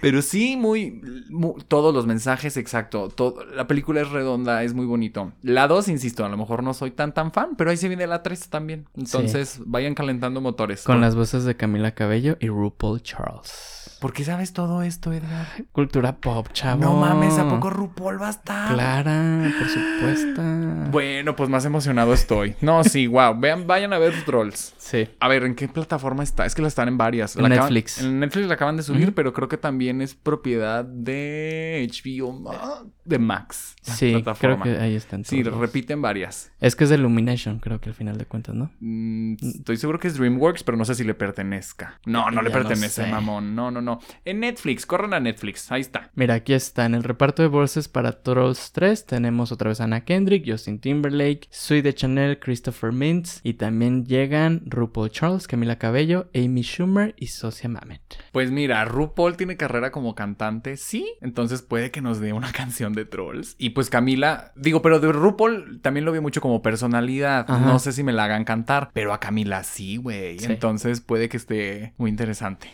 Pero 0.00 0.22
sí, 0.22 0.56
muy, 0.56 1.00
mu- 1.28 1.54
Todos 1.68 1.94
los 1.94 2.06
mensajes, 2.06 2.56
exacto. 2.56 3.08
todo- 3.08 3.44
la 3.44 3.66
película 3.66 4.00
es 4.00 4.10
redonda, 4.10 4.62
es 4.62 4.74
muy 4.74 4.86
bonito. 4.86 5.32
La 5.42 5.68
2, 5.68 5.88
insisto, 5.88 6.24
a 6.24 6.28
lo 6.28 6.36
mejor 6.36 6.62
no 6.62 6.74
soy 6.74 6.90
tan 6.90 7.12
tan 7.14 7.32
fan, 7.32 7.50
pero 7.56 7.70
ahí 7.70 7.76
se 7.76 7.88
viene 7.88 8.06
la 8.06 8.22
3 8.22 8.48
también. 8.48 8.86
Entonces, 8.96 9.60
vayan 9.66 9.94
calentando 9.94 10.40
motores. 10.40 10.82
Con 10.84 10.96
¿Por- 10.96 11.00
las 11.02 11.14
voces 11.14 11.44
de 11.44 11.56
Camila 11.56 11.92
Cabello 11.94 12.36
y 12.40 12.48
RuPaul 12.48 13.02
Charles. 13.02 13.81
¿Por 14.02 14.12
qué 14.12 14.24
sabes 14.24 14.52
todo 14.52 14.82
esto, 14.82 15.12
Edgar? 15.12 15.46
Cultura 15.70 16.16
pop, 16.16 16.48
chavo. 16.52 16.82
No 16.82 16.96
mames, 16.96 17.38
¿a 17.38 17.48
poco 17.48 17.70
RuPaul 17.70 18.20
va 18.20 18.26
a 18.26 18.30
estar? 18.30 18.74
Clara, 18.74 19.48
por 19.56 19.68
supuesto. 19.68 20.42
Bueno, 20.90 21.36
pues 21.36 21.48
más 21.48 21.64
emocionado 21.64 22.12
estoy. 22.12 22.56
No, 22.60 22.82
sí, 22.82 23.06
wow. 23.06 23.38
Vean, 23.38 23.68
vayan 23.68 23.92
a 23.92 23.98
ver 23.98 24.12
Trolls. 24.24 24.74
Sí. 24.76 25.08
A 25.20 25.28
ver, 25.28 25.44
¿en 25.44 25.54
qué 25.54 25.68
plataforma 25.68 26.24
está? 26.24 26.44
Es 26.46 26.56
que 26.56 26.62
la 26.62 26.68
están 26.68 26.88
en 26.88 26.98
varias. 26.98 27.36
En 27.36 27.42
La 27.42 27.48
acaban- 27.48 27.60
Netflix. 27.72 28.02
en 28.02 28.18
Netflix 28.18 28.48
la 28.48 28.54
acaban 28.54 28.76
de 28.76 28.82
subir, 28.82 29.14
pero 29.14 29.32
creo 29.32 29.46
que 29.48 29.56
también 29.56 30.02
es 30.02 30.16
propiedad 30.16 30.84
de 30.84 31.88
HBO, 31.88 32.32
Ma- 32.32 32.82
de 33.04 33.18
Max. 33.18 33.74
Sí, 33.82 34.22
creo 34.40 34.60
que 34.60 34.70
ahí 34.78 34.94
están. 34.94 35.24
Sí, 35.24 35.42
repiten 35.42 36.00
varias. 36.02 36.52
Es 36.60 36.76
que 36.76 36.84
es 36.84 36.90
de 36.90 36.96
Illumination, 36.96 37.58
creo 37.58 37.80
que 37.80 37.88
al 37.90 37.94
final 37.94 38.18
de 38.18 38.26
cuentas, 38.26 38.54
¿no? 38.54 38.70
Mm, 38.80 39.34
estoy 39.40 39.76
seguro 39.76 39.98
que 39.98 40.08
es 40.08 40.16
DreamWorks, 40.16 40.62
pero 40.62 40.76
no 40.76 40.84
sé 40.84 40.94
si 40.94 41.04
le 41.04 41.14
pertenezca. 41.14 42.00
No, 42.06 42.30
no 42.30 42.42
le 42.42 42.50
no 42.50 42.54
pertenece, 42.54 43.04
sé. 43.04 43.10
mamón. 43.10 43.54
No, 43.54 43.70
no, 43.70 43.80
no. 43.80 44.00
En 44.24 44.40
Netflix, 44.40 44.86
corran 44.86 45.14
a 45.14 45.20
Netflix. 45.20 45.70
Ahí 45.72 45.80
está. 45.80 46.10
Mira, 46.14 46.34
aquí 46.34 46.52
está. 46.52 46.86
En 46.86 46.94
el 46.94 47.02
reparto 47.02 47.42
de 47.42 47.48
voces 47.48 47.88
para 47.88 48.22
Trolls 48.22 48.72
3 48.72 49.06
tenemos 49.06 49.52
otra 49.52 49.68
vez 49.68 49.80
a 49.80 49.84
Anna 49.84 50.04
Kendrick, 50.04 50.44
Justin 50.48 50.80
Timberlake, 50.80 51.48
Sui 51.50 51.82
de 51.82 51.94
Chanel, 51.94 52.38
Christopher 52.38 52.92
Mintz 52.92 53.40
y 53.42 53.54
también 53.54 54.04
llegan 54.06 54.62
RuPaul 54.66 55.10
Charles, 55.10 55.46
Camila 55.46 55.78
Cabello, 55.78 56.30
Amy 56.34 56.62
Schumer 56.62 57.14
y 57.18 57.28
Socia 57.28 57.68
Mamet. 57.68 58.02
Pues 58.32 58.50
mira, 58.50 58.84
RuPaul 58.84 59.36
tiene 59.36 59.56
carrera 59.56 59.90
como 59.90 60.14
cantante, 60.14 60.76
sí. 60.76 61.14
Entonces 61.20 61.62
puede 61.62 61.90
que 61.90 62.00
nos 62.00 62.20
dé 62.20 62.32
una 62.32 62.52
canción 62.52 62.91
de 62.92 63.04
Trolls. 63.04 63.54
Y 63.58 63.70
pues 63.70 63.90
Camila, 63.90 64.52
digo, 64.56 64.82
pero 64.82 65.00
de 65.00 65.12
RuPaul 65.12 65.80
también 65.82 66.04
lo 66.04 66.12
veo 66.12 66.22
mucho 66.22 66.40
como 66.40 66.62
personalidad. 66.62 67.44
Ajá. 67.48 67.64
No 67.66 67.78
sé 67.78 67.92
si 67.92 68.02
me 68.02 68.12
la 68.12 68.24
hagan 68.24 68.44
cantar, 68.44 68.90
pero 68.92 69.12
a 69.12 69.20
Camila 69.20 69.62
sí, 69.64 69.96
güey. 69.96 70.38
Sí. 70.38 70.46
Entonces 70.46 71.00
puede 71.00 71.28
que 71.28 71.36
esté 71.36 71.94
muy 71.98 72.10
interesante. 72.10 72.68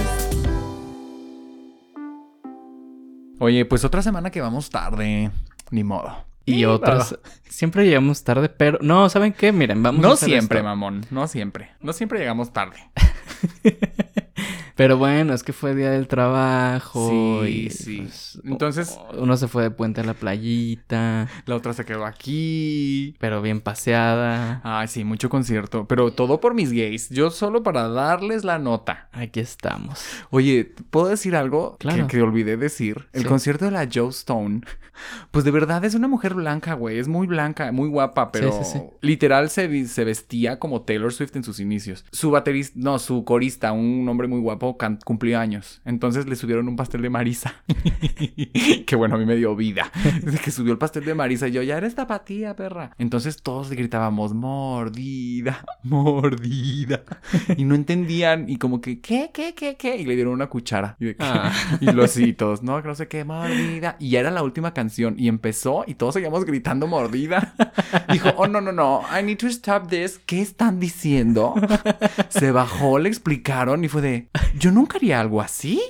Oye, 3.38 3.64
pues 3.66 3.84
otra 3.84 4.02
semana 4.02 4.30
que 4.30 4.40
vamos 4.40 4.70
tarde. 4.70 5.30
Ni 5.70 5.84
modo. 5.84 6.24
Y 6.44 6.64
otras. 6.64 7.18
Siempre 7.48 7.84
llegamos 7.84 8.22
tarde, 8.22 8.48
pero. 8.48 8.78
No, 8.80 9.08
¿saben 9.08 9.32
qué? 9.32 9.50
Miren, 9.52 9.82
vamos 9.82 10.04
a 10.04 10.08
No 10.08 10.14
hacer 10.14 10.28
siempre, 10.28 10.58
esto. 10.58 10.68
mamón. 10.68 11.04
No 11.10 11.26
siempre. 11.26 11.70
No 11.80 11.92
siempre 11.92 12.20
llegamos 12.20 12.52
tarde. 12.52 12.76
Pero 14.76 14.98
bueno, 14.98 15.32
es 15.34 15.42
que 15.42 15.52
fue 15.52 15.74
día 15.74 15.90
del 15.90 16.06
trabajo. 16.06 17.08
Sí, 17.44 17.48
y, 17.66 17.70
sí. 17.70 17.96
pues, 18.02 18.38
Entonces- 18.44 18.98
Uno 19.16 19.36
se 19.36 19.48
fue 19.48 19.62
de 19.62 19.70
puente 19.70 20.02
a 20.02 20.04
la 20.04 20.14
playita, 20.14 21.28
La 21.46 21.56
otra 21.56 21.72
se 21.72 21.84
quedó 21.84 22.04
aquí. 22.04 23.14
pero 23.18 23.40
bien 23.42 23.60
paseada. 23.60 24.60
Ay, 24.64 24.88
sí, 24.88 25.04
mucho 25.04 25.28
concierto. 25.28 25.86
Pero 25.88 26.12
todo 26.12 26.40
por 26.40 26.54
mis 26.54 26.72
gays. 26.72 27.08
Yo 27.10 27.30
solo 27.30 27.62
para 27.62 27.88
darles 27.88 28.44
la 28.44 28.58
nota. 28.58 29.08
Aquí 29.12 29.40
estamos. 29.40 30.04
Oye, 30.30 30.72
¿puedo 30.90 31.08
decir 31.08 31.36
algo 31.36 31.76
Claro. 31.78 32.06
que, 32.06 32.16
que 32.18 32.22
olvidé 32.22 32.56
decir? 32.56 33.08
El 33.12 33.22
Sí. 33.22 33.28
concierto 33.28 33.64
de 33.64 33.70
la 33.70 33.88
Joe 33.92 34.10
Stone. 34.10 34.60
Pues 35.30 35.44
de 35.44 35.50
verdad 35.50 35.84
es 35.84 35.94
una 35.94 36.08
mujer 36.08 36.32
blanca, 36.34 36.72
güey. 36.72 36.98
Es 36.98 37.06
muy 37.06 37.26
blanca, 37.26 37.70
muy 37.70 37.86
guapa, 37.88 38.32
pero 38.32 38.50
sí, 38.52 38.64
sí. 38.64 38.78
literal 39.02 39.50
se, 39.50 39.86
se 39.86 40.04
vestía 40.04 40.58
como 40.58 40.82
Taylor 40.82 41.12
Swift 41.12 41.36
en 41.36 41.44
sus 41.44 41.60
inicios. 41.60 42.04
Su 42.12 42.30
baterista, 42.30 42.72
no, 42.80 42.98
su 42.98 43.22
corista, 43.24 43.72
un 43.72 44.08
hombre 44.08 44.26
muy 44.26 44.40
guapo, 44.40 44.65
cumplió 45.04 45.38
años. 45.38 45.80
Entonces 45.84 46.26
le 46.26 46.36
subieron 46.36 46.68
un 46.68 46.76
pastel 46.76 47.02
de 47.02 47.10
Marisa. 47.10 47.54
que 48.86 48.96
bueno, 48.96 49.14
a 49.16 49.18
mí 49.18 49.26
me 49.26 49.36
dio 49.36 49.54
vida. 49.54 49.90
Desde 50.22 50.38
que 50.38 50.50
subió 50.50 50.72
el 50.72 50.78
pastel 50.78 51.04
de 51.04 51.14
Marisa, 51.14 51.48
yo 51.48 51.62
ya 51.62 51.76
eres 51.76 51.94
tapatía, 51.94 52.56
perra. 52.56 52.90
Entonces 52.98 53.42
todos 53.42 53.70
le 53.70 53.76
gritábamos, 53.76 54.34
mordida, 54.34 55.64
mordida. 55.82 57.02
Y 57.56 57.64
no 57.64 57.74
entendían. 57.74 58.48
Y 58.48 58.56
como 58.58 58.80
que, 58.80 59.00
¿qué, 59.00 59.30
qué, 59.32 59.54
qué, 59.54 59.76
qué? 59.76 59.96
Y 59.96 60.04
le 60.04 60.14
dieron 60.14 60.32
una 60.32 60.48
cuchara. 60.48 60.96
Y, 61.00 61.14
Ah. 61.18 61.52
y 61.80 61.92
los 61.92 62.16
hitos, 62.16 62.62
¿no? 62.62 62.80
Que 62.82 62.88
no 62.88 62.94
sé 62.94 63.08
qué, 63.08 63.24
mordida. 63.24 63.96
Y 63.98 64.10
ya 64.10 64.20
era 64.20 64.30
la 64.30 64.42
última 64.42 64.74
canción. 64.74 65.14
Y 65.18 65.28
empezó 65.28 65.84
y 65.86 65.94
todos 65.94 66.14
seguíamos 66.14 66.44
gritando 66.44 66.86
mordida. 66.86 67.54
Dijo, 68.12 68.30
oh, 68.36 68.46
no, 68.46 68.60
no, 68.60 68.72
no. 68.72 69.02
I 69.18 69.22
need 69.22 69.38
to 69.38 69.46
stop 69.46 69.88
this. 69.88 70.18
¿Qué 70.26 70.40
están 70.42 70.80
diciendo? 70.80 71.54
Se 72.28 72.50
bajó, 72.52 72.98
le 72.98 73.08
explicaron 73.08 73.84
y 73.84 73.88
fue 73.88 74.02
de, 74.02 74.28
yo 74.58 74.72
nunca 74.72 74.98
haría 74.98 75.20
algo 75.20 75.40
así. 75.40 75.80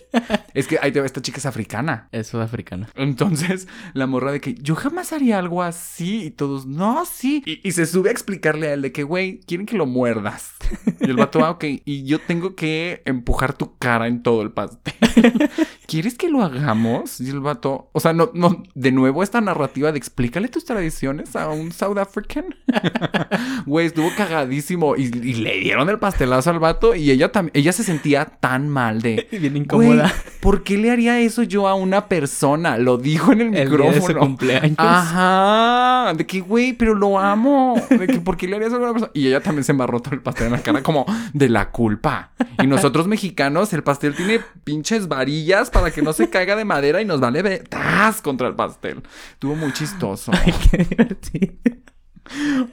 Es 0.55 0.67
que 0.67 0.79
ahí 0.81 0.93
te 0.93 1.05
esta 1.05 1.23
chica 1.23 1.39
es 1.39 1.47
africana. 1.47 2.09
Es 2.13 2.29
sudafricana. 2.29 2.89
Entonces, 2.95 3.69
la 3.93 4.07
morra 4.07 4.33
de 4.33 4.41
que 4.41 4.55
yo 4.55 4.75
jamás 4.75 5.13
haría 5.13 5.39
algo 5.39 5.63
así. 5.63 6.25
Y 6.25 6.31
todos, 6.31 6.67
no, 6.67 7.05
sí. 7.05 7.43
Y, 7.47 7.67
y 7.67 7.73
se 7.73 7.87
sube 7.87 8.09
a 8.09 8.13
explicarle 8.13 8.69
a 8.69 8.75
él 8.75 8.83
de 8.83 8.93
que, 8.93 9.03
güey, 9.03 9.41
quieren 9.41 9.67
que 9.67 9.77
lo 9.77 9.87
muerdas. 9.87 10.55
Y 11.01 11.11
el 11.11 11.17
vato, 11.17 11.45
ah, 11.45 11.51
ok. 11.51 11.65
Y 11.85 12.05
yo 12.05 12.19
tengo 12.19 12.55
que 12.55 13.03
empujar 13.05 13.53
tu 13.53 13.77
cara 13.79 14.09
en 14.09 14.23
todo 14.23 14.43
el 14.43 14.51
pastel. 14.51 14.95
¿Quieres 15.87 16.17
que 16.17 16.29
lo 16.29 16.43
hagamos? 16.43 17.21
Y 17.21 17.31
el 17.31 17.41
vato, 17.41 17.91
o 17.93 18.01
sea, 18.01 18.13
no, 18.13 18.31
no, 18.35 18.63
de 18.75 18.91
nuevo 18.91 19.23
esta 19.23 19.41
narrativa 19.41 19.93
de 19.93 19.99
explícale 19.99 20.49
tus 20.49 20.65
tradiciones 20.65 21.37
a 21.37 21.49
un 21.51 21.73
South 21.73 21.99
African. 21.99 22.55
Güey, 23.67 23.87
estuvo 23.87 24.09
cagadísimo. 24.17 24.97
Y, 24.97 25.05
y 25.05 25.35
le 25.35 25.61
dieron 25.61 25.89
el 25.89 25.99
pastelazo 25.99 26.51
al 26.51 26.59
vato. 26.59 26.95
Y 26.95 27.11
ella 27.11 27.31
también, 27.33 27.53
ella 27.55 27.73
se 27.73 27.85
sentía 27.85 28.25
tan 28.25 28.56
mal 28.59 29.03
de. 29.03 29.27
Bien 29.39 29.57
incómoda. 29.57 30.13
¿por 30.41 30.63
qué 30.63 30.79
le 30.79 30.91
haría 30.91 31.19
eso 31.21 31.43
yo 31.43 31.69
a 31.69 31.75
una 31.75 32.09
persona? 32.09 32.79
Lo 32.79 32.99
dijo 32.99 33.33
en 33.33 33.41
el, 33.41 33.47
El 33.47 33.53
día 33.53 33.63
de 33.65 33.69
micrófono. 33.69 34.07
su 34.07 34.19
cumpleaños. 34.19 34.77
Ajá. 34.79 36.13
De 36.17 36.27
que, 36.27 36.41
güey, 36.41 36.73
pero 36.73 36.95
lo 36.95 37.19
amo. 37.19 37.81
De 37.91 38.07
que, 38.07 38.21
¿por 38.21 38.37
qué 38.37 38.47
le 38.47 38.57
haría 38.57 38.69
eso 38.69 38.77
a 38.77 38.79
una 38.81 38.93
persona? 38.93 39.11
Y 39.15 39.27
ella 39.27 39.41
también 39.41 39.65
se 39.65 39.73
embarró 39.73 40.01
todo 40.01 40.15
el 40.15 40.23
pastel 40.23 40.47
en 40.47 40.53
la 40.53 40.63
cara 40.63 40.83
como 40.83 41.05
de 41.33 41.49
la 41.49 41.71
culpa. 41.71 42.31
Y 42.63 42.67
nosotros 42.67 43.07
mexicanos, 43.09 43.73
el 43.73 43.83
pastel 43.83 44.15
tiene 44.15 44.41
pinches 44.65 45.09
varillas 45.09 45.71
para 45.71 45.91
que 45.91 46.03
no 46.03 46.13
se 46.13 46.31
caiga 46.31 46.57
de 46.57 46.65
madera 46.65 47.01
y 47.03 47.05
nos 47.05 47.21
vale 47.21 47.43
ver 47.43 47.69
¡tas! 47.69 48.23
contra 48.23 48.49
el 48.49 48.55
pastel. 48.55 49.03
Estuvo 49.33 49.55
muy 49.57 49.73
chistoso. 49.73 50.33
Qué 50.71 50.79
divertido. 50.85 51.55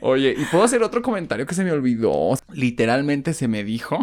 Oye, 0.01 0.35
¿y 0.37 0.45
puedo 0.45 0.63
hacer 0.63 0.81
otro 0.83 1.01
comentario 1.01 1.45
que 1.45 1.53
se 1.53 1.63
me 1.63 1.71
olvidó? 1.71 2.35
Literalmente 2.51 3.33
se 3.33 3.47
me 3.47 3.63
dijo 3.63 3.99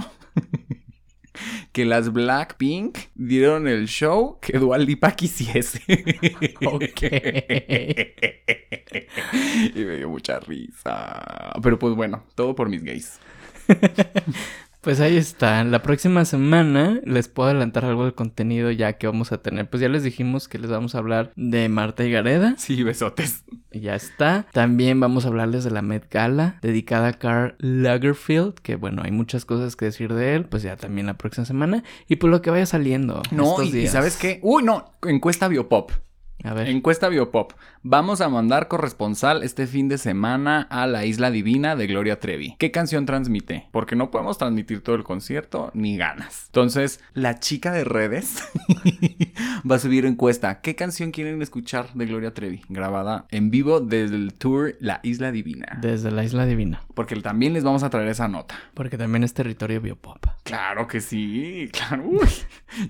que 1.73 1.85
las 1.85 2.13
Blackpink 2.13 2.99
dieron 3.15 3.69
el 3.69 3.89
show 3.89 4.39
que 4.41 4.59
Dua 4.59 4.79
Lipa 4.79 5.13
quisiese. 5.13 5.83
Ok. 6.67 7.03
y 9.75 9.85
me 9.85 9.97
dio 9.97 10.09
mucha 10.09 10.41
risa. 10.41 11.53
Pero 11.63 11.79
pues 11.79 11.95
bueno, 11.95 12.25
todo 12.35 12.55
por 12.55 12.69
mis 12.69 12.83
gays. 12.83 13.19
Pues 14.81 15.01
ahí 15.01 15.19
está. 15.19 15.63
La 15.65 15.83
próxima 15.83 16.25
semana 16.25 17.01
les 17.05 17.29
puedo 17.29 17.51
adelantar 17.51 17.85
algo 17.85 18.05
del 18.05 18.15
contenido 18.15 18.71
ya 18.71 18.95
que 18.95 19.07
vamos 19.07 19.31
a 19.31 19.39
tener. 19.39 19.69
Pues 19.69 19.83
ya 19.83 19.91
les 19.91 20.03
dijimos 20.03 20.49
que 20.49 20.59
les 20.59 20.71
vamos 20.71 20.95
a 20.95 20.99
hablar 20.99 21.33
de 21.37 21.69
Marta 21.69 22.05
y 22.05 22.11
Gareda. 22.11 22.55
Sí, 22.57 22.83
besotes. 22.83 23.45
Y 23.71 23.81
Ya 23.81 23.95
está. 23.95 24.47
También 24.53 24.99
vamos 24.99 25.25
a 25.25 25.29
hablarles 25.29 25.65
de 25.65 25.71
la 25.71 25.83
Met 25.83 26.11
Gala 26.11 26.59
dedicada 26.63 27.09
a 27.09 27.13
Karl 27.13 27.57
Lagerfeld. 27.59 28.55
Que 28.55 28.77
bueno, 28.77 29.03
hay 29.05 29.11
muchas 29.11 29.45
cosas 29.45 29.77
que 29.77 29.85
decir 29.85 30.15
de 30.15 30.35
él. 30.35 30.45
Pues 30.47 30.63
ya 30.63 30.77
también 30.77 31.07
la 31.07 31.19
próxima 31.19 31.45
semana. 31.45 31.85
Y 32.09 32.17
pues 32.17 32.31
lo 32.31 32.41
que 32.41 32.51
vaya 32.51 32.65
saliendo. 32.65 33.23
No, 33.31 33.51
estos 33.51 33.67
y, 33.67 33.69
y 33.69 33.73
días. 33.73 33.93
¿sabes 33.93 34.17
qué? 34.17 34.41
Uy, 34.43 34.63
no, 34.63 34.93
encuesta 35.03 35.49
Biopop. 35.49 35.91
A 36.45 36.55
ver. 36.55 36.69
Encuesta 36.69 37.09
Biopop. 37.09 37.53
Vamos 37.83 38.21
a 38.21 38.29
mandar 38.29 38.69
corresponsal 38.69 39.43
este 39.43 39.67
fin 39.67 39.89
de 39.89 39.99
semana 39.99 40.63
a 40.71 40.87
la 40.87 41.05
Isla 41.05 41.31
Divina 41.31 41.77
de 41.77 41.87
Gloria 41.87 42.19
Trevi. 42.19 42.57
¿Qué 42.59 42.71
canción 42.71 43.07
transmite? 43.07 43.69
Porque 43.73 43.97
no 43.97 44.11
podemos 44.11 44.39
transmitir 44.39 44.83
todo 44.83 44.97
el 44.97 45.05
concierto 45.05 45.71
ni 45.75 45.97
ganas. 45.97 46.47
Entonces, 46.47 47.01
la 47.15 47.39
chica 47.41 47.73
de 47.73 47.85
redes 47.85 48.43
va 49.71 49.77
a 49.77 49.79
subir 49.79 50.07
encuesta. 50.07 50.61
¿Qué 50.61 50.75
canción 50.75 51.11
quieren 51.11 51.41
escuchar 51.43 51.93
de 51.95 52.07
Gloria 52.07 52.35
Trevi? 52.35 52.63
Grabada 52.69 53.27
en 53.31 53.51
vivo 53.51 53.81
desde 53.81 54.17
el 54.17 54.35
tour 54.35 54.75
La 54.81 55.01
Isla 55.03 55.33
Divina. 55.33 55.79
Desde 55.81 56.11
la 56.11 56.25
Isla 56.25 56.47
Divina. 56.47 56.83
Porque 56.95 57.17
también 57.17 57.53
les 57.53 57.65
vamos 57.65 57.83
a 57.83 57.91
traer 57.91 58.09
esa 58.09 58.29
nota. 58.29 58.55
Porque 58.75 58.99
también 58.99 59.25
es 59.25 59.35
territorio 59.35 59.81
biopop. 59.81 60.27
Claro 60.51 60.87
que 60.89 61.01
sí, 61.01 61.69
claro. 61.73 62.05
Uy, 62.05 62.29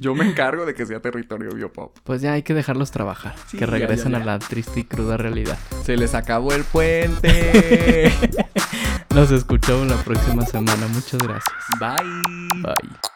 yo 0.01 0.15
me 0.15 0.27
encargo 0.27 0.65
de 0.65 0.75
que 0.75 0.87
sea 0.87 1.01
territorio 1.01 1.51
Biopop. 1.55 1.99
Pues 2.05 2.23
ya 2.23 2.33
hay 2.33 2.43
que 2.43 2.55
dejarlos 2.55 2.91
trabajar. 2.91 3.35
Sí, 3.47 3.59
que 3.59 3.67
ya, 3.67 3.71
regresen 3.71 4.13
ya, 4.13 4.19
a 4.19 4.25
la 4.25 4.39
triste 4.39 4.81
y 4.81 4.85
cruda 4.85 5.17
realidad. 5.17 5.59
Se 5.85 5.97
les 5.97 6.15
acabó 6.15 6.53
el 6.53 6.65
puente. 6.65 8.13
Nos 9.15 9.31
escuchamos 9.31 9.89
la 9.89 9.97
próxima 9.97 10.47
semana. 10.47 10.87
Muchas 10.89 11.21
gracias. 11.21 11.55
Bye. 11.79 12.63
Bye. 12.63 13.11